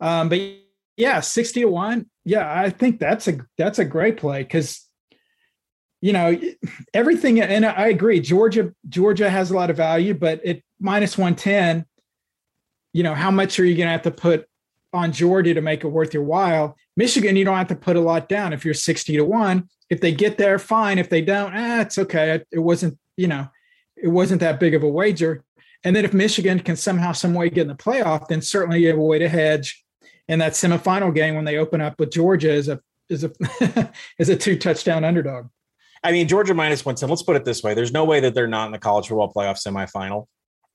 Um, 0.00 0.28
but 0.28 0.40
yeah, 0.98 1.20
60 1.20 1.60
to 1.62 1.66
1. 1.66 2.06
Yeah, 2.24 2.52
I 2.52 2.70
think 2.70 2.98
that's 2.98 3.28
a 3.28 3.38
that's 3.56 3.78
a 3.78 3.84
great 3.84 4.18
play 4.18 4.42
because 4.42 4.85
you 6.00 6.12
know 6.12 6.38
everything 6.94 7.40
and 7.40 7.64
I 7.64 7.88
agree 7.88 8.20
Georgia 8.20 8.72
Georgia 8.88 9.30
has 9.30 9.50
a 9.50 9.54
lot 9.54 9.70
of 9.70 9.76
value 9.76 10.14
but 10.14 10.44
at 10.44 10.60
minus 10.78 11.16
110 11.16 11.86
you 12.92 13.02
know 13.02 13.14
how 13.14 13.30
much 13.30 13.58
are 13.58 13.64
you 13.64 13.76
going 13.76 13.86
to 13.86 13.92
have 13.92 14.02
to 14.02 14.10
put 14.10 14.46
on 14.92 15.12
Georgia 15.12 15.52
to 15.52 15.60
make 15.60 15.84
it 15.84 15.88
worth 15.88 16.14
your 16.14 16.22
while? 16.22 16.76
Michigan 16.96 17.36
you 17.36 17.44
don't 17.44 17.56
have 17.56 17.68
to 17.68 17.76
put 17.76 17.96
a 17.96 18.00
lot 18.00 18.28
down 18.28 18.52
if 18.52 18.64
you're 18.64 18.74
60 18.74 19.16
to 19.16 19.24
1 19.24 19.68
if 19.90 20.00
they 20.00 20.12
get 20.12 20.38
there 20.38 20.58
fine. 20.58 20.98
If 20.98 21.08
they 21.08 21.22
don't 21.22 21.52
ah, 21.54 21.80
it's 21.80 21.98
okay. 21.98 22.42
It 22.50 22.58
wasn't 22.58 22.98
you 23.16 23.28
know 23.28 23.48
it 23.96 24.08
wasn't 24.08 24.40
that 24.40 24.60
big 24.60 24.74
of 24.74 24.82
a 24.82 24.88
wager. 24.88 25.44
And 25.84 25.94
then 25.94 26.04
if 26.04 26.12
Michigan 26.12 26.58
can 26.60 26.76
somehow 26.76 27.12
some 27.12 27.34
way 27.34 27.48
get 27.48 27.62
in 27.62 27.68
the 27.68 27.74
playoff 27.74 28.28
then 28.28 28.42
certainly 28.42 28.80
you 28.80 28.88
have 28.88 28.98
a 28.98 29.02
way 29.02 29.18
to 29.18 29.28
hedge 29.28 29.84
in 30.28 30.38
that 30.40 30.52
semifinal 30.52 31.14
game 31.14 31.34
when 31.34 31.44
they 31.44 31.56
open 31.56 31.80
up 31.80 31.98
with 31.98 32.10
Georgia 32.10 32.52
as 32.52 32.68
a 32.68 32.80
as 33.10 33.24
a 33.24 33.92
as 34.18 34.28
a 34.28 34.36
two 34.36 34.58
touchdown 34.58 35.04
underdog. 35.04 35.48
I 36.06 36.12
mean, 36.12 36.28
Georgia 36.28 36.54
minus 36.54 36.84
one 36.84 36.94
ten. 36.94 37.08
Let's 37.08 37.24
put 37.24 37.34
it 37.34 37.44
this 37.44 37.64
way: 37.64 37.74
there's 37.74 37.92
no 37.92 38.04
way 38.04 38.20
that 38.20 38.32
they're 38.32 38.46
not 38.46 38.66
in 38.66 38.72
the 38.72 38.78
college 38.78 39.08
football 39.08 39.32
playoff 39.32 39.60
semifinal, 39.60 40.26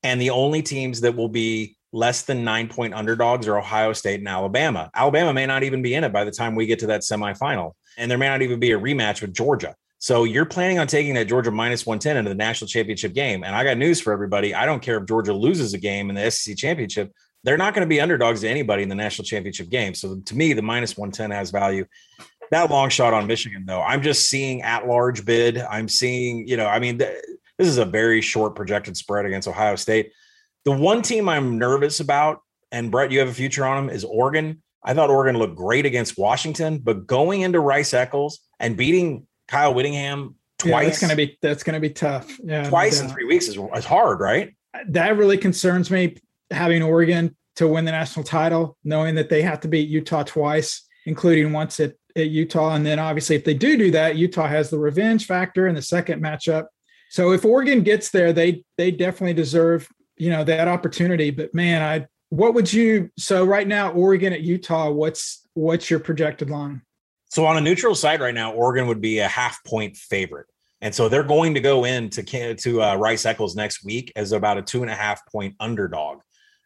and 0.02 0.20
the 0.20 0.28
only 0.28 0.60
teams 0.60 1.00
that 1.00 1.16
will 1.16 1.30
be 1.30 1.78
less 1.90 2.22
than 2.22 2.44
nine 2.44 2.68
point 2.68 2.92
underdogs 2.92 3.48
are 3.48 3.58
Ohio 3.58 3.94
State 3.94 4.20
and 4.20 4.28
Alabama. 4.28 4.90
Alabama 4.94 5.32
may 5.32 5.46
not 5.46 5.62
even 5.62 5.80
be 5.80 5.94
in 5.94 6.04
it 6.04 6.12
by 6.12 6.24
the 6.24 6.30
time 6.30 6.54
we 6.54 6.66
get 6.66 6.80
to 6.80 6.86
that 6.88 7.00
semifinal, 7.00 7.72
and 7.96 8.10
there 8.10 8.18
may 8.18 8.28
not 8.28 8.42
even 8.42 8.60
be 8.60 8.72
a 8.72 8.78
rematch 8.78 9.22
with 9.22 9.32
Georgia. 9.32 9.74
So 9.98 10.24
you're 10.24 10.44
planning 10.44 10.78
on 10.78 10.86
taking 10.86 11.14
that 11.14 11.28
Georgia 11.28 11.50
minus 11.50 11.86
110 11.86 12.18
into 12.18 12.28
the 12.28 12.34
national 12.34 12.68
championship 12.68 13.14
game. 13.14 13.42
And 13.42 13.54
I 13.54 13.64
got 13.64 13.78
news 13.78 14.00
for 14.02 14.12
everybody. 14.12 14.52
I 14.52 14.66
don't 14.66 14.82
care 14.82 14.98
if 14.98 15.06
Georgia 15.06 15.32
loses 15.32 15.72
a 15.72 15.78
game 15.78 16.10
in 16.10 16.16
the 16.16 16.30
SEC 16.30 16.56
championship 16.58 17.10
they're 17.44 17.58
not 17.58 17.74
going 17.74 17.86
to 17.86 17.88
be 17.88 18.00
underdogs 18.00 18.40
to 18.42 18.48
anybody 18.48 18.82
in 18.82 18.88
the 18.88 18.94
national 18.94 19.24
championship 19.24 19.68
game. 19.68 19.94
So 19.94 20.16
to 20.16 20.36
me, 20.36 20.52
the 20.52 20.62
minus 20.62 20.96
110 20.96 21.30
has 21.30 21.50
value. 21.50 21.86
That 22.52 22.70
long 22.70 22.90
shot 22.90 23.14
on 23.14 23.26
Michigan, 23.26 23.64
though, 23.66 23.82
I'm 23.82 24.02
just 24.02 24.28
seeing 24.28 24.60
at 24.60 24.86
large 24.86 25.24
bid. 25.24 25.58
I'm 25.58 25.88
seeing, 25.88 26.46
you 26.46 26.58
know, 26.58 26.66
I 26.66 26.78
mean, 26.78 26.98
th- 26.98 27.16
this 27.58 27.66
is 27.66 27.78
a 27.78 27.84
very 27.86 28.20
short 28.20 28.54
projected 28.54 28.94
spread 28.96 29.24
against 29.24 29.48
Ohio 29.48 29.74
State. 29.74 30.12
The 30.66 30.72
one 30.72 31.00
team 31.00 31.30
I'm 31.30 31.58
nervous 31.58 32.00
about, 32.00 32.40
and 32.70 32.90
Brett, 32.90 33.10
you 33.10 33.20
have 33.20 33.28
a 33.28 33.32
future 33.32 33.64
on 33.64 33.86
them, 33.86 33.94
is 33.94 34.04
Oregon. 34.04 34.62
I 34.84 34.92
thought 34.92 35.08
Oregon 35.08 35.38
looked 35.38 35.56
great 35.56 35.86
against 35.86 36.18
Washington, 36.18 36.78
but 36.78 37.06
going 37.06 37.40
into 37.40 37.58
Rice 37.58 37.94
Eccles 37.94 38.40
and 38.60 38.76
beating 38.76 39.26
Kyle 39.48 39.72
Whittingham 39.72 40.34
twice, 40.58 40.70
yeah, 40.70 40.88
that's 40.88 41.00
going 41.00 41.10
to 41.10 41.16
be 41.16 41.38
that's 41.40 41.62
going 41.62 41.74
to 41.74 41.80
be 41.80 41.90
tough. 41.90 42.38
Yeah, 42.44 42.68
twice 42.68 43.00
in 43.00 43.08
three 43.08 43.24
weeks 43.24 43.48
is, 43.48 43.56
is 43.74 43.84
hard, 43.86 44.20
right? 44.20 44.54
That 44.88 45.16
really 45.16 45.38
concerns 45.38 45.90
me 45.90 46.18
having 46.50 46.82
Oregon 46.82 47.34
to 47.56 47.66
win 47.66 47.86
the 47.86 47.92
national 47.92 48.24
title, 48.24 48.76
knowing 48.84 49.14
that 49.14 49.30
they 49.30 49.40
have 49.42 49.60
to 49.60 49.68
beat 49.68 49.88
Utah 49.88 50.22
twice, 50.22 50.86
including 51.06 51.52
once 51.52 51.80
at, 51.80 51.94
at 52.16 52.30
Utah. 52.30 52.74
And 52.74 52.84
then 52.84 52.98
obviously, 52.98 53.36
if 53.36 53.44
they 53.44 53.54
do 53.54 53.76
do 53.76 53.90
that, 53.92 54.16
Utah 54.16 54.46
has 54.46 54.70
the 54.70 54.78
revenge 54.78 55.26
factor 55.26 55.66
in 55.66 55.74
the 55.74 55.82
second 55.82 56.22
matchup. 56.22 56.66
So 57.10 57.32
if 57.32 57.44
Oregon 57.44 57.82
gets 57.82 58.10
there, 58.10 58.32
they 58.32 58.64
they 58.78 58.90
definitely 58.90 59.34
deserve 59.34 59.88
you 60.16 60.30
know 60.30 60.44
that 60.44 60.68
opportunity. 60.68 61.30
But 61.30 61.54
man, 61.54 61.82
I 61.82 62.06
what 62.30 62.54
would 62.54 62.72
you 62.72 63.10
so 63.18 63.44
right 63.44 63.68
now 63.68 63.92
Oregon 63.92 64.32
at 64.32 64.40
Utah? 64.40 64.90
What's 64.90 65.46
what's 65.54 65.90
your 65.90 66.00
projected 66.00 66.48
line? 66.48 66.82
So 67.28 67.46
on 67.46 67.56
a 67.56 67.60
neutral 67.60 67.94
side 67.94 68.20
right 68.20 68.34
now, 68.34 68.52
Oregon 68.52 68.86
would 68.86 69.00
be 69.00 69.18
a 69.18 69.28
half 69.28 69.64
point 69.64 69.96
favorite. 69.96 70.46
And 70.82 70.94
so 70.94 71.08
they're 71.08 71.22
going 71.22 71.54
to 71.54 71.60
go 71.60 71.84
into 71.84 72.22
to 72.22 72.82
uh, 72.82 72.96
Rice 72.96 73.24
Eccles 73.24 73.54
next 73.54 73.84
week 73.84 74.12
as 74.16 74.32
about 74.32 74.58
a 74.58 74.62
two 74.62 74.82
and 74.82 74.90
a 74.90 74.94
half 74.94 75.24
point 75.30 75.54
underdog. 75.60 76.20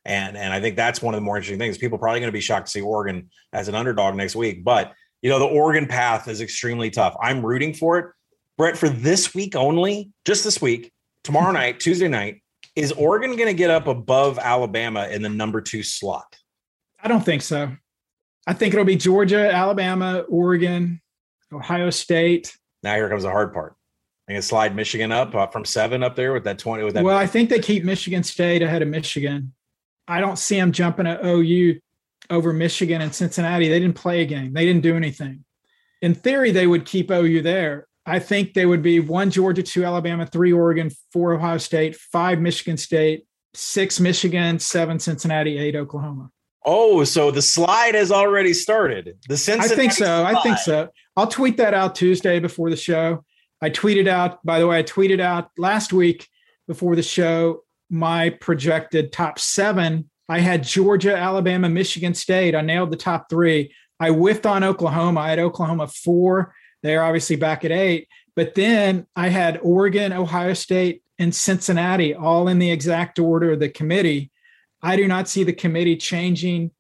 And 0.04 0.36
and 0.36 0.52
I 0.52 0.60
think 0.60 0.76
that's 0.76 1.02
one 1.02 1.14
of 1.14 1.18
the 1.18 1.24
more 1.24 1.36
interesting 1.36 1.58
things. 1.58 1.78
People 1.78 1.98
probably 1.98 2.20
going 2.20 2.28
to 2.28 2.32
be 2.32 2.40
shocked 2.40 2.66
to 2.66 2.70
see 2.70 2.80
Oregon 2.80 3.30
as 3.52 3.68
an 3.68 3.74
underdog 3.74 4.14
next 4.14 4.36
week. 4.36 4.64
But 4.64 4.92
you 5.26 5.32
know, 5.32 5.40
the 5.40 5.44
Oregon 5.44 5.88
path 5.88 6.28
is 6.28 6.40
extremely 6.40 6.88
tough. 6.88 7.16
I'm 7.20 7.44
rooting 7.44 7.74
for 7.74 7.98
it. 7.98 8.06
Brett, 8.56 8.78
for 8.78 8.88
this 8.88 9.34
week 9.34 9.56
only, 9.56 10.12
just 10.24 10.44
this 10.44 10.62
week, 10.62 10.92
tomorrow 11.24 11.50
night, 11.60 11.80
Tuesday 11.80 12.06
night, 12.06 12.42
is 12.76 12.92
Oregon 12.92 13.34
going 13.34 13.48
to 13.48 13.52
get 13.52 13.68
up 13.68 13.88
above 13.88 14.38
Alabama 14.38 15.08
in 15.08 15.22
the 15.22 15.28
number 15.28 15.60
two 15.60 15.82
slot? 15.82 16.38
I 17.02 17.08
don't 17.08 17.24
think 17.24 17.42
so. 17.42 17.72
I 18.46 18.52
think 18.52 18.72
it'll 18.72 18.84
be 18.84 18.94
Georgia, 18.94 19.52
Alabama, 19.52 20.20
Oregon, 20.28 21.00
Ohio 21.52 21.90
State. 21.90 22.56
Now 22.84 22.94
here 22.94 23.08
comes 23.08 23.24
the 23.24 23.30
hard 23.30 23.52
part. 23.52 23.74
I 24.28 24.34
can 24.34 24.42
slide 24.42 24.76
Michigan 24.76 25.10
up 25.10 25.34
uh, 25.34 25.48
from 25.48 25.64
seven 25.64 26.04
up 26.04 26.14
there 26.14 26.34
with 26.34 26.44
that 26.44 26.60
twenty. 26.60 26.84
With 26.84 26.94
that. 26.94 27.02
Well, 27.02 27.18
I 27.18 27.26
think 27.26 27.50
they 27.50 27.58
keep 27.58 27.82
Michigan 27.82 28.22
State 28.22 28.62
ahead 28.62 28.80
of 28.80 28.86
Michigan. 28.86 29.54
I 30.06 30.20
don't 30.20 30.38
see 30.38 30.54
them 30.54 30.70
jumping 30.70 31.08
at 31.08 31.26
OU 31.26 31.80
over 32.30 32.52
Michigan 32.52 33.00
and 33.00 33.14
Cincinnati. 33.14 33.68
They 33.68 33.80
didn't 33.80 33.96
play 33.96 34.22
a 34.22 34.26
game. 34.26 34.52
They 34.52 34.64
didn't 34.64 34.82
do 34.82 34.96
anything. 34.96 35.44
In 36.02 36.14
theory, 36.14 36.50
they 36.50 36.66
would 36.66 36.84
keep 36.84 37.10
OU 37.10 37.42
there. 37.42 37.86
I 38.04 38.18
think 38.18 38.54
they 38.54 38.66
would 38.66 38.82
be 38.82 39.00
one 39.00 39.30
Georgia, 39.30 39.62
two 39.62 39.84
Alabama, 39.84 40.26
three 40.26 40.52
Oregon, 40.52 40.90
four 41.12 41.34
Ohio 41.34 41.58
State, 41.58 41.96
five 41.96 42.40
Michigan 42.40 42.76
State, 42.76 43.26
six 43.54 43.98
Michigan, 43.98 44.58
seven 44.58 44.98
Cincinnati, 44.98 45.58
eight 45.58 45.74
Oklahoma. 45.74 46.30
Oh, 46.64 47.04
so 47.04 47.30
the 47.30 47.42
slide 47.42 47.94
has 47.94 48.12
already 48.12 48.52
started. 48.52 49.16
The 49.28 49.36
Cincinnati 49.36 49.72
I 49.72 49.76
think 49.76 49.92
so. 49.92 50.04
Slide. 50.04 50.36
I 50.36 50.42
think 50.42 50.58
so. 50.58 50.88
I'll 51.16 51.26
tweet 51.26 51.56
that 51.56 51.74
out 51.74 51.94
Tuesday 51.94 52.38
before 52.38 52.70
the 52.70 52.76
show. 52.76 53.24
I 53.62 53.70
tweeted 53.70 54.06
out, 54.06 54.44
by 54.44 54.58
the 54.58 54.66
way, 54.66 54.78
I 54.78 54.82
tweeted 54.82 55.20
out 55.20 55.50
last 55.56 55.92
week 55.92 56.28
before 56.68 56.94
the 56.94 57.02
show 57.02 57.62
my 57.88 58.30
projected 58.30 59.12
top 59.12 59.38
seven, 59.38 60.10
I 60.28 60.40
had 60.40 60.64
Georgia, 60.64 61.16
Alabama, 61.16 61.68
Michigan 61.68 62.14
State. 62.14 62.54
I 62.54 62.60
nailed 62.60 62.90
the 62.90 62.96
top 62.96 63.28
three. 63.30 63.72
I 64.00 64.10
whiffed 64.10 64.46
on 64.46 64.64
Oklahoma. 64.64 65.20
I 65.20 65.30
had 65.30 65.38
Oklahoma 65.38 65.86
four. 65.86 66.54
They're 66.82 67.02
obviously 67.02 67.36
back 67.36 67.64
at 67.64 67.72
eight. 67.72 68.08
But 68.34 68.54
then 68.54 69.06
I 69.16 69.28
had 69.28 69.60
Oregon, 69.62 70.12
Ohio 70.12 70.52
State, 70.54 71.02
and 71.18 71.34
Cincinnati 71.34 72.14
all 72.14 72.48
in 72.48 72.58
the 72.58 72.70
exact 72.70 73.18
order 73.18 73.52
of 73.52 73.60
the 73.60 73.68
committee. 73.68 74.30
I 74.82 74.96
do 74.96 75.08
not 75.08 75.28
see 75.28 75.44
the 75.44 75.52
committee 75.52 75.96
changing. 75.96 76.72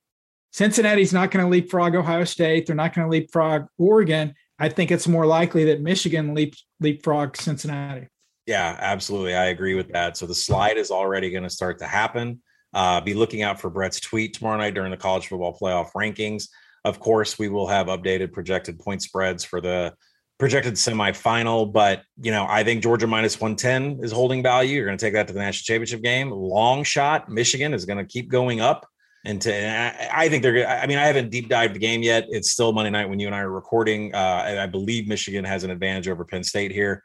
Cincinnati's 0.52 1.12
not 1.12 1.30
going 1.30 1.44
to 1.44 1.50
leapfrog 1.50 1.94
Ohio 1.94 2.24
State. 2.24 2.66
They're 2.66 2.76
not 2.76 2.94
going 2.94 3.06
to 3.06 3.10
leapfrog 3.10 3.66
Oregon. 3.78 4.34
I 4.58 4.68
think 4.68 4.90
it's 4.90 5.08
more 5.08 5.26
likely 5.26 5.64
that 5.64 5.80
Michigan 5.80 6.34
leap 6.34 6.54
leapfrog 6.80 7.36
Cincinnati. 7.36 8.08
Yeah, 8.46 8.76
absolutely. 8.78 9.34
I 9.34 9.46
agree 9.46 9.74
with 9.74 9.88
that. 9.92 10.16
So 10.16 10.26
the 10.26 10.34
slide 10.34 10.76
is 10.76 10.90
already 10.90 11.30
going 11.30 11.42
to 11.42 11.50
start 11.50 11.78
to 11.80 11.86
happen. 11.86 12.40
Uh, 12.74 13.00
be 13.00 13.14
looking 13.14 13.42
out 13.42 13.60
for 13.60 13.70
Brett's 13.70 14.00
tweet 14.00 14.34
tomorrow 14.34 14.58
night 14.58 14.74
during 14.74 14.90
the 14.90 14.96
college 14.96 15.28
football 15.28 15.56
playoff 15.56 15.90
rankings. 15.96 16.48
Of 16.84 17.00
course, 17.00 17.38
we 17.38 17.48
will 17.48 17.66
have 17.66 17.86
updated 17.86 18.32
projected 18.32 18.78
point 18.78 19.02
spreads 19.02 19.44
for 19.44 19.60
the 19.60 19.94
projected 20.38 20.74
semifinal, 20.74 21.72
but 21.72 22.02
you 22.20 22.30
know, 22.30 22.46
I 22.48 22.62
think 22.62 22.82
Georgia 22.82 23.06
minus 23.06 23.40
110 23.40 24.04
is 24.04 24.12
holding 24.12 24.42
value. 24.42 24.76
You're 24.76 24.86
going 24.86 24.98
to 24.98 25.04
take 25.04 25.14
that 25.14 25.26
to 25.28 25.32
the 25.32 25.40
national 25.40 25.64
championship 25.64 26.02
game. 26.02 26.30
Long 26.30 26.84
shot. 26.84 27.28
Michigan 27.28 27.72
is 27.72 27.84
going 27.86 27.98
to 27.98 28.04
keep 28.04 28.28
going 28.28 28.60
up. 28.60 28.86
And, 29.24 29.44
and 29.46 30.08
I, 30.12 30.24
I, 30.24 30.28
think 30.28 30.44
they're. 30.44 30.68
I 30.68 30.86
mean, 30.86 30.98
I 30.98 31.06
haven't 31.06 31.30
deep 31.30 31.48
dived 31.48 31.74
the 31.74 31.80
game 31.80 32.02
yet. 32.02 32.26
It's 32.28 32.50
still 32.52 32.72
Monday 32.72 32.90
night 32.90 33.08
when 33.08 33.18
you 33.18 33.26
and 33.26 33.34
I 33.34 33.40
are 33.40 33.50
recording. 33.50 34.14
Uh, 34.14 34.44
and 34.46 34.60
I 34.60 34.66
believe 34.66 35.08
Michigan 35.08 35.44
has 35.44 35.64
an 35.64 35.70
advantage 35.70 36.06
over 36.06 36.24
Penn 36.24 36.44
State 36.44 36.70
here. 36.70 37.02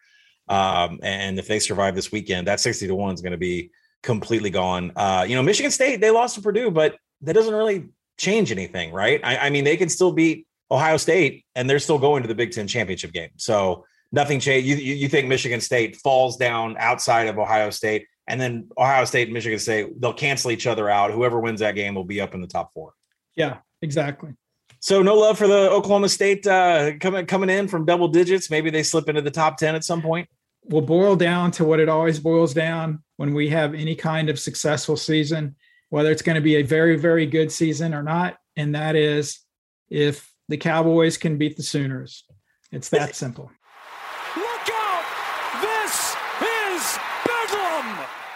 Um, 0.48 1.00
and 1.02 1.40
if 1.40 1.48
they 1.48 1.58
survive 1.58 1.96
this 1.96 2.12
weekend, 2.12 2.48
that 2.48 2.60
60 2.60 2.86
to 2.88 2.96
one 2.96 3.14
is 3.16 3.22
going 3.22 3.32
to 3.32 3.38
be 3.38 3.72
completely 4.04 4.50
gone. 4.50 4.92
Uh, 4.96 5.26
you 5.28 5.36
know, 5.36 5.44
Michigan 5.44 5.72
State, 5.72 6.02
they 6.02 6.12
lost 6.12 6.36
to 6.36 6.42
Purdue, 6.42 6.72
but 6.72 6.98
that 7.22 7.34
doesn't 7.34 7.54
really 7.54 7.90
change 8.18 8.52
anything, 8.52 8.92
right? 8.92 9.20
I, 9.24 9.38
I 9.38 9.50
mean, 9.50 9.64
they 9.64 9.78
can 9.78 9.90
still 9.90 10.12
beat 10.12 10.48
Ohio 10.70 10.98
State 10.98 11.46
and 11.56 11.70
they're 11.70 11.80
still 11.80 12.00
going 12.00 12.24
to 12.24 12.28
the 12.28 12.36
Big 12.36 12.52
Ten 12.52 12.68
championship 12.68 13.12
game. 13.12 13.30
So 13.38 13.86
nothing 14.12 14.40
changed. 14.40 14.68
You, 14.68 14.76
you, 14.76 14.96
you 14.96 15.08
think 15.08 15.28
Michigan 15.28 15.62
State 15.62 15.98
falls 15.98 16.38
down 16.38 16.76
outside 16.80 17.28
of 17.28 17.38
Ohio 17.38 17.70
State 17.70 18.08
and 18.28 18.40
then 18.40 18.70
Ohio 18.78 19.06
State 19.06 19.28
and 19.28 19.34
Michigan 19.34 19.60
State, 19.60 20.00
they'll 20.00 20.14
cancel 20.14 20.52
each 20.52 20.68
other 20.68 20.90
out. 20.90 21.12
Whoever 21.12 21.40
wins 21.40 21.60
that 21.60 21.76
game 21.76 21.96
will 21.96 22.06
be 22.06 22.22
up 22.22 22.34
in 22.34 22.42
the 22.42 22.48
top 22.48 22.74
four. 22.74 22.94
Yeah, 23.36 23.58
exactly. 23.82 24.32
So 24.80 25.02
no 25.02 25.16
love 25.16 25.38
for 25.38 25.48
the 25.48 25.70
Oklahoma 25.70 26.10
State 26.10 26.48
uh, 26.48 26.94
coming 27.00 27.26
coming 27.26 27.50
in 27.50 27.68
from 27.68 27.86
double 27.86 28.08
digits. 28.08 28.50
Maybe 28.50 28.70
they 28.70 28.84
slip 28.84 29.10
into 29.10 29.22
the 29.22 29.32
top 29.32 29.58
ten 29.58 29.76
at 29.76 29.84
some 29.84 30.02
point. 30.02 30.28
Will 30.72 30.82
boil 30.82 31.16
down 31.16 31.52
to 31.52 31.66
what 31.66 31.80
it 31.80 31.90
always 31.90 32.20
boils 32.20 32.54
down 32.54 33.04
when 33.18 33.34
we 33.34 33.50
have 33.50 33.74
any 33.76 33.94
kind 33.94 34.30
of 34.30 34.40
successful 34.40 34.98
season, 34.98 35.56
whether 35.90 36.12
it's 36.12 36.22
going 36.22 36.36
to 36.36 36.42
be 36.42 36.56
a 36.56 36.64
very 36.64 36.98
very 36.98 37.26
good 37.26 37.52
season 37.52 37.94
or 37.94 38.02
not, 38.02 38.38
and 38.56 38.74
that 38.74 38.96
is 38.96 39.42
if 39.90 40.32
the 40.48 40.58
Cowboys 40.58 41.18
can 41.18 41.38
beat 41.38 41.58
the 41.58 41.64
Sooners. 41.64 42.24
It's 42.72 42.90
that 42.90 43.16
simple. 43.16 43.52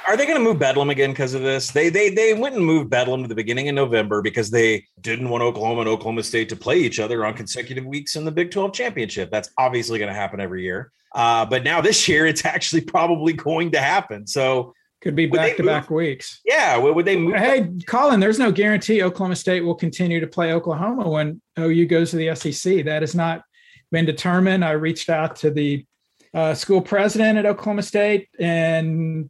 Are 0.07 0.17
they 0.17 0.25
going 0.25 0.37
to 0.37 0.43
move 0.43 0.59
Bedlam 0.59 0.89
again 0.89 1.11
because 1.11 1.33
of 1.33 1.41
this? 1.41 1.71
They 1.71 1.89
they 1.89 2.09
they 2.09 2.33
went 2.33 2.55
and 2.55 2.65
moved 2.65 2.89
Bedlam 2.89 3.21
to 3.23 3.27
the 3.27 3.35
beginning 3.35 3.69
of 3.69 3.75
November 3.75 4.21
because 4.21 4.51
they 4.51 4.85
didn't 5.01 5.29
want 5.29 5.43
Oklahoma 5.43 5.81
and 5.81 5.89
Oklahoma 5.89 6.23
State 6.23 6.49
to 6.49 6.55
play 6.55 6.77
each 6.77 6.99
other 6.99 7.25
on 7.25 7.33
consecutive 7.33 7.85
weeks 7.85 8.15
in 8.15 8.25
the 8.25 8.31
Big 8.31 8.51
12 8.51 8.73
championship. 8.73 9.31
That's 9.31 9.49
obviously 9.57 9.99
going 9.99 10.09
to 10.09 10.19
happen 10.19 10.39
every 10.39 10.63
year. 10.63 10.91
Uh, 11.13 11.45
but 11.45 11.63
now 11.63 11.81
this 11.81 12.07
year, 12.07 12.25
it's 12.25 12.45
actually 12.45 12.81
probably 12.95 13.33
going 13.33 13.71
to 13.71 13.79
happen. 13.79 14.27
So 14.27 14.73
could 15.01 15.15
be 15.15 15.27
back 15.27 15.57
to 15.57 15.63
back 15.63 15.89
weeks. 15.89 16.41
Yeah, 16.45 16.77
would 16.77 17.05
they 17.05 17.15
move? 17.15 17.35
Hey, 17.35 17.69
Colin, 17.85 18.19
there's 18.19 18.39
no 18.39 18.51
guarantee 18.51 19.03
Oklahoma 19.03 19.35
State 19.35 19.61
will 19.61 19.75
continue 19.75 20.19
to 20.19 20.27
play 20.27 20.53
Oklahoma 20.53 21.07
when 21.07 21.41
OU 21.59 21.85
goes 21.85 22.11
to 22.11 22.17
the 22.17 22.33
SEC. 22.35 22.85
That 22.85 23.01
has 23.01 23.13
not 23.13 23.43
been 23.91 24.05
determined. 24.05 24.65
I 24.65 24.71
reached 24.71 25.09
out 25.09 25.35
to 25.37 25.51
the 25.51 25.85
uh, 26.33 26.53
school 26.53 26.81
president 26.81 27.37
at 27.37 27.45
Oklahoma 27.45 27.83
State, 27.83 28.29
and 28.39 29.29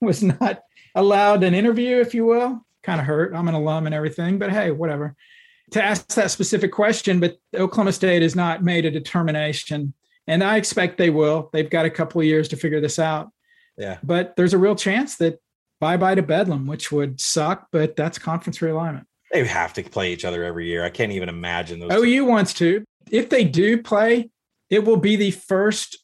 was 0.06 0.22
not 0.22 0.62
allowed 0.94 1.44
an 1.44 1.54
interview, 1.54 1.98
if 1.98 2.14
you 2.14 2.24
will. 2.24 2.64
Kind 2.82 3.00
of 3.00 3.06
hurt. 3.06 3.34
I'm 3.34 3.48
an 3.48 3.54
alum 3.54 3.86
and 3.86 3.94
everything, 3.94 4.38
but 4.38 4.50
hey, 4.50 4.70
whatever. 4.70 5.14
To 5.72 5.82
ask 5.82 6.06
that 6.14 6.30
specific 6.30 6.72
question, 6.72 7.20
but 7.20 7.38
Oklahoma 7.54 7.92
State 7.92 8.22
has 8.22 8.34
not 8.34 8.64
made 8.64 8.84
a 8.84 8.90
determination, 8.90 9.94
and 10.26 10.42
I 10.42 10.56
expect 10.56 10.98
they 10.98 11.10
will. 11.10 11.50
They've 11.52 11.70
got 11.70 11.86
a 11.86 11.90
couple 11.90 12.20
of 12.20 12.26
years 12.26 12.48
to 12.48 12.56
figure 12.56 12.80
this 12.80 12.98
out. 12.98 13.30
Yeah. 13.76 13.98
But 14.02 14.34
there's 14.36 14.52
a 14.52 14.58
real 14.58 14.74
chance 14.74 15.16
that 15.16 15.40
bye 15.80 15.96
bye 15.96 16.14
to 16.14 16.22
Bedlam, 16.22 16.66
which 16.66 16.90
would 16.90 17.20
suck, 17.20 17.68
but 17.70 17.94
that's 17.94 18.18
conference 18.18 18.58
realignment. 18.58 19.04
They 19.32 19.44
have 19.46 19.72
to 19.74 19.82
play 19.84 20.12
each 20.12 20.24
other 20.24 20.42
every 20.42 20.66
year. 20.66 20.84
I 20.84 20.90
can't 20.90 21.12
even 21.12 21.28
imagine 21.28 21.78
those. 21.78 21.92
OU 21.92 22.04
two. 22.04 22.24
wants 22.24 22.54
to. 22.54 22.84
If 23.10 23.28
they 23.28 23.44
do 23.44 23.80
play, 23.80 24.30
it 24.70 24.84
will 24.84 24.96
be 24.96 25.16
the 25.16 25.30
first 25.30 25.99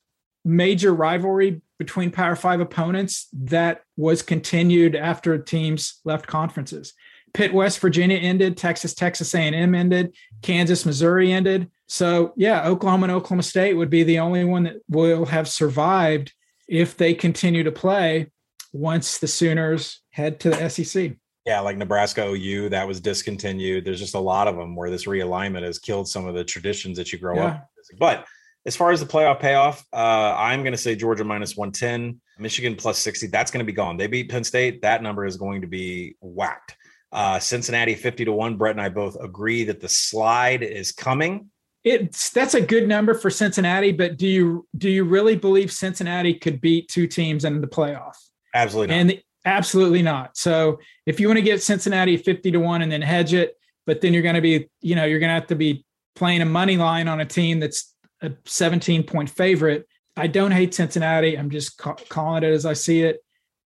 major 0.46 0.94
rivalry 0.94 1.60
between 1.78 2.10
Power 2.10 2.36
Five 2.36 2.60
opponents 2.60 3.28
that 3.32 3.82
was 3.96 4.22
continued 4.22 4.94
after 4.94 5.36
teams 5.36 6.00
left 6.04 6.26
conferences. 6.26 6.94
Pitt, 7.34 7.52
West 7.52 7.80
Virginia 7.80 8.16
ended. 8.16 8.56
Texas, 8.56 8.94
Texas 8.94 9.34
A&M 9.34 9.74
ended. 9.74 10.14
Kansas, 10.40 10.86
Missouri 10.86 11.32
ended. 11.32 11.70
So 11.86 12.32
yeah, 12.36 12.66
Oklahoma 12.66 13.04
and 13.04 13.12
Oklahoma 13.12 13.42
State 13.42 13.74
would 13.74 13.90
be 13.90 14.04
the 14.04 14.20
only 14.20 14.44
one 14.44 14.62
that 14.64 14.76
will 14.88 15.26
have 15.26 15.48
survived 15.48 16.32
if 16.68 16.96
they 16.96 17.12
continue 17.12 17.62
to 17.64 17.72
play 17.72 18.30
once 18.72 19.18
the 19.18 19.28
Sooners 19.28 20.00
head 20.10 20.40
to 20.40 20.50
the 20.50 20.68
SEC. 20.70 21.12
Yeah, 21.44 21.60
like 21.60 21.76
Nebraska 21.76 22.26
OU, 22.26 22.70
that 22.70 22.88
was 22.88 23.00
discontinued. 23.00 23.84
There's 23.84 24.00
just 24.00 24.14
a 24.14 24.20
lot 24.20 24.48
of 24.48 24.56
them 24.56 24.74
where 24.74 24.90
this 24.90 25.04
realignment 25.04 25.62
has 25.62 25.78
killed 25.78 26.08
some 26.08 26.26
of 26.26 26.34
the 26.34 26.42
traditions 26.42 26.96
that 26.96 27.12
you 27.12 27.18
grow 27.18 27.36
yeah. 27.36 27.44
up. 27.44 27.70
With. 27.76 27.98
But 27.98 28.26
as 28.66 28.74
far 28.74 28.90
as 28.90 29.00
the 29.00 29.06
playoff 29.06 29.38
payoff, 29.38 29.86
uh, 29.92 30.34
I'm 30.36 30.62
going 30.62 30.72
to 30.72 30.78
say 30.78 30.96
Georgia 30.96 31.24
minus 31.24 31.56
110, 31.56 32.20
Michigan 32.38 32.74
plus 32.74 32.98
60. 32.98 33.28
That's 33.28 33.50
going 33.50 33.64
to 33.64 33.64
be 33.64 33.72
gone. 33.72 33.96
They 33.96 34.08
beat 34.08 34.28
Penn 34.28 34.42
State. 34.42 34.82
That 34.82 35.02
number 35.02 35.24
is 35.24 35.36
going 35.36 35.60
to 35.60 35.68
be 35.68 36.16
whacked. 36.20 36.76
Uh, 37.12 37.38
Cincinnati 37.38 37.94
50 37.94 38.24
to 38.24 38.32
1. 38.32 38.56
Brett 38.56 38.72
and 38.72 38.80
I 38.80 38.88
both 38.88 39.16
agree 39.22 39.64
that 39.64 39.80
the 39.80 39.88
slide 39.88 40.62
is 40.62 40.90
coming. 40.90 41.50
It's 41.84 42.30
that's 42.30 42.54
a 42.54 42.60
good 42.60 42.88
number 42.88 43.14
for 43.14 43.30
Cincinnati, 43.30 43.92
but 43.92 44.16
do 44.16 44.26
you 44.26 44.66
do 44.76 44.90
you 44.90 45.04
really 45.04 45.36
believe 45.36 45.70
Cincinnati 45.70 46.34
could 46.34 46.60
beat 46.60 46.88
two 46.88 47.06
teams 47.06 47.44
in 47.44 47.60
the 47.60 47.68
playoff? 47.68 48.16
Absolutely 48.52 48.88
not. 48.88 49.00
And 49.00 49.22
absolutely 49.44 50.02
not. 50.02 50.36
So 50.36 50.80
if 51.06 51.20
you 51.20 51.28
want 51.28 51.38
to 51.38 51.44
get 51.44 51.62
Cincinnati 51.62 52.16
50 52.16 52.50
to 52.50 52.58
1 52.58 52.82
and 52.82 52.90
then 52.90 53.02
hedge 53.02 53.34
it, 53.34 53.54
but 53.86 54.00
then 54.00 54.12
you're 54.12 54.24
going 54.24 54.34
to 54.34 54.40
be, 54.40 54.68
you 54.80 54.96
know, 54.96 55.04
you're 55.04 55.20
going 55.20 55.28
to 55.28 55.34
have 55.34 55.46
to 55.46 55.54
be 55.54 55.86
playing 56.16 56.40
a 56.40 56.46
money 56.46 56.76
line 56.76 57.06
on 57.06 57.20
a 57.20 57.24
team 57.24 57.60
that's 57.60 57.94
a 58.26 58.36
17 58.44 59.04
point 59.04 59.30
favorite. 59.30 59.86
I 60.16 60.26
don't 60.26 60.50
hate 60.50 60.74
Cincinnati. 60.74 61.36
I'm 61.36 61.50
just 61.50 61.76
ca- 61.78 61.96
calling 62.08 62.42
it 62.42 62.52
as 62.52 62.64
I 62.64 62.72
see 62.72 63.02
it. 63.02 63.18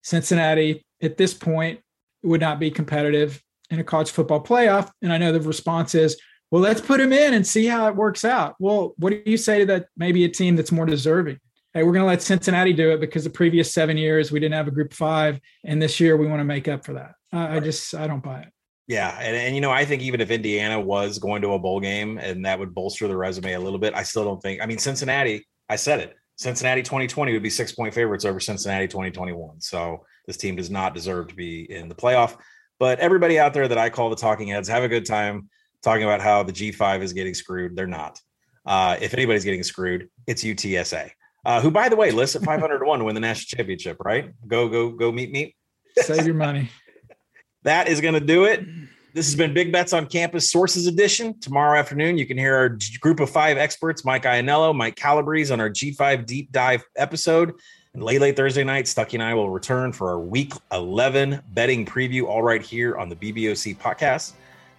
Cincinnati 0.03 0.85
at 1.01 1.17
this 1.17 1.33
point 1.33 1.81
would 2.23 2.41
not 2.41 2.59
be 2.59 2.71
competitive 2.71 3.41
in 3.69 3.79
a 3.79 3.83
college 3.83 4.11
football 4.11 4.41
playoff. 4.41 4.89
And 5.01 5.11
I 5.11 5.17
know 5.17 5.31
the 5.31 5.41
response 5.41 5.93
is, 5.95 6.17
well, 6.51 6.61
let's 6.61 6.79
put 6.79 7.01
him 7.01 7.11
in 7.11 7.33
and 7.33 7.45
see 7.45 7.65
how 7.65 7.87
it 7.87 7.95
works 7.95 8.23
out. 8.23 8.55
Well, 8.59 8.93
what 8.97 9.09
do 9.09 9.21
you 9.25 9.37
say 9.37 9.59
to 9.59 9.65
that? 9.65 9.87
Maybe 9.97 10.23
a 10.23 10.29
team 10.29 10.55
that's 10.55 10.71
more 10.71 10.85
deserving. 10.85 11.39
Hey, 11.73 11.83
we're 11.83 11.91
going 11.91 12.03
to 12.03 12.07
let 12.07 12.21
Cincinnati 12.21 12.71
do 12.71 12.91
it 12.91 13.01
because 13.01 13.25
the 13.25 13.29
previous 13.29 13.73
seven 13.73 13.97
years 13.97 14.31
we 14.31 14.39
didn't 14.39 14.55
have 14.55 14.67
a 14.67 14.71
group 14.71 14.93
five, 14.93 15.39
and 15.65 15.81
this 15.81 15.99
year 15.99 16.15
we 16.15 16.25
want 16.25 16.39
to 16.39 16.45
make 16.45 16.67
up 16.67 16.85
for 16.85 16.93
that. 16.93 17.15
I, 17.33 17.57
I 17.57 17.59
just 17.59 17.93
I 17.93 18.07
don't 18.07 18.23
buy 18.23 18.41
it. 18.41 18.49
Yeah, 18.87 19.17
and, 19.19 19.35
and 19.35 19.53
you 19.53 19.59
know, 19.59 19.71
I 19.71 19.83
think 19.83 20.01
even 20.01 20.21
if 20.21 20.31
Indiana 20.31 20.79
was 20.79 21.19
going 21.19 21.41
to 21.41 21.53
a 21.53 21.59
bowl 21.59 21.81
game 21.81 22.17
and 22.17 22.45
that 22.45 22.57
would 22.57 22.73
bolster 22.73 23.07
the 23.07 23.17
resume 23.17 23.53
a 23.53 23.59
little 23.59 23.79
bit, 23.79 23.93
I 23.93 24.03
still 24.03 24.23
don't 24.23 24.41
think. 24.41 24.61
I 24.61 24.65
mean, 24.65 24.77
Cincinnati, 24.77 25.45
I 25.69 25.75
said 25.75 25.99
it. 25.99 26.15
Cincinnati 26.37 26.83
2020 26.83 27.33
would 27.33 27.43
be 27.43 27.49
six 27.49 27.73
point 27.73 27.93
favorites 27.93 28.23
over 28.23 28.39
Cincinnati 28.39 28.87
2021. 28.87 29.59
So 29.59 30.05
this 30.25 30.37
team 30.37 30.55
does 30.55 30.69
not 30.69 30.93
deserve 30.93 31.27
to 31.27 31.35
be 31.35 31.69
in 31.69 31.89
the 31.89 31.95
playoff. 31.95 32.37
But 32.79 32.99
everybody 32.99 33.39
out 33.39 33.53
there 33.53 33.67
that 33.67 33.77
I 33.77 33.89
call 33.89 34.09
the 34.09 34.15
talking 34.15 34.47
heads, 34.47 34.69
have 34.69 34.83
a 34.83 34.87
good 34.87 35.05
time 35.05 35.49
talking 35.83 36.03
about 36.03 36.21
how 36.21 36.43
the 36.43 36.53
G5 36.53 37.01
is 37.01 37.11
getting 37.11 37.33
screwed. 37.33 37.75
They're 37.75 37.87
not. 37.87 38.19
Uh, 38.65 38.97
if 39.01 39.13
anybody's 39.13 39.43
getting 39.43 39.63
screwed, 39.63 40.09
it's 40.27 40.43
UTSA, 40.43 41.09
uh, 41.45 41.61
who, 41.61 41.71
by 41.71 41.89
the 41.89 41.95
way, 41.95 42.11
lists 42.11 42.35
at 42.35 42.43
500 42.43 42.79
to 42.79 42.85
1 42.85 42.99
to 42.99 43.05
win 43.05 43.15
the 43.15 43.21
national 43.21 43.57
championship, 43.57 43.97
right? 44.03 44.31
Go, 44.45 44.69
go, 44.69 44.91
go 44.91 45.11
meet 45.11 45.31
me. 45.31 45.55
Save 45.97 46.25
your 46.25 46.35
money 46.35 46.69
that 47.63 47.87
is 47.87 48.01
going 48.01 48.13
to 48.13 48.19
do 48.19 48.45
it. 48.45 48.65
This 49.13 49.25
has 49.25 49.35
been 49.35 49.53
Big 49.53 49.71
Bets 49.71 49.93
on 49.93 50.05
Campus 50.05 50.51
Sources 50.51 50.85
Edition. 50.85 51.39
Tomorrow 51.39 51.79
afternoon, 51.79 52.17
you 52.17 52.25
can 52.27 52.37
hear 52.37 52.55
our 52.55 52.77
group 52.99 53.19
of 53.19 53.29
five 53.29 53.57
experts, 53.57 54.05
Mike 54.05 54.23
Ianello, 54.23 54.75
Mike 54.75 54.95
Calabrese, 54.95 55.51
on 55.51 55.59
our 55.59 55.69
G5 55.69 56.25
deep 56.25 56.51
dive 56.51 56.83
episode. 56.95 57.53
And 57.95 58.03
late, 58.03 58.21
late 58.21 58.35
Thursday 58.35 58.63
night, 58.63 58.85
Stuckey 58.85 59.15
and 59.15 59.23
I 59.23 59.33
will 59.33 59.49
return 59.49 59.91
for 59.91 60.09
our 60.11 60.19
week 60.19 60.53
11 60.71 61.41
betting 61.49 61.83
preview, 61.83 62.25
all 62.27 62.43
right 62.43 62.61
here 62.61 62.95
on 62.95 63.09
the 63.09 63.15
BBOC 63.15 63.77
podcast. 63.77 64.33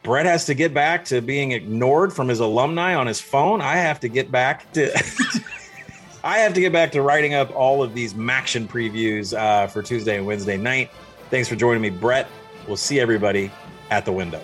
Brett 0.05 0.26
has 0.26 0.45
to 0.45 0.55
get 0.55 0.72
back 0.72 1.05
to 1.07 1.20
being 1.20 1.51
ignored 1.51 2.12
from 2.12 2.29
his 2.29 2.39
alumni 2.39 2.95
on 2.95 3.09
his 3.09 3.20
phone. 3.20 3.61
I 3.61 3.74
have 3.76 3.99
to 4.01 4.09
get 4.09 4.31
back 4.31 4.70
to. 4.74 4.93
I 6.24 6.39
have 6.39 6.55
to 6.55 6.61
get 6.61 6.72
back 6.72 6.93
to 6.93 7.03
writing 7.03 7.35
up 7.35 7.55
all 7.57 7.83
of 7.83 7.95
these 7.95 8.14
MACtion 8.14 8.68
previews 8.68 9.37
uh, 9.37 9.66
for 9.66 9.83
Tuesday 9.83 10.16
and 10.16 10.26
Wednesday 10.26 10.57
night. 10.57 10.91
Thanks 11.31 11.49
for 11.49 11.57
joining 11.57 11.83
me, 11.83 11.91
Brett. 11.91 12.29
We'll 12.69 12.77
see 12.77 13.01
everybody 13.01 13.51
at 13.91 14.05
the 14.05 14.12
window. 14.12 14.43